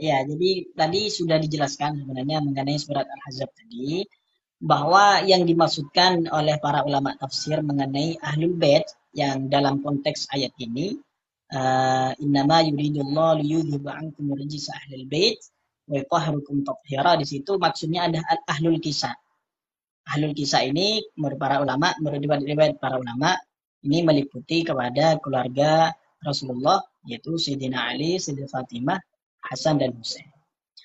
Ya, 0.00 0.24
jadi 0.24 0.64
tadi 0.72 1.12
sudah 1.12 1.36
dijelaskan 1.36 2.00
sebenarnya 2.00 2.40
mengenai 2.40 2.80
surat 2.80 3.04
Al-Ahzab 3.04 3.52
tadi 3.52 4.08
bahwa 4.56 5.20
yang 5.28 5.44
dimaksudkan 5.44 6.24
oleh 6.32 6.56
para 6.56 6.80
ulama 6.88 7.12
tafsir 7.20 7.60
mengenai 7.60 8.16
ahlul 8.24 8.56
bait 8.56 8.88
yang 9.12 9.52
dalam 9.52 9.84
konteks 9.84 10.32
ayat 10.32 10.56
ini 10.56 10.96
uh, 11.52 12.16
innama 12.16 12.64
yuridullahu 12.64 13.44
liyudhiba 13.44 13.92
ankum 13.92 14.32
rijsa 14.40 14.72
ahlul 14.72 15.04
bait 15.04 15.36
wa 15.84 16.00
yutahhirukum 16.00 16.64
tathira 16.64 17.20
di 17.20 17.28
situ 17.28 17.60
maksudnya 17.60 18.08
ada 18.08 18.24
ahlul 18.48 18.80
kisah. 18.80 19.12
Ahlul 20.16 20.32
kisah 20.32 20.64
ini 20.64 21.04
menurut 21.20 21.36
para 21.36 21.60
ulama, 21.60 21.92
menurut 22.00 22.40
riwayat 22.40 22.80
para 22.80 22.96
ulama 22.96 23.36
ini 23.84 24.00
meliputi 24.00 24.64
kepada 24.64 25.20
keluarga 25.20 25.92
Rasulullah 26.24 26.80
yaitu 27.04 27.36
Sayyidina 27.36 27.92
Ali, 27.92 28.16
Sayyidina 28.16 28.48
Fatimah, 28.48 29.09
Hasan 29.50 29.82
dan 29.82 29.90
Husain. 29.98 30.30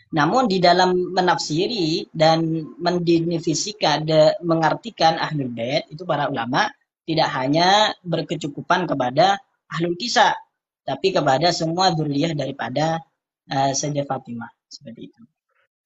Namun 0.09 0.49
di 0.49 0.57
dalam 0.57 1.13
menafsiri 1.13 2.09
dan 2.09 2.65
mendefinisikan, 2.81 4.05
mengartikan 4.41 5.21
ahlul 5.21 5.53
bait 5.53 5.85
itu 5.93 6.01
para 6.01 6.29
ulama 6.29 6.69
tidak 7.05 7.29
hanya 7.37 7.93
berkecukupan 8.01 8.89
kepada 8.89 9.37
ahlul 9.69 9.93
kisah, 9.93 10.33
tapi 10.81 11.13
kepada 11.13 11.53
semua 11.53 11.93
zuriyah 11.93 12.33
daripada 12.33 13.01
uh, 13.49 13.71
Sayyidah 13.73 14.05
Fatimah 14.09 14.49
seperti 14.69 15.13
itu. 15.13 15.21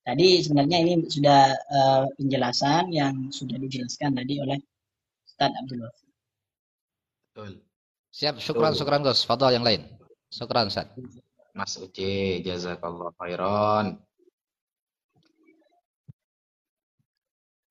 Tadi 0.04 0.42
sebenarnya 0.42 0.78
ini 0.80 0.94
sudah 1.06 1.42
uh, 1.54 2.04
penjelasan 2.16 2.90
yang 2.96 3.30
sudah 3.30 3.60
dijelaskan 3.60 4.16
tadi 4.16 4.40
oleh 4.40 4.58
Ustaz 5.28 5.52
Abdul 5.54 5.86
Wafi. 5.86 6.08
Betul. 7.30 7.52
Siap, 8.10 8.42
syukran, 8.42 8.74
syukran 8.74 9.06
Gus. 9.06 9.22
Fadal 9.22 9.54
yang 9.54 9.64
lain. 9.64 9.86
Syukran 10.34 10.68
Ustaz. 10.72 10.90
Mas 11.60 11.76
Uci, 11.76 12.40
jazakallah 12.40 13.12
khairan. 13.20 14.00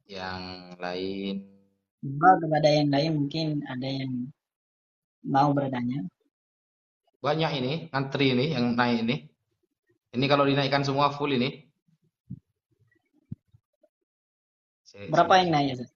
Yang 0.05 0.43
lain. 0.77 1.35
Coba 2.05 2.37
kepada 2.37 2.69
yang 2.69 2.93
lain 2.93 3.13
mungkin 3.17 3.65
ada 3.65 3.89
yang 3.89 4.29
mau 5.25 5.57
bertanya. 5.57 6.05
Banyak 7.25 7.51
ini, 7.65 7.73
ngantri 7.89 8.37
ini, 8.37 8.53
yang 8.53 8.77
naik 8.77 9.09
ini. 9.09 9.17
Ini 10.13 10.25
kalau 10.29 10.45
dinaikkan 10.45 10.85
semua 10.85 11.09
full 11.09 11.33
ini. 11.33 11.65
Berapa 15.09 15.33
yang 15.41 15.49
naik? 15.49 15.89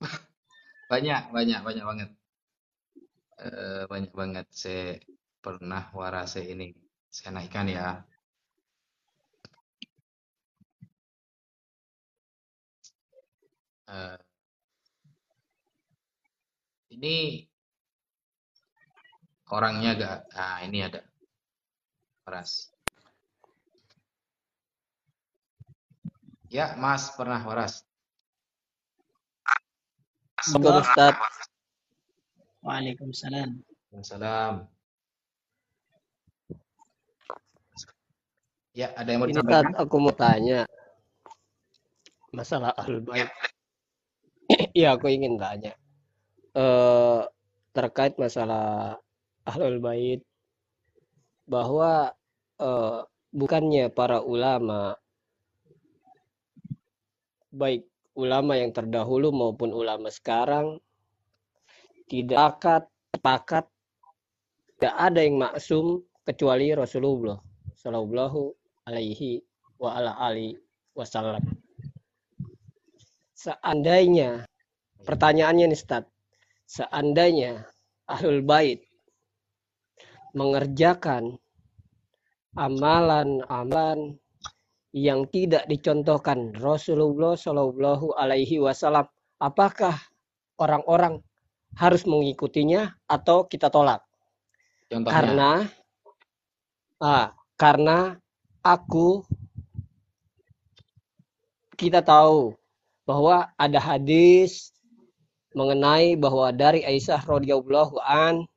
banyak, 0.92 1.22
banyak, 1.28 1.60
banyak 1.60 1.84
banget. 1.84 2.10
Uh, 3.36 3.84
banyak 3.84 4.12
banget. 4.16 4.46
Saya 4.48 4.96
pernah 5.44 5.92
warase 5.92 6.40
ini 6.40 6.72
saya 7.12 7.36
naikkan 7.36 7.68
ya. 7.68 8.00
Uh, 13.84 14.16
ini 16.88 17.44
orangnya 19.52 19.92
agak, 19.92 20.18
ah 20.32 20.64
ini 20.64 20.80
ada 20.80 21.04
waras. 22.24 22.72
Ya, 26.48 26.72
Mas 26.80 27.12
pernah 27.12 27.44
waras. 27.44 27.84
Assalamualaikum 30.40 31.12
Waalaikumsalam. 32.64 33.60
Waalaikumsalam. 33.92 34.73
Ya, 38.74 38.90
ada 38.98 39.06
yang 39.06 39.22
mau 39.22 39.30
Ini 39.30 39.38
Tat, 39.46 39.70
aku 39.78 39.96
mau 40.02 40.10
tanya 40.10 40.66
masalah 42.34 42.74
ahlul 42.74 43.06
bait. 43.06 43.30
Iya, 44.74 44.92
aku 44.98 45.06
ingin 45.14 45.38
tanya. 45.38 45.78
Eh, 46.58 47.22
terkait 47.70 48.18
masalah 48.18 48.98
ahlul 49.46 49.78
bait 49.78 50.26
bahwa 51.46 52.10
eh, 52.58 53.00
bukannya 53.30 53.94
para 53.94 54.18
ulama 54.18 54.98
baik 57.54 57.86
ulama 58.18 58.58
yang 58.58 58.74
terdahulu 58.74 59.30
maupun 59.30 59.70
ulama 59.70 60.10
sekarang 60.10 60.82
tidak 62.10 62.58
akan 62.58 62.82
sepakat 63.14 63.64
tidak 64.74 64.94
ada 64.98 65.20
yang 65.22 65.38
maksum 65.38 66.02
kecuali 66.26 66.74
Rasulullah 66.74 67.38
Shallallahu 67.78 68.63
alaihi 68.84 69.40
wa 69.80 69.96
ala 69.96 70.12
ali 70.20 70.56
wasallam. 70.96 71.42
Seandainya, 73.34 74.48
pertanyaannya 75.04 75.72
nih 75.72 75.76
Ustaz, 75.76 76.04
seandainya 76.64 77.68
Ahlul 78.08 78.40
Bait 78.40 78.84
mengerjakan 80.32 81.36
amalan-amalan 82.54 84.18
yang 84.94 85.26
tidak 85.30 85.66
dicontohkan 85.66 86.54
Rasulullah 86.54 87.34
Shallallahu 87.34 88.14
Alaihi 88.14 88.62
Wasallam, 88.62 89.10
apakah 89.42 89.98
orang-orang 90.62 91.18
harus 91.74 92.06
mengikutinya 92.06 92.94
atau 93.10 93.50
kita 93.50 93.74
tolak? 93.74 94.06
Contohnya? 94.86 95.10
Karena, 95.10 95.50
ah, 97.02 97.34
karena 97.58 98.14
aku 98.64 99.20
kita 101.76 102.00
tahu 102.00 102.56
bahwa 103.04 103.52
ada 103.60 103.76
hadis 103.76 104.72
mengenai 105.52 106.16
bahwa 106.16 106.48
dari 106.50 106.80
Aisyah 106.82 107.20
radhiyallahu 107.22 108.00
an 108.00 108.48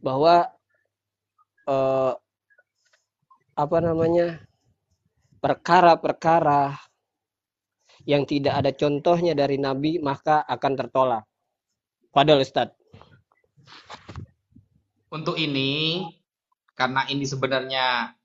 bahwa 0.00 0.46
eh, 1.66 2.12
apa 3.56 3.78
namanya 3.82 4.40
perkara-perkara 5.42 6.78
yang 8.06 8.22
tidak 8.24 8.54
ada 8.62 8.70
contohnya 8.70 9.34
dari 9.34 9.58
Nabi 9.58 9.98
maka 9.98 10.46
akan 10.46 10.72
tertolak. 10.78 11.24
Padahal 12.14 12.46
Ustaz. 12.46 12.70
Untuk 15.10 15.36
ini 15.36 16.06
karena 16.78 17.04
ini 17.10 17.24
sebenarnya 17.26 18.15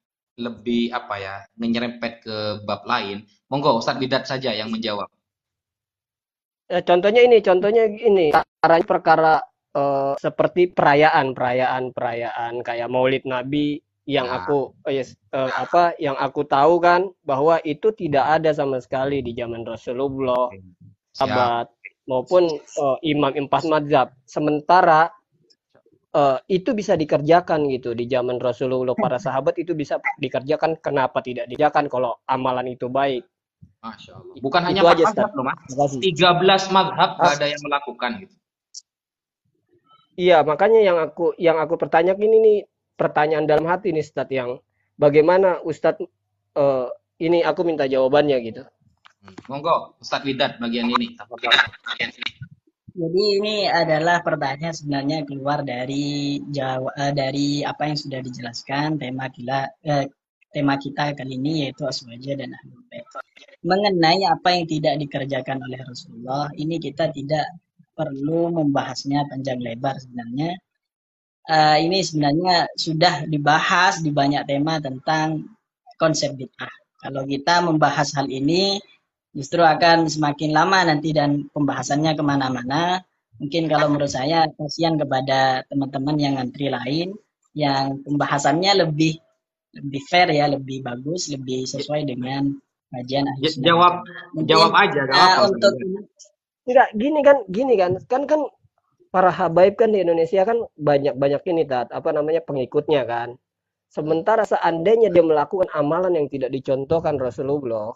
lebih 0.41 0.89
apa 0.89 1.15
ya 1.21 1.35
menyerempet 1.55 2.25
ke 2.25 2.37
bab 2.65 2.81
lain. 2.89 3.23
Monggo 3.47 3.77
Ustaz 3.77 4.01
Bidat 4.01 4.25
saja 4.25 4.49
yang 4.49 4.73
menjawab. 4.73 5.05
Ya, 6.71 6.79
contohnya 6.81 7.21
ini 7.21 7.37
contohnya 7.43 7.85
ini. 7.85 8.33
Caranya 8.33 8.85
perkara 8.87 9.33
uh, 9.75 10.17
seperti 10.17 10.73
perayaan 10.73 11.37
perayaan 11.37 11.93
perayaan. 11.93 12.65
Kayak 12.65 12.89
Maulid 12.89 13.27
Nabi 13.29 13.77
yang 14.09 14.25
nah. 14.25 14.43
aku 14.43 14.73
uh, 14.87 14.91
yes, 14.91 15.13
uh, 15.35 15.51
apa 15.53 15.93
yang 16.01 16.17
aku 16.17 16.41
tahu 16.47 16.81
kan 16.81 17.05
bahwa 17.21 17.61
itu 17.61 17.93
tidak 17.93 18.41
ada 18.41 18.49
sama 18.51 18.81
sekali 18.81 19.21
di 19.21 19.37
zaman 19.37 19.61
Rasulullah 19.61 20.49
sahabat 21.13 21.69
maupun 22.09 22.49
uh, 22.81 22.97
imam 23.05 23.29
empat 23.45 23.63
mazhab 23.69 24.09
sementara 24.25 25.13
uh, 26.16 26.38
itu 26.47 26.72
bisa 26.76 26.93
dikerjakan 26.99 27.68
gitu. 27.72 27.95
Di 27.95 28.05
zaman 28.07 28.38
Rasulullah 28.38 28.95
para 28.95 29.18
sahabat 29.18 29.57
itu 29.59 29.76
bisa 29.76 29.99
dikerjakan. 30.20 30.80
Kenapa 30.80 31.24
tidak 31.24 31.47
dikerjakan 31.47 31.88
kalau 31.88 32.20
amalan 32.28 32.72
itu 32.72 32.91
baik? 32.91 33.26
Masya 33.82 34.14
Allah. 34.14 34.36
Bukan 34.38 34.62
itu 34.62 34.68
hanya 34.70 34.82
aja, 34.86 35.05
mazhab 35.09 35.32
loh 35.34 35.45
mas. 35.45 35.91
13 35.97 36.76
mazhab 36.76 37.12
ada 37.18 37.45
yang 37.49 37.62
melakukan 37.66 38.12
gitu. 38.26 38.36
Iya 40.20 40.38
makanya 40.45 40.80
yang 40.86 40.97
aku 41.01 41.34
yang 41.41 41.57
aku 41.57 41.82
pertanyakan 41.82 42.22
ini 42.22 42.38
nih 42.38 42.57
pertanyaan 42.93 43.49
dalam 43.49 43.66
hati 43.66 43.89
nih 43.89 44.05
Ustadz 44.05 44.30
yang 44.30 44.62
bagaimana 44.99 45.64
Ustadz 45.66 46.05
uh, 46.53 46.88
ini 47.18 47.41
aku 47.41 47.66
minta 47.66 47.89
jawabannya 47.89 48.38
gitu. 48.45 48.62
Hmm. 49.22 49.38
monggo 49.49 49.97
Ustadz 49.97 50.26
Widat 50.30 50.62
bagian 50.62 50.89
ini. 50.93 51.18
Bagian 51.18 52.09
ini 52.14 52.40
jadi 52.91 53.23
ini 53.39 53.55
adalah 53.67 54.19
pertanyaan 54.21 54.75
sebenarnya 54.75 55.17
keluar 55.23 55.63
dari 55.63 56.39
Jawa, 56.51 56.91
uh, 56.93 57.13
dari 57.15 57.63
apa 57.63 57.87
yang 57.87 57.97
sudah 57.97 58.19
dijelaskan 58.19 58.99
tema 58.99 59.31
gila 59.31 59.67
uh, 59.67 60.05
tema 60.51 60.75
kita 60.75 61.15
kali 61.15 61.39
ini 61.39 61.67
yaitu 61.67 61.87
aswaja 61.87 62.35
dan 62.35 62.51
ahlul. 62.51 62.83
Mengenai 63.63 64.27
apa 64.27 64.51
yang 64.51 64.65
tidak 64.67 64.99
dikerjakan 64.99 65.63
oleh 65.63 65.79
Rasulullah, 65.85 66.51
ini 66.59 66.75
kita 66.77 67.07
tidak 67.15 67.47
perlu 67.95 68.51
membahasnya 68.51 69.27
panjang 69.31 69.63
lebar 69.63 69.95
sebenarnya. 69.97 70.59
Uh, 71.47 71.77
ini 71.81 72.05
sebenarnya 72.05 72.69
sudah 72.77 73.25
dibahas 73.25 74.03
di 74.03 74.13
banyak 74.13 74.45
tema 74.45 74.77
tentang 74.77 75.47
konsep 75.97 76.35
bid'ah. 76.37 76.69
Kalau 77.01 77.25
kita 77.25 77.65
membahas 77.65 78.13
hal 78.13 78.29
ini, 78.29 78.77
justru 79.32 79.63
akan 79.63 80.11
semakin 80.11 80.51
lama 80.51 80.79
nanti 80.88 81.15
dan 81.15 81.47
pembahasannya 81.51 82.11
ke 82.15 82.23
mana-mana. 82.23 83.01
Mungkin 83.41 83.65
kalau 83.71 83.89
menurut 83.89 84.11
saya, 84.11 84.45
kasihan 84.53 84.99
kepada 85.01 85.65
teman-teman 85.65 86.15
yang 86.21 86.36
antri 86.38 86.69
lain, 86.69 87.17
yang 87.57 87.97
pembahasannya 88.05 88.86
lebih 88.86 89.17
lebih 89.71 90.01
fair 90.05 90.29
ya, 90.29 90.51
lebih 90.51 90.84
bagus, 90.84 91.32
lebih 91.32 91.63
sesuai 91.65 92.05
dengan 92.05 92.53
kajian 92.91 93.23
ya, 93.39 93.49
Jawab 93.71 94.03
Mungkin, 94.36 94.51
jawab 94.51 94.71
aja, 94.75 95.01
uh, 95.09 95.47
untuk 95.47 95.73
enggak 96.67 96.89
gini 96.93 97.19
kan, 97.23 97.38
gini 97.49 97.73
kan, 97.79 97.91
kan 98.05 98.23
kan 98.27 98.41
para 99.09 99.32
habaib 99.32 99.79
kan 99.79 99.91
di 99.91 100.03
Indonesia 100.03 100.43
kan 100.43 100.61
banyak-banyak 100.75 101.41
ini 101.49 101.63
tat, 101.65 101.89
apa 101.89 102.11
namanya 102.13 102.43
pengikutnya 102.43 103.07
kan. 103.07 103.39
Sementara 103.91 104.47
seandainya 104.47 105.11
dia 105.11 105.23
melakukan 105.23 105.67
amalan 105.75 106.15
yang 106.15 106.27
tidak 106.32 106.51
dicontohkan 106.55 107.19
Rasulullah, 107.19 107.91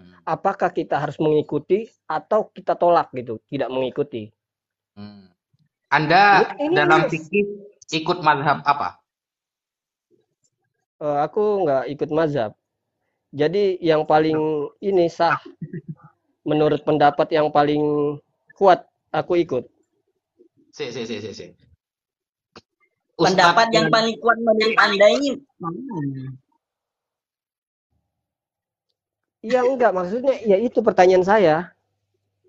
hmm. 0.00 0.24
apakah 0.26 0.70
kita 0.70 0.98
harus 0.98 1.16
mengikuti 1.20 1.90
atau 2.08 2.48
kita 2.50 2.74
tolak 2.74 3.10
gitu, 3.14 3.38
tidak 3.50 3.68
mengikuti? 3.70 4.30
Hmm. 4.94 5.30
Anda 5.90 6.54
ini, 6.58 6.74
dalam 6.74 7.06
fikih 7.06 7.46
ikut 7.94 8.18
mazhab 8.22 8.62
apa? 8.66 8.98
Uh, 10.98 11.22
aku 11.22 11.66
nggak 11.66 11.84
ikut 11.94 12.10
mazhab. 12.10 12.50
Jadi 13.34 13.78
yang 13.82 14.06
paling 14.06 14.70
ini 14.78 15.10
sah 15.10 15.38
menurut 16.46 16.86
pendapat 16.86 17.34
yang 17.34 17.50
paling 17.50 18.14
kuat 18.54 18.86
aku 19.10 19.38
ikut. 19.42 19.66
Si, 20.70 20.90
si, 20.90 21.02
si, 21.06 21.18
si, 21.18 21.30
si. 21.34 21.46
Pendapat 23.14 23.70
yang 23.70 23.90
paling 23.90 24.18
kuat 24.18 24.38
menurut 24.42 24.74
Anda 24.78 25.06
ini 25.18 25.38
mana? 25.62 26.34
Iya 29.44 29.60
enggak, 29.60 29.92
maksudnya 29.92 30.40
ya 30.40 30.56
itu 30.56 30.80
pertanyaan 30.80 31.20
saya. 31.20 31.76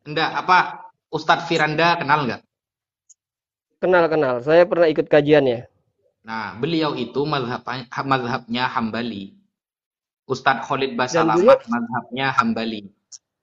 Enggak, 0.08 0.32
apa 0.32 0.88
Ustadz 1.12 1.44
Firanda 1.44 2.00
kenal 2.00 2.24
enggak? 2.24 2.42
Kenal, 3.84 4.08
kenal. 4.08 4.40
Saya 4.40 4.64
pernah 4.64 4.88
ikut 4.88 5.12
kajiannya. 5.12 5.68
Nah, 6.24 6.56
beliau 6.56 6.96
itu 6.96 7.20
mazhabnya 7.28 8.72
Hambali. 8.72 9.36
Ustadz 10.24 10.64
Khalid 10.66 10.96
Basalamat 10.96 11.60
beliau... 11.60 11.68
mazhabnya 11.68 12.28
Hambali. 12.32 12.82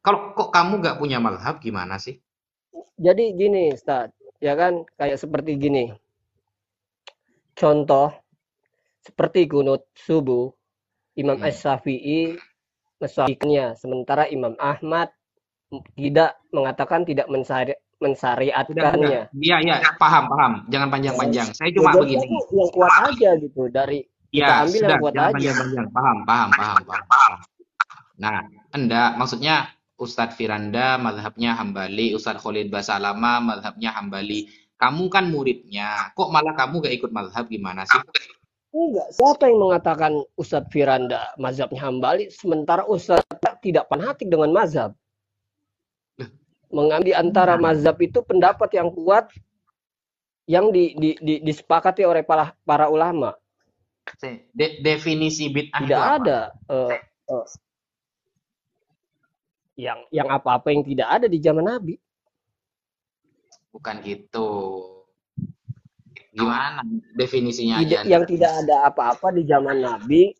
Kalau 0.01 0.33
kok 0.33 0.51
kamu 0.51 0.81
nggak 0.81 0.99
punya 0.99 1.21
mazhab 1.21 1.61
gimana 1.61 2.01
sih? 2.01 2.17
Jadi 2.97 3.37
gini, 3.37 3.77
Ustadz. 3.77 4.17
Ya 4.41 4.57
kan, 4.57 4.89
kayak 4.97 5.21
seperti 5.21 5.61
gini. 5.61 5.93
Contoh 7.53 8.17
seperti 9.05 9.45
kunut 9.45 9.85
subuh 9.93 10.51
Imam 11.15 11.37
hmm. 11.37 11.47
As-Syafi'i 11.53 12.41
mensyariatkannya 13.03 13.67
sementara 13.75 14.25
Imam 14.31 14.55
Ahmad 14.63 15.11
tidak 15.99 16.39
mengatakan 16.55 17.03
tidak 17.03 17.27
mensari, 17.27 17.75
mensyariatkannya. 17.99 19.33
Iya 19.35 19.57
iya 19.63 19.77
paham 19.97 20.31
paham 20.31 20.53
jangan 20.71 20.89
panjang-panjang. 20.93 21.49
Saya 21.57 21.71
cuma 21.75 21.97
ya, 21.97 22.01
begini. 22.03 22.27
Yang 22.31 22.71
kuat 22.75 22.95
aja 23.11 23.31
gitu 23.41 23.63
dari 23.73 23.99
ya, 24.31 24.47
kita 24.47 24.55
ambil 24.63 24.81
sudah, 24.81 24.89
yang 24.91 25.03
kuat 25.03 25.15
aja. 25.15 25.33
Panjang-panjang. 25.35 25.87
Paham 25.91 26.17
paham 26.29 26.49
paham 26.55 26.81
paham. 26.87 27.05
paham. 27.11 27.33
Nah, 28.21 28.39
Anda 28.71 29.03
maksudnya 29.19 29.73
Ustadz 29.99 30.35
Firanda 30.35 30.99
mazhabnya 30.99 31.59
Hambali, 31.59 32.15
Ustadz 32.15 32.43
Khalid 32.43 32.71
Basalama 32.71 33.43
mazhabnya 33.43 33.95
Hambali 33.95 34.51
kamu 34.83 35.05
kan 35.15 35.31
muridnya, 35.31 36.11
kok 36.19 36.35
malah 36.35 36.59
kamu 36.59 36.83
gak 36.83 36.95
ikut 36.99 37.11
mazhab 37.15 37.47
gimana 37.47 37.87
sih? 37.87 38.03
Enggak, 38.73 39.09
siapa 39.13 39.53
yang 39.53 39.61
mengatakan 39.61 40.13
Ustadz 40.33 40.73
Firanda 40.73 41.29
mazhabnya 41.37 41.85
Hambali, 41.85 42.33
sementara 42.33 42.89
Ustadz 42.89 43.29
tidak 43.61 43.85
fanatik 43.93 44.33
dengan 44.33 44.49
mazhab. 44.49 44.97
Mengambil 46.73 47.21
antara 47.21 47.61
mazhab 47.61 48.01
itu 48.01 48.25
pendapat 48.25 48.73
yang 48.73 48.89
kuat 48.89 49.29
yang 50.49 50.73
di, 50.73 50.97
di, 50.97 51.11
di, 51.21 51.35
disepakati 51.45 52.01
oleh 52.09 52.25
para, 52.25 52.57
para 52.65 52.89
ulama. 52.89 53.37
De, 54.25 54.83
definisi 54.83 55.47
bid'ah 55.53 55.79
tidak 55.79 56.03
ada 56.03 56.39
uh, 56.67 56.91
uh, 57.31 57.47
yang 59.79 60.03
yang 60.11 60.27
apa-apa 60.27 60.75
yang 60.75 60.83
tidak 60.83 61.07
ada 61.07 61.27
di 61.31 61.39
zaman 61.39 61.71
Nabi. 61.71 61.95
Bukan 63.71 64.03
gitu. 64.03 64.49
Gimana 66.33 66.81
definisinya 67.13 67.85
tidak, 67.85 68.01
aja? 68.03 68.09
Yang 68.09 68.25
tidak 68.33 68.53
ada 68.65 68.77
apa-apa 68.89 69.29
di 69.37 69.43
zaman 69.45 69.85
Nabi 69.85 70.33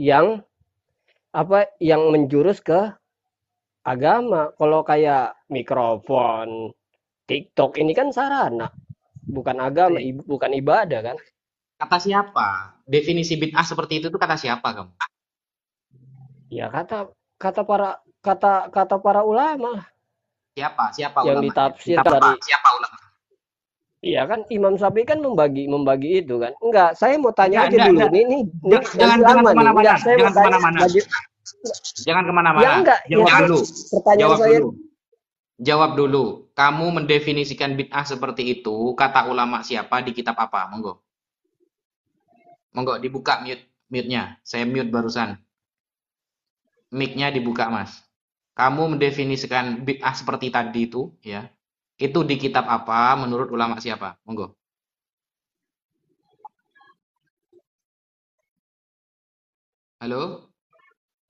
yang 0.00 0.40
apa 1.36 1.68
yang 1.76 2.08
menjurus 2.08 2.64
ke 2.64 2.96
agama. 3.84 4.50
Kalau 4.56 4.80
kayak 4.80 5.36
mikrofon, 5.52 6.72
TikTok 7.28 7.76
ini 7.76 7.92
kan 7.92 8.08
sarana, 8.16 8.72
bukan 9.28 9.60
agama, 9.60 10.00
ibu, 10.00 10.24
bukan 10.24 10.56
ibadah 10.56 11.12
kan? 11.12 11.16
Kata 11.76 12.00
siapa? 12.00 12.80
Definisi 12.88 13.36
bid'ah 13.36 13.62
seperti 13.68 14.00
itu 14.00 14.08
tuh 14.08 14.16
kata 14.16 14.40
siapa 14.40 14.72
kamu? 14.72 14.92
Ya 16.48 16.72
kata 16.72 17.12
kata 17.36 17.60
para 17.68 18.00
kata 18.24 18.72
kata 18.72 18.96
para 19.04 19.20
ulama. 19.20 19.84
Siapa? 20.56 20.96
Siapa 20.96 21.20
yang 21.28 21.44
ulama? 21.44 21.44
ditafsir 21.44 22.00
siapa, 22.00 22.10
dari 22.16 22.40
siapa 22.40 22.68
ulama? 22.80 23.05
Iya 24.04 24.28
kan 24.28 24.44
Imam 24.52 24.76
Syafi'i 24.76 25.08
kan 25.08 25.18
membagi 25.24 25.66
membagi 25.66 26.20
itu 26.24 26.36
kan. 26.36 26.52
Enggak, 26.60 26.94
saya 27.00 27.16
mau 27.16 27.32
tanya 27.32 27.64
enggak, 27.64 27.72
aja 27.72 27.76
enggak, 27.76 27.88
dulu. 27.88 27.98
Enggak. 27.98 28.10
Ini 28.12 28.22
ini 28.22 28.76
jangan 29.00 29.18
jangan 29.24 29.42
ke 29.44 29.56
mana-mana. 29.56 29.70
Enggak, 29.80 29.98
saya 30.04 30.14
jangan 30.16 30.32
ke 30.32 30.40
mana-mana. 30.44 30.78
Jangan 32.04 32.22
ke 32.24 32.32
mana-mana. 32.32 32.64
Ya 32.64 32.70
enggak, 32.76 33.00
jawab 33.08 33.28
ya, 33.28 33.38
dulu. 33.40 33.58
Pertanyaan 33.92 34.20
jawab 34.20 34.38
saya 34.38 34.56
dulu. 34.60 34.70
Jawab 35.56 35.90
dulu. 35.96 36.24
Kamu 36.56 36.86
mendefinisikan 37.00 37.70
bid'ah 37.76 38.04
seperti 38.04 38.42
itu, 38.60 38.76
kata 38.96 39.28
ulama 39.28 39.64
siapa 39.64 40.04
di 40.04 40.12
kitab 40.12 40.36
apa? 40.36 40.68
Monggo. 40.68 41.00
Monggo 42.76 43.00
dibuka 43.00 43.40
mute 43.40 43.64
mute-nya. 43.88 44.36
Saya 44.44 44.68
mute 44.68 44.92
barusan. 44.92 45.40
Mic-nya 46.92 47.34
dibuka, 47.34 47.66
Mas 47.66 48.06
kamu 48.56 48.96
mendefinisikan 48.96 49.84
bid'ah 49.84 50.16
seperti 50.16 50.48
tadi 50.48 50.88
itu, 50.88 51.12
ya, 51.20 51.44
itu 51.96 52.18
di 52.28 52.36
kitab 52.36 52.68
apa 52.68 53.16
menurut 53.16 53.48
ulama 53.48 53.80
siapa? 53.80 54.20
Monggo. 54.28 54.52
Halo? 59.96 60.52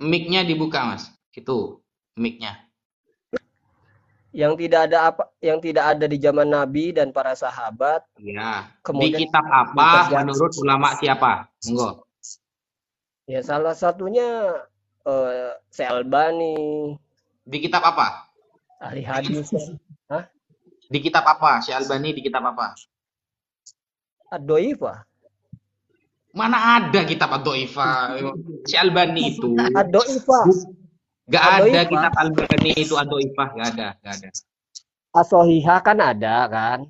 Mic-nya 0.03 0.43
dibuka, 0.43 0.83
Mas. 0.85 1.09
Itu 1.31 1.81
mic-nya. 2.19 2.67
Yang 4.37 4.69
tidak 4.69 4.81
ada 4.93 4.99
apa 5.09 5.33
yang 5.41 5.65
tidak 5.65 5.97
ada 5.97 6.05
di 6.05 6.19
zaman 6.21 6.51
Nabi 6.53 6.93
dan 6.93 7.09
para 7.09 7.33
sahabat. 7.33 8.05
Ya. 8.21 8.69
Kemudian 8.85 9.17
di 9.17 9.25
kitab 9.25 9.47
apa 9.49 10.13
menurut 10.13 10.53
ulama 10.61 10.93
siapa? 11.01 11.49
Monggo. 11.65 12.05
Ya 13.25 13.41
salah 13.41 13.73
satunya 13.73 14.61
uh, 15.09 15.51
Albani, 15.89 16.95
di 17.47 17.63
kitab 17.63 17.87
apa? 17.87 18.27
Ahli 18.83 19.07
hadis. 19.07 19.55
Hah? 20.11 20.27
Di 20.87 20.99
kitab 21.03 21.27
apa? 21.27 21.59
Si 21.63 21.75
Albani 21.75 22.15
di 22.15 22.23
kitab 22.23 22.47
apa? 22.47 22.75
Ad-Doifa. 24.31 25.03
Mana 26.35 26.79
ada 26.79 27.03
kitab 27.03 27.35
Ad-Doifa? 27.35 28.19
Si 28.67 28.79
Albani 28.79 29.35
itu. 29.35 29.55
Ad-Doifa. 29.55 30.41
Gak 31.27 31.45
ada 31.63 31.81
kitab 31.91 32.13
Albani 32.15 32.71
itu 32.79 32.95
Ad-Doifa. 32.95 33.45
Gak 33.59 33.69
ada. 33.75 33.89
Gak 34.03 34.15
ada. 34.23 34.29
Asohiha 35.17 35.77
kan 35.81 35.99
ada 35.99 36.37
kan? 36.47 36.81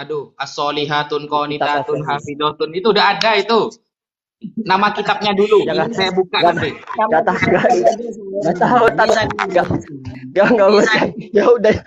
Aduh, 0.00 0.32
asolihatun 0.40 1.28
konitatun 1.28 2.00
hafidotun 2.02 2.72
itu 2.72 2.90
udah 2.90 3.12
ada 3.12 3.36
itu. 3.36 3.68
Nama 4.62 4.86
kitabnya 4.94 5.32
dulu. 5.34 5.66
Jangan 5.66 5.90
saya 5.94 6.10
buka 6.14 6.36
gak, 6.38 6.54
nanti. 6.54 6.70
Gak 7.10 7.22
tahu. 7.26 7.40
Gak 8.42 8.56
tahu. 8.58 8.84
Gak 9.52 9.66
gak 10.32 10.48
gak 10.56 10.70
usah. 10.70 11.02
Ya 11.32 11.44
udah. 11.48 11.74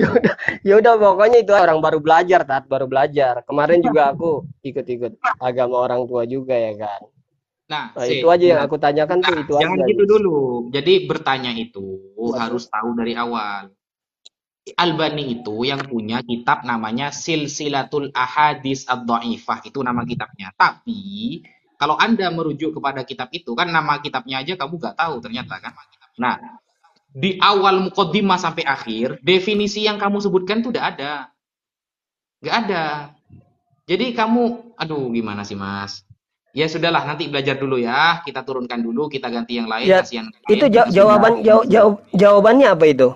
Ya 0.00 0.08
udah. 0.08 0.34
Ya 0.62 0.74
udah 0.78 0.92
pokoknya 0.96 1.38
itu 1.42 1.52
orang 1.52 1.78
baru 1.82 1.98
belajar 1.98 2.46
tat, 2.46 2.64
baru 2.70 2.86
belajar. 2.86 3.42
Kemarin 3.44 3.82
juga 3.82 4.14
aku 4.14 4.46
ikut-ikut 4.62 5.18
agama 5.42 5.76
orang 5.82 6.06
tua 6.06 6.22
juga 6.24 6.54
ya 6.54 6.72
kan. 6.78 7.00
Nah, 7.72 7.84
nah 7.96 8.04
itu 8.04 8.26
aja 8.28 8.44
yang 8.44 8.60
aku 8.62 8.76
tanyakan 8.76 9.18
nah, 9.24 9.28
tuh 9.32 9.36
itu 9.40 9.52
jangan 9.56 9.78
aja. 9.80 9.88
gitu 9.88 10.02
dulu. 10.04 10.38
Jadi 10.68 10.92
bertanya 11.08 11.50
itu 11.56 12.14
harus 12.36 12.68
tahu 12.68 12.92
dari 12.98 13.16
awal. 13.16 13.72
Albani 14.62 15.42
itu 15.42 15.66
yang 15.66 15.82
punya 15.90 16.22
kitab 16.22 16.62
namanya 16.62 17.10
Silsilatul 17.10 18.14
Ahadis 18.14 18.86
Ad-Dhaifah. 18.86 19.58
Itu 19.66 19.82
nama 19.82 20.06
kitabnya. 20.06 20.54
Tapi 20.54 21.42
Kalau 21.82 21.98
Anda 21.98 22.30
merujuk 22.30 22.78
kepada 22.78 23.02
kitab 23.02 23.26
itu, 23.34 23.58
kan 23.58 23.66
nama 23.66 23.98
kitabnya 23.98 24.38
aja 24.38 24.54
kamu 24.54 24.78
nggak 24.78 25.02
tahu 25.02 25.18
ternyata 25.18 25.58
kan. 25.58 25.74
Nah, 26.14 26.38
di 27.10 27.42
awal 27.42 27.90
mukaddimah 27.90 28.38
sampai 28.38 28.62
akhir, 28.62 29.18
definisi 29.18 29.82
yang 29.82 29.98
kamu 29.98 30.22
sebutkan 30.22 30.62
itu 30.62 30.70
udah 30.70 30.84
ada. 30.94 31.34
Nggak 32.38 32.54
ada. 32.54 32.84
Jadi 33.90 34.14
kamu, 34.14 34.78
aduh 34.78 35.10
gimana 35.10 35.42
sih 35.42 35.58
mas? 35.58 36.06
Ya 36.54 36.70
sudahlah, 36.70 37.02
nanti 37.02 37.26
belajar 37.26 37.58
dulu 37.58 37.82
ya. 37.82 38.22
Kita 38.22 38.46
turunkan 38.46 38.78
dulu, 38.78 39.10
kita 39.10 39.26
ganti 39.26 39.58
yang 39.58 39.66
lain. 39.66 39.90
Ya, 39.90 40.06
kasihan 40.06 40.30
Itu 40.46 40.70
jawaban 40.70 41.42
jaw- 41.42 41.66
jaw- 41.66 41.98
jawabannya 42.14 42.78
apa 42.78 42.84
itu? 42.86 43.10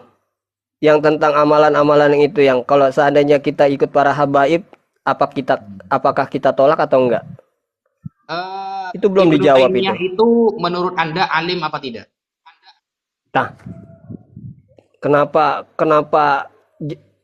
Yang 0.76 0.98
tentang 1.08 1.32
amalan-amalan 1.32 2.20
itu 2.20 2.44
yang 2.44 2.60
kalau 2.60 2.92
seandainya 2.92 3.40
kita 3.40 3.64
ikut 3.64 3.88
para 3.88 4.12
habaib, 4.12 4.60
apa 5.00 5.24
kita 5.32 5.56
apakah 5.88 6.28
kita 6.28 6.52
tolak 6.52 6.76
atau 6.84 7.08
enggak? 7.08 7.24
Eh, 8.28 8.88
Itu 8.92 9.06
belum 9.08 9.32
dijawab 9.32 9.72
itu. 9.72 9.94
itu 10.12 10.28
menurut 10.60 10.92
Anda 11.00 11.30
alim 11.32 11.62
apa 11.64 11.78
tidak? 11.80 12.12
Nah, 13.32 13.56
kenapa 15.00 15.64
kenapa 15.78 16.50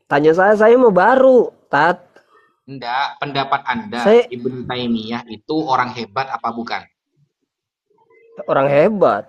tanya 0.09 0.31
saya 0.33 0.53
saya 0.57 0.73
mau 0.79 0.89
baru, 0.93 1.53
Tat. 1.69 2.01
Enggak, 2.63 3.19
pendapat 3.19 3.61
Anda 3.67 3.99
Saya- 4.01 4.29
Ibnu 4.31 4.63
Taimiyah 4.65 5.27
itu 5.27 5.55
orang 5.67 5.91
hebat 5.93 6.31
apa 6.31 6.49
bukan? 6.55 6.81
Orang 8.47 8.65
hebat. 8.71 9.27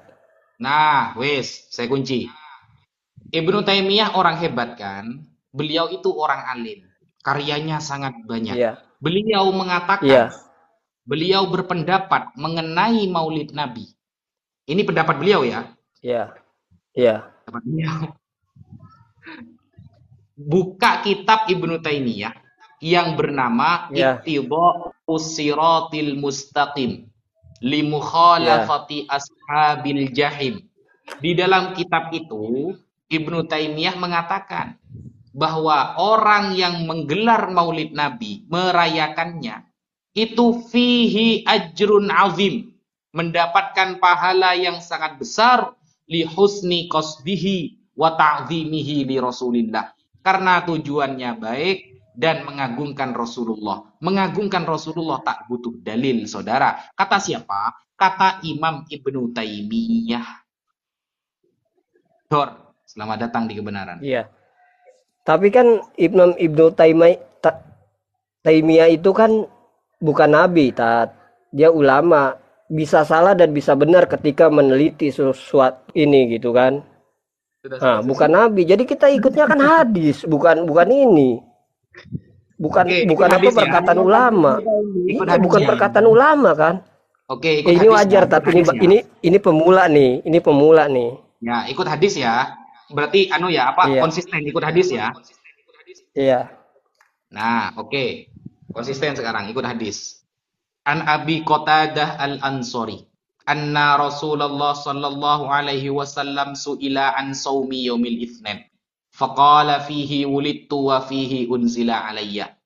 Nah, 0.57 1.13
wes, 1.19 1.67
saya 1.69 1.91
kunci. 1.91 2.31
Ibnu 3.35 3.67
Taimiyah 3.67 4.15
orang 4.15 4.39
hebat 4.39 4.79
kan? 4.79 5.27
Beliau 5.51 5.91
itu 5.91 6.07
orang 6.15 6.47
alim. 6.55 6.87
Karyanya 7.27 7.83
sangat 7.83 8.15
banyak. 8.23 8.55
Iya. 8.55 8.79
Beliau 9.03 9.51
mengatakan, 9.51 10.07
Iya. 10.07 10.25
beliau 11.03 11.51
berpendapat 11.51 12.31
mengenai 12.39 13.11
Maulid 13.11 13.51
Nabi. 13.51 13.91
Ini 14.71 14.87
pendapat 14.87 15.19
beliau 15.19 15.43
ya. 15.43 15.75
Iya. 15.99 16.31
Iya. 16.95 17.27
Pendapat 17.45 17.63
beliau. 17.67 17.97
Buka 20.35 21.03
kitab 21.03 21.51
Ibnu 21.51 21.83
Taimiyah 21.83 22.35
yang 22.79 23.19
bernama 23.19 23.91
Iya. 23.91 24.23
Ittiba'us 24.23 25.35
Siratil 25.35 26.15
Mustaqim 26.19 27.11
limukhalafati 27.65 29.09
ashabil 29.09 30.13
jahim. 30.13 30.61
Di 31.21 31.33
dalam 31.37 31.73
kitab 31.77 32.13
itu 32.13 32.77
Ibnu 33.15 33.47
Taimiyah 33.47 33.95
mengatakan 33.97 34.79
bahwa 35.35 35.99
orang 35.99 36.55
yang 36.55 36.87
menggelar 36.87 37.51
Maulid 37.51 37.91
Nabi, 37.91 38.47
merayakannya, 38.47 39.67
itu 40.15 40.63
fihi 40.71 41.43
ajrun 41.43 42.07
azim, 42.11 42.71
mendapatkan 43.11 43.99
pahala 43.99 44.55
yang 44.55 44.79
sangat 44.79 45.19
besar 45.19 45.75
li 46.07 46.23
husni 46.23 46.87
qasdihi 46.87 47.91
wa 47.99 48.15
ta'zimihi 48.15 49.11
li 49.11 49.17
Rasulillah. 49.19 49.91
Karena 50.23 50.63
tujuannya 50.63 51.31
baik 51.37 51.79
dan 52.15 52.47
mengagungkan 52.47 53.11
Rasulullah. 53.13 53.91
Mengagungkan 53.99 54.63
Rasulullah 54.63 55.21
tak 55.21 55.51
butuh 55.51 55.75
dalil, 55.83 56.31
saudara. 56.31 56.79
Kata 56.95 57.19
siapa? 57.19 57.75
Kata 57.99 58.41
Imam 58.47 58.87
Ibnu 58.87 59.35
Taimiyah. 59.35 60.47
Selamat 62.85 63.17
datang 63.29 63.45
di 63.49 63.55
kebenaran. 63.59 63.99
Iya. 64.01 64.29
Tapi 65.25 65.49
kan 65.49 65.81
Ibnu 65.97 66.37
Ibnu 66.37 66.65
Taimiyah 66.77 67.17
Ta- 67.41 67.65
Taimiyah 68.45 68.93
itu 68.93 69.11
kan 69.17 69.49
bukan 70.01 70.31
nabi, 70.31 70.69
Tat. 70.73 71.17
Dia 71.55 71.73
ulama, 71.73 72.37
bisa 72.69 73.07
salah 73.07 73.33
dan 73.33 73.55
bisa 73.57 73.73
benar 73.73 74.05
ketika 74.05 74.51
meneliti 74.53 75.09
sesuatu 75.09 75.81
ini 75.97 76.37
gitu 76.37 76.53
kan. 76.53 76.83
Nah, 77.65 78.05
bukan 78.05 78.29
nabi. 78.29 78.69
Jadi 78.69 78.85
kita 78.85 79.09
ikutnya 79.09 79.49
kan 79.49 79.57
hadis, 79.57 80.29
bukan 80.29 80.69
bukan 80.69 80.89
ini. 80.93 81.41
Bukan 82.55 82.87
Oke, 82.87 83.09
bukan 83.09 83.29
apa 83.33 83.37
hadis 83.41 83.55
ya. 83.55 83.59
perkataan 83.65 83.99
ulama. 83.99 84.53
Ikut 85.09 85.27
Iya, 85.27 85.33
hadis 85.33 85.45
bukan 85.49 85.63
perkataan 85.65 86.07
ulama 86.07 86.51
kan. 86.55 86.75
Oke, 87.27 87.65
ikut 87.65 87.71
Eh, 87.73 87.75
ini 87.81 87.89
hadis 87.89 87.97
wajar 87.97 88.23
tapi 88.29 88.49
ini 88.53 88.63
ini 88.85 88.99
ini 89.25 89.39
pemula 89.41 89.89
nih, 89.89 90.21
ini 90.23 90.39
pemula 90.39 90.85
nih. 90.87 91.11
Ya, 91.41 91.65
ikut 91.67 91.87
hadis 91.89 92.21
ya. 92.21 92.53
Berarti 92.93 93.33
anu 93.33 93.49
ya, 93.49 93.73
apa 93.73 93.89
Iya. 93.89 94.01
konsisten 94.05 94.41
ikut 94.45 94.61
hadis 94.65 94.93
ya. 94.93 95.13
Iya. 96.15 96.53
Nah, 97.33 97.75
oke. 97.81 98.31
Konsisten 98.75 99.15
sekarang 99.19 99.49
ikut 99.51 99.65
hadis. 99.65 100.23
An 100.85 101.03
Abi 101.07 101.43
Qatadah 101.43 102.21
Al-Ansari. 102.21 103.07
Anna 103.45 104.01
Rasulullah 104.01 104.73
sallallahu 104.73 105.53
alaihi 105.53 105.93
wasallam 105.93 106.57
su'ila 106.57 107.13
an 107.17 107.37
saumi 107.37 107.89
yaumil 107.89 108.25
itsnin. 108.25 108.65
Faqala 109.13 109.85
fihi 109.85 110.25
wulidtu 110.25 110.89
wa 110.89 111.05
fihi 111.05 111.47
unzila 111.47 112.09
alayya. 112.09 112.57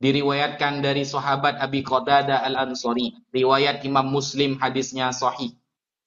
Diriwayatkan 0.00 0.80
dari 0.80 1.04
sahabat 1.04 1.60
Abi 1.60 1.84
Qatadah 1.84 2.42
Al-Ansari. 2.48 3.12
Riwayat 3.30 3.84
Imam 3.84 4.08
Muslim 4.08 4.56
hadisnya 4.56 5.12
sahih. 5.12 5.52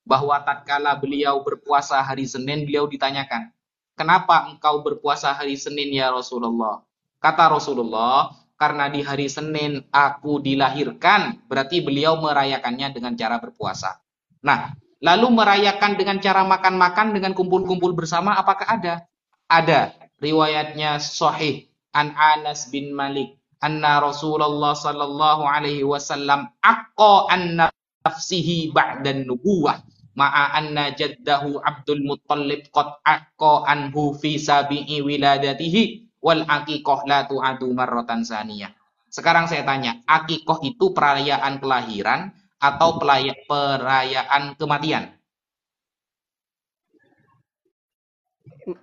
Bahwa 0.03 0.35
tatkala 0.43 0.99
beliau 0.99 1.41
berpuasa 1.41 2.03
hari 2.03 2.27
Senin, 2.27 2.67
beliau 2.67 2.85
ditanyakan, 2.85 3.53
Kenapa 3.93 4.49
engkau 4.49 4.81
berpuasa 4.81 5.37
hari 5.37 5.53
Senin 5.53 5.93
ya 5.93 6.09
Rasulullah? 6.09 6.81
Kata 7.21 7.53
Rasulullah, 7.53 8.33
karena 8.57 8.89
di 8.89 9.05
hari 9.05 9.29
Senin 9.29 9.85
aku 9.93 10.41
dilahirkan, 10.41 11.45
berarti 11.45 11.85
beliau 11.85 12.17
merayakannya 12.17 12.89
dengan 12.89 13.13
cara 13.13 13.37
berpuasa. 13.37 14.01
Nah, 14.41 14.73
lalu 14.97 15.29
merayakan 15.37 15.93
dengan 15.93 16.17
cara 16.17 16.41
makan-makan 16.41 17.13
dengan 17.13 17.37
kumpul-kumpul 17.37 17.93
bersama 17.93 18.33
apakah 18.33 18.65
ada? 18.65 19.05
Ada. 19.45 19.93
Riwayatnya 20.17 20.97
sahih 20.97 21.69
an 21.93 22.17
Anas 22.17 22.73
bin 22.73 22.97
Malik 22.97 23.37
anna 23.61 24.01
Rasulullah 24.01 24.73
sallallahu 24.73 25.45
alaihi 25.45 25.85
wasallam 25.85 26.49
aqqa 26.59 27.29
an 27.29 27.69
nafsihi 28.03 28.73
ba'dan 28.73 29.29
nubuwah 29.29 29.79
ma'a 30.13 30.53
anna 30.57 30.93
jaddahu 30.93 31.61
Abdul 31.61 32.05
Muttalib 32.05 32.69
qad 32.69 33.01
aqqa 33.05 33.65
anhu 33.69 34.13
fi 34.17 34.37
sabi'i 34.37 35.01
wiladatihi 35.01 36.13
wal 36.21 36.45
aqiqah 36.47 36.99
la 37.09 37.25
tu'adu 37.25 37.69
marratan 37.73 38.23
saniyah. 38.23 38.71
Sekarang 39.13 39.45
saya 39.45 39.61
tanya, 39.61 40.01
akikoh 40.09 40.57
itu 40.65 40.89
perayaan 40.89 41.61
kelahiran 41.61 42.33
atau 42.57 42.97
perayaan 42.97 44.57
kematian? 44.57 45.13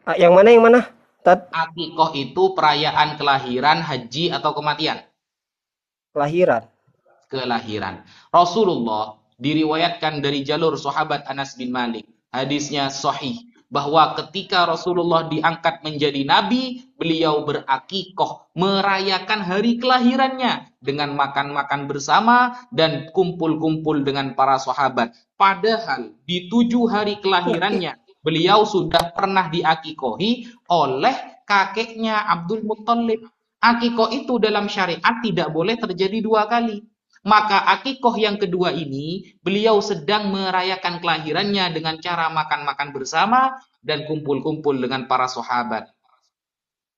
Ah, 0.06 0.14
Yang 0.14 0.32
mana 0.36 0.48
yang 0.54 0.64
mana? 0.64 0.80
Tat 1.20 1.52
Akikoh 1.52 2.16
itu 2.16 2.56
perayaan 2.56 3.20
kelahiran, 3.20 3.84
haji 3.84 4.32
atau 4.32 4.56
kematian? 4.56 5.04
kelahiran. 6.10 6.66
Kelahiran. 7.30 8.02
Rasulullah 8.34 9.19
diriwayatkan 9.40 10.20
dari 10.20 10.44
jalur 10.44 10.76
sahabat 10.76 11.24
Anas 11.26 11.56
bin 11.56 11.72
Malik. 11.72 12.04
Hadisnya 12.30 12.92
sahih 12.92 13.50
bahwa 13.70 14.18
ketika 14.18 14.66
Rasulullah 14.66 15.30
diangkat 15.30 15.86
menjadi 15.86 16.26
nabi, 16.26 16.90
beliau 16.98 17.46
berakikoh, 17.46 18.50
merayakan 18.58 19.40
hari 19.46 19.78
kelahirannya 19.78 20.74
dengan 20.82 21.14
makan-makan 21.14 21.86
bersama 21.86 22.66
dan 22.74 23.08
kumpul-kumpul 23.14 24.02
dengan 24.02 24.34
para 24.34 24.58
sahabat. 24.58 25.14
Padahal 25.38 26.18
di 26.26 26.50
tujuh 26.50 26.90
hari 26.90 27.22
kelahirannya, 27.22 27.94
beliau 28.26 28.66
sudah 28.66 29.14
pernah 29.14 29.46
diakikohi 29.48 30.50
oleh 30.66 31.14
kakeknya 31.46 32.26
Abdul 32.26 32.66
Muttalib. 32.66 33.22
Akikoh 33.60 34.10
itu 34.10 34.40
dalam 34.40 34.72
syariat 34.72 35.20
tidak 35.20 35.52
boleh 35.52 35.76
terjadi 35.76 36.18
dua 36.24 36.48
kali. 36.48 36.80
Maka 37.20 37.68
akikoh 37.76 38.16
yang 38.16 38.40
kedua 38.40 38.72
ini, 38.72 39.36
beliau 39.44 39.84
sedang 39.84 40.32
merayakan 40.32 41.04
kelahirannya 41.04 41.68
dengan 41.76 42.00
cara 42.00 42.32
makan-makan 42.32 42.96
bersama 42.96 43.60
dan 43.84 44.08
kumpul-kumpul 44.08 44.72
dengan 44.80 45.04
para 45.04 45.28
sahabat. 45.28 45.92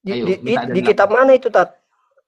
Di, 0.02 0.14
Ayo, 0.14 0.24
di, 0.30 0.34
di, 0.38 0.54
di 0.54 0.80
kitab 0.82 1.10
mana 1.10 1.34
itu, 1.34 1.50
Tat? 1.50 1.74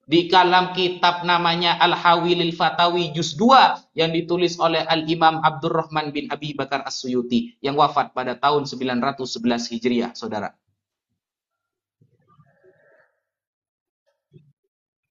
Di 0.04 0.28
dalam 0.28 0.74
kitab 0.76 1.24
namanya 1.24 1.78
Al-Hawilil 1.80 2.52
Fatawi 2.52 3.14
Juz 3.14 3.38
2 3.38 3.96
yang 3.96 4.10
ditulis 4.10 4.58
oleh 4.58 4.84
Al-Imam 4.84 5.40
Abdurrahman 5.40 6.10
bin 6.10 6.28
Abi 6.28 6.52
Bakar 6.52 6.82
As-Suyuti 6.84 7.56
yang 7.64 7.78
wafat 7.78 8.10
pada 8.10 8.36
tahun 8.36 8.66
911 8.68 9.70
Hijriah, 9.70 10.12
Saudara. 10.12 10.52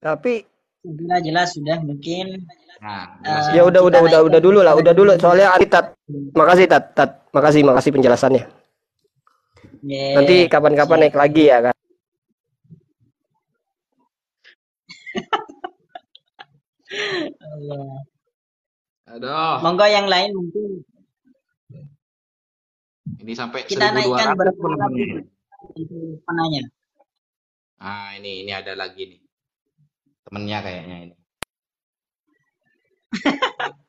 Tapi 0.03 0.43
Sudah 0.83 1.23
jelas 1.23 1.55
sudah 1.55 1.79
mungkin 1.79 2.43
Nah, 2.83 3.15
Eh, 3.23 3.55
ya 3.55 3.63
udah 3.63 3.79
udah 3.79 3.99
udah 4.03 4.19
udah 4.27 4.39
dulu 4.43 4.59
lah, 4.59 4.75
udah 4.75 4.91
dulu 4.91 5.15
soalnya 5.15 5.55
Ari 5.55 5.71
Tat. 5.71 5.95
Makasih 6.35 6.67
Tat, 6.67 6.91
Tat. 6.91 7.11
Makasih, 7.31 7.63
makasih 7.63 7.91
penjelasannya. 7.95 8.43
ya, 9.87 10.19
Nanti 10.19 10.51
kapan-kapan 10.51 11.07
naik 11.07 11.15
lagi 11.15 11.47
ya 11.47 11.71
kan. 11.71 11.75
Allah. 17.41 18.03
Aduh. 19.13 19.55
Monggo 19.61 19.85
yang 19.87 20.07
lain 20.09 20.31
mungkin 20.33 20.83
Ini 23.23 23.33
sampai 23.35 23.63
kita 23.63 23.93
1200 23.93 23.95
naikkan 23.95 24.29
berapa 24.35 24.67
penanya. 26.27 26.63
Ah, 27.79 28.15
ini 28.19 28.43
ini 28.43 28.51
ada 28.51 28.75
lagi 28.75 29.15
nih. 29.15 29.19
Temennya 30.27 30.59
kayaknya 30.59 30.97
ini. 31.07 31.15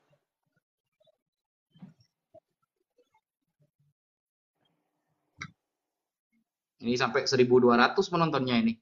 Ini 6.84 7.00
sampai 7.00 7.24
1200 7.24 7.96
penontonnya 8.12 8.60
ini. 8.60 8.76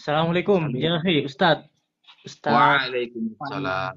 Assalamualaikum, 0.00 0.72
ya 0.72 1.04
hey, 1.04 1.28
Ustadz. 1.28 1.68
Ustadz, 2.24 2.56
Waalaikumsalam. 2.56 3.92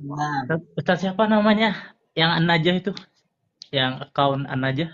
Ustadz 0.75 1.07
siapa 1.07 1.23
namanya? 1.31 1.95
Yang 2.19 2.31
An-Najah 2.43 2.75
itu? 2.83 2.91
Yang 3.71 4.11
account 4.11 4.43
An-Najah? 4.51 4.91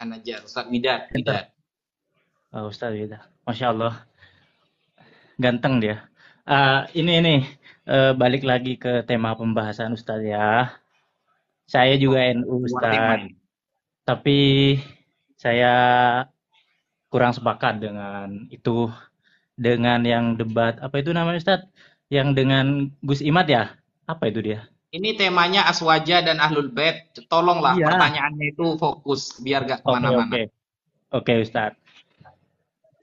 Anajar 0.00 0.46
Ustaz 0.48 0.64
Widat, 0.72 1.12
Widat. 1.12 1.52
Oh, 2.54 2.72
Ustadz 2.72 2.96
beda. 2.96 3.28
Masya 3.44 3.76
Allah. 3.76 4.08
Ganteng 5.36 5.84
dia. 5.84 6.07
Ah, 6.48 6.88
ini 6.96 7.12
ini 7.20 7.34
eh, 7.92 8.12
balik 8.20 8.42
lagi 8.50 8.80
ke 8.82 9.04
tema 9.08 9.36
pembahasan 9.36 9.92
Ustadz 9.96 10.24
ya. 10.24 10.72
Saya 11.68 11.94
juga 12.00 12.24
NU 12.32 12.64
Keluar 12.64 12.88
tema 12.88 13.14
Ustadz, 13.20 13.36
tapi 14.08 14.38
saya 15.36 15.72
kurang 17.12 17.32
sepakat 17.36 17.80
dengan 17.84 18.48
itu 18.48 18.88
dengan 19.56 20.00
yang 20.12 20.24
debat 20.40 20.80
apa 20.80 20.96
itu 21.02 21.10
namanya 21.12 21.38
Ustadz? 21.42 21.68
Yang 22.08 22.28
dengan 22.38 22.64
Gus 23.04 23.20
Imat 23.20 23.44
ya? 23.52 23.76
Apa 24.08 24.32
itu 24.32 24.40
dia? 24.40 24.64
Ini 24.88 25.20
temanya 25.20 25.68
Aswaja 25.68 26.24
dan 26.24 26.40
Ahlul 26.40 26.72
Bait. 26.72 27.12
Tolonglah 27.28 27.76
Iya. 27.76 27.92
pertanyaannya 27.92 28.56
itu 28.56 28.64
fokus 28.80 29.36
biar 29.44 29.68
gak 29.68 29.84
Oke, 29.84 29.84
ke 29.84 29.90
mana-mana. 29.92 30.32
oke. 30.32 30.42
Oke, 31.12 31.32
Ustadz. 31.44 31.76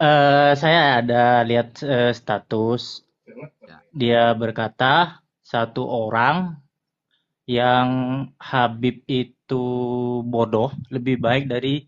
Eh, 0.02 0.52
saya 0.58 0.98
ada 0.98 1.46
lihat 1.46 1.78
eh, 1.86 2.10
status. 2.10 3.05
Dia 3.95 4.34
berkata, 4.36 5.22
satu 5.45 5.86
orang 5.86 6.57
yang 7.45 7.88
Habib 8.41 9.06
itu 9.06 9.64
bodoh 10.26 10.74
lebih 10.90 11.22
baik 11.22 11.45
dari 11.45 11.86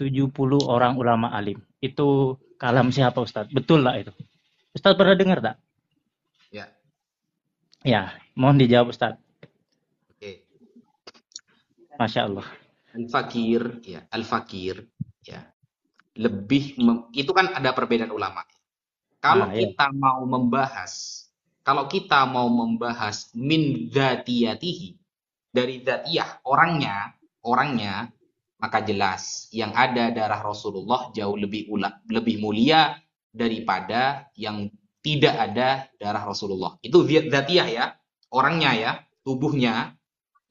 70 0.00 0.32
orang 0.64 0.96
ulama 0.96 1.30
alim. 1.30 1.60
Itu 1.78 2.40
kalam 2.56 2.88
siapa 2.90 3.20
Ustadz? 3.20 3.52
Betul 3.52 3.84
lah 3.84 4.00
itu. 4.00 4.10
Ustadz 4.74 4.96
pernah 4.98 5.14
dengar 5.14 5.38
tak? 5.44 5.56
Ya. 6.50 6.66
Ya, 7.84 8.16
mohon 8.34 8.56
dijawab 8.56 8.90
Ustadz. 8.90 9.20
Oke. 10.10 10.42
Masya 12.00 12.26
Allah. 12.26 12.46
Al-Fakir, 12.94 13.82
ya, 13.84 14.06
Al-Fakir, 14.08 14.86
ya. 15.26 15.42
Lebih 16.14 16.78
mem- 16.78 17.10
itu 17.10 17.34
kan 17.34 17.50
ada 17.52 17.74
perbedaan 17.74 18.14
ulama. 18.14 18.46
Kalau 19.24 19.48
Nah, 19.48 19.56
iya. 19.56 19.72
kita 19.72 19.86
mau 19.96 20.20
membahas, 20.28 20.92
kalau 21.64 21.88
kita 21.88 22.28
mau 22.28 22.44
membahas 22.52 23.32
min 23.32 23.88
dzatiyatihi 23.88 25.00
dari 25.48 25.80
dzatiyah 25.80 26.44
orangnya, 26.44 27.16
orangnya 27.40 28.12
maka 28.60 28.84
jelas 28.84 29.48
yang 29.48 29.72
ada 29.72 30.12
darah 30.12 30.44
Rasulullah 30.44 31.08
jauh 31.16 31.40
lebih 31.40 31.72
ula, 31.72 32.04
lebih 32.12 32.36
mulia 32.36 33.00
daripada 33.32 34.28
yang 34.36 34.68
tidak 35.00 35.34
ada 35.40 35.88
darah 35.96 36.28
Rasulullah. 36.28 36.76
Itu 36.84 37.08
dzatiyah 37.08 37.68
ya, 37.72 37.96
orangnya 38.28 38.70
ya, 38.76 38.92
tubuhnya 39.24 39.96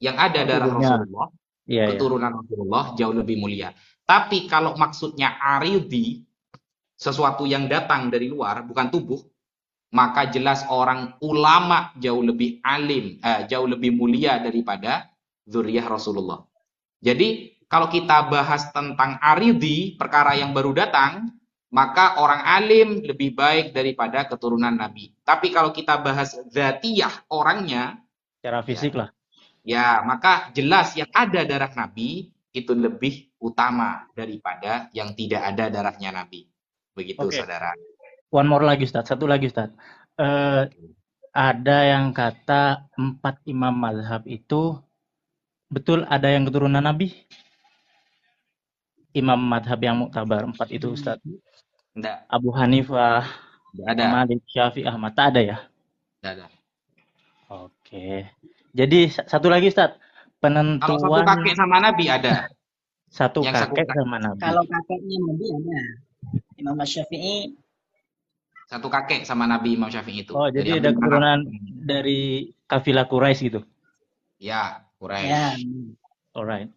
yang 0.02 0.18
ada 0.18 0.42
darah 0.42 0.66
Tubuhnya. 0.66 0.90
Rasulullah 0.98 1.30
Iya, 1.64 1.88
iya. 1.88 1.96
keturunan 1.96 2.32
Rasulullah 2.44 2.92
jauh 2.92 3.14
lebih 3.16 3.40
mulia. 3.40 3.72
Tapi 4.04 4.44
kalau 4.44 4.76
maksudnya 4.76 5.40
aridi, 5.40 6.20
sesuatu 7.04 7.44
yang 7.44 7.68
datang 7.68 8.08
dari 8.08 8.32
luar, 8.32 8.64
bukan 8.64 8.88
tubuh, 8.88 9.20
maka 9.92 10.32
jelas 10.32 10.64
orang 10.72 11.20
ulama 11.20 11.92
jauh 12.00 12.24
lebih 12.24 12.64
alim, 12.64 13.20
eh, 13.20 13.44
jauh 13.44 13.68
lebih 13.68 13.92
mulia 13.92 14.40
daripada 14.40 15.12
zuriyah 15.44 15.84
Rasulullah. 15.84 16.40
Jadi 17.04 17.60
kalau 17.68 17.92
kita 17.92 18.24
bahas 18.32 18.72
tentang 18.72 19.20
aridi, 19.20 19.92
perkara 20.00 20.32
yang 20.32 20.56
baru 20.56 20.72
datang, 20.72 21.28
maka 21.68 22.16
orang 22.16 22.40
alim 22.40 22.88
lebih 23.04 23.36
baik 23.36 23.76
daripada 23.76 24.24
keturunan 24.24 24.72
Nabi. 24.72 25.12
Tapi 25.20 25.52
kalau 25.52 25.76
kita 25.76 26.00
bahas 26.00 26.32
zatiyah 26.48 27.28
orangnya, 27.28 28.00
Secara 28.40 28.64
fisik 28.64 28.96
lah. 28.96 29.12
Ya, 29.64 30.04
maka 30.04 30.52
jelas 30.52 30.92
yang 30.92 31.08
ada 31.16 31.40
darah 31.48 31.72
Nabi 31.72 32.28
itu 32.52 32.72
lebih 32.76 33.32
utama 33.40 34.04
daripada 34.12 34.92
yang 34.92 35.16
tidak 35.16 35.40
ada 35.40 35.72
darahnya 35.72 36.12
Nabi. 36.12 36.53
Begitu, 36.94 37.20
Oke. 37.20 37.34
saudara. 37.36 37.74
One 38.30 38.46
more 38.46 38.62
lagi 38.62 38.86
Ustadz, 38.86 39.10
satu 39.10 39.26
lagi 39.26 39.46
Ustadz. 39.46 39.74
Eh, 40.14 40.62
ada 41.34 41.78
yang 41.82 42.14
kata 42.14 42.86
empat 42.94 43.42
imam 43.44 43.74
mazhab 43.74 44.22
itu 44.24 44.78
betul 45.66 46.06
ada 46.06 46.30
yang 46.30 46.46
keturunan 46.46 46.78
Nabi? 46.78 47.10
Imam 49.10 49.38
mazhab 49.38 49.78
yang 49.78 49.98
muktabar 49.98 50.46
empat 50.46 50.70
itu 50.70 50.90
Ustadz. 50.90 51.22
Enggak, 51.94 52.26
Abu 52.26 52.50
Hanifah, 52.50 53.22
enggak 53.74 53.86
ada. 53.94 54.04
Malik, 54.10 54.42
Syafi'i, 54.50 54.86
Ahmad. 54.86 55.14
Tak 55.14 55.34
ada 55.34 55.40
ya? 55.42 55.58
Enggak 56.18 56.32
ada. 56.34 56.46
Oke. 57.62 58.26
Jadi 58.74 59.10
sa- 59.10 59.26
satu 59.26 59.46
lagi 59.46 59.70
Ustadz. 59.70 59.98
Kalau 60.42 60.60
satu 60.76 61.08
Penentuan 61.08 61.24
kakek 61.24 61.54
sama 61.56 61.76
Nabi 61.80 62.04
ada. 62.04 62.50
satu 63.08 63.40
yang 63.46 63.54
satu 63.56 63.72
kakek 63.72 63.86
kakek. 63.88 63.96
sama 63.96 64.16
Nabi. 64.20 64.40
kalau 64.42 64.62
kakeknya 64.68 65.16
Nabi 65.24 65.44
ada. 65.56 65.80
Imam 66.58 66.78
Syafi'i 66.82 67.54
Satu 68.64 68.88
kakek 68.88 69.28
sama 69.28 69.44
Nabi 69.44 69.76
Imam 69.76 69.92
Syafi'i 69.92 70.24
itu. 70.24 70.32
Oh, 70.32 70.48
jadi 70.48 70.80
ada 70.80 70.96
keturunan 70.96 71.44
dari 71.84 72.48
kafilah 72.64 73.04
Quraisy 73.04 73.52
gitu. 73.52 73.60
Ya, 74.40 74.88
Quraisy. 74.96 75.28
ya. 75.28 75.52
Alright. 76.32 76.72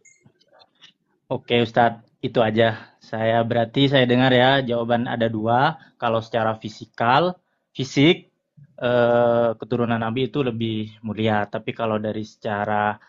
Oke 1.31 1.63
Ustadz, 1.63 2.03
itu 2.19 2.43
aja. 2.43 2.95
Saya 2.99 3.39
berarti 3.47 3.87
saya 3.87 4.03
dengar 4.03 4.35
ya 4.35 4.59
jawaban 4.63 5.07
ada 5.07 5.31
dua. 5.31 5.79
Kalau 5.95 6.19
secara 6.19 6.59
fisikal, 6.59 7.39
fisik 7.71 8.29
eh, 8.77 9.49
keturunan 9.55 9.97
Nabi 9.97 10.27
itu 10.27 10.43
lebih 10.43 10.99
mulia. 11.03 11.47
Tapi 11.47 11.71
kalau 11.71 11.97
dari 11.97 12.27
secara 12.27 12.99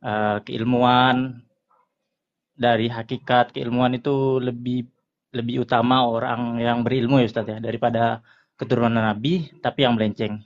eh, 0.00 0.38
keilmuan, 0.40 1.36
dari 2.52 2.86
hakikat 2.92 3.56
keilmuan 3.56 3.96
itu 3.96 4.36
lebih 4.38 4.91
lebih 5.32 5.64
utama 5.64 6.04
orang 6.04 6.60
yang 6.60 6.84
berilmu 6.84 7.18
ya 7.18 7.26
Ustadz 7.26 7.56
ya 7.56 7.58
daripada 7.58 8.20
keturunan 8.60 8.92
Nabi, 8.92 9.48
tapi 9.64 9.82
yang 9.82 9.96
melenceng. 9.96 10.44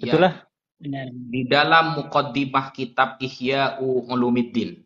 Ya. 0.00 0.10
Betul 0.10 0.20
lah. 0.26 0.34
Benar. 0.80 1.12
Di 1.12 1.40
dalam 1.44 1.84
muqaddimah 2.00 2.72
kitab 2.72 3.20
Ihya'u 3.20 4.08
Ulumiddin. 4.08 4.80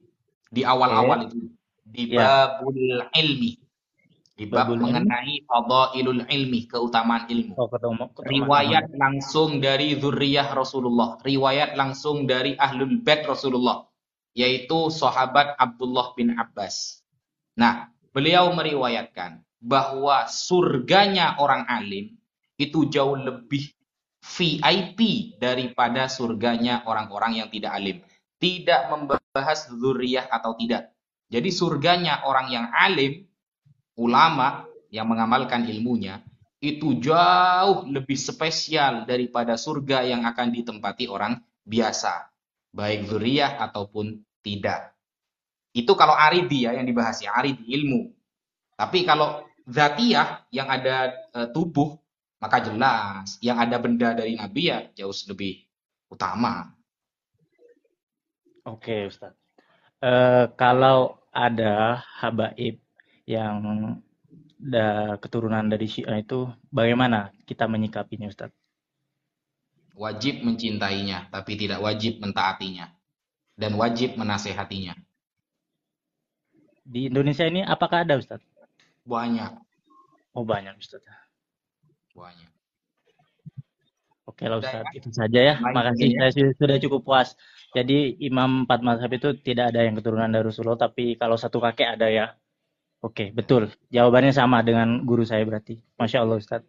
Di 0.51 0.67
awal-awal 0.67 1.31
itu. 1.31 1.55
Di 1.87 2.19
Ya. 2.19 2.59
babul 2.59 3.07
ilmi. 3.15 3.63
Di 4.35 4.51
bab 4.51 4.67
mengenai 4.67 5.47
fadailul 5.47 6.27
ilmi, 6.27 6.67
keutamaan 6.67 7.31
ilmu. 7.31 7.55
Oh, 7.55 7.71
ketemu, 7.71 8.11
ketemu. 8.19 8.31
riwayat 8.35 8.87
langsung 8.99 9.63
dari 9.63 9.95
zuriyah 9.95 10.51
Rasulullah, 10.51 11.23
riwayat 11.23 11.79
langsung 11.79 12.27
dari 12.27 12.59
ahlul 12.59 12.99
bait 12.99 13.23
Rasulullah, 13.23 13.87
yaitu 14.35 14.91
sahabat 14.91 15.55
Abdullah 15.55 16.19
bin 16.19 16.35
Abbas. 16.35 17.07
Nah, 17.55 17.94
beliau 18.15 18.55
meriwayatkan 18.55 19.43
bahwa 19.59 20.31
surganya 20.31 21.35
orang 21.43 21.67
alim 21.67 22.15
itu 22.55 22.87
jauh 22.87 23.19
lebih 23.19 23.75
VIP 24.25 25.35
daripada 25.37 26.09
surganya 26.09 26.87
orang-orang 26.89 27.45
yang 27.45 27.49
tidak 27.53 27.73
alim. 27.77 27.97
Tidak 28.41 28.89
membahas 28.89 29.69
zuriyah 29.69 30.31
atau 30.33 30.57
tidak. 30.57 30.95
Jadi 31.29 31.51
surganya 31.53 32.25
orang 32.25 32.47
yang 32.49 32.67
alim, 32.73 33.27
ulama 33.99 34.65
yang 34.89 35.11
mengamalkan 35.11 35.67
ilmunya, 35.69 36.23
itu 36.65 36.97
jauh 37.03 37.85
lebih 37.85 38.17
spesial 38.17 39.05
daripada 39.05 39.61
surga 39.61 40.09
yang 40.09 40.25
akan 40.25 40.49
ditempati 40.55 41.05
orang 41.09 41.37
biasa, 41.65 42.33
baik 42.73 43.09
zuriyah 43.09 43.61
ataupun 43.61 44.25
tidak. 44.41 44.94
Itu 45.75 45.99
kalau 45.99 46.15
aridi 46.15 46.71
ya 46.71 46.79
yang 46.79 46.87
dibahas 46.87 47.19
ya, 47.19 47.35
aridi 47.35 47.67
ilmu. 47.67 48.15
Tapi 48.79 49.03
kalau 49.03 49.43
zatiyah 49.67 50.47
yang 50.55 50.71
ada 50.71 51.11
eh, 51.35 51.49
tubuh, 51.51 51.99
maka 52.39 52.63
jelas 52.63 53.37
yang 53.43 53.59
ada 53.59 53.77
benda 53.83 54.15
dari 54.15 54.39
Nabi 54.39 54.71
ya 54.71 54.87
jauh 54.95 55.15
lebih 55.35 55.67
utama. 56.07 56.71
Oke, 58.65 59.11
Ustaz. 59.11 59.35
Eh, 59.99 60.47
kalau 60.55 61.19
ada 61.35 61.99
habaib 62.23 62.79
yang 63.27 63.59
da, 64.55 65.19
keturunan 65.19 65.67
dari 65.67 65.91
Syiah 65.91 66.23
itu, 66.23 66.47
bagaimana 66.71 67.35
kita 67.45 67.67
menyikapinya, 67.67 68.31
Ustaz? 68.31 68.55
wajib 69.95 70.43
mencintainya, 70.43 71.31
tapi 71.31 71.55
tidak 71.55 71.81
wajib 71.81 72.19
mentaatinya. 72.19 72.91
Dan 73.55 73.79
wajib 73.79 74.19
menasehatinya. 74.19 74.99
Di 76.85 77.09
Indonesia 77.09 77.49
ini 77.49 77.65
apakah 77.65 78.05
ada 78.05 78.21
Ustaz? 78.21 78.45
Banyak. 79.09 79.51
Oh 80.37 80.45
banyak 80.45 80.77
Ustaz. 80.77 81.01
Banyak. 82.13 82.51
Oke 84.25 84.49
lah 84.49 84.61
Ustaz, 84.61 84.85
itu 84.97 85.09
saja 85.13 85.41
ya. 85.41 85.55
Makasih, 85.61 86.17
ya. 86.17 86.29
saya 86.29 86.31
su- 86.33 86.57
sudah 86.57 86.77
cukup 86.81 87.01
puas. 87.05 87.37
Jadi 87.77 88.17
imam 88.25 88.65
empat 88.65 88.81
mazhab 88.81 89.13
itu 89.13 89.37
tidak 89.37 89.75
ada 89.75 89.85
yang 89.85 89.97
keturunan 90.01 90.31
dari 90.33 90.49
Rasulullah, 90.49 90.89
tapi 90.89 91.21
kalau 91.21 91.37
satu 91.37 91.61
kakek 91.61 92.01
ada 92.01 92.09
ya. 92.09 92.27
Oke, 93.05 93.37
betul. 93.37 93.69
Jawabannya 93.93 94.33
sama 94.33 94.65
dengan 94.65 95.05
guru 95.05 95.29
saya 95.29 95.45
berarti. 95.45 95.77
Masya 96.01 96.25
Allah 96.25 96.41
Ustaz. 96.41 96.65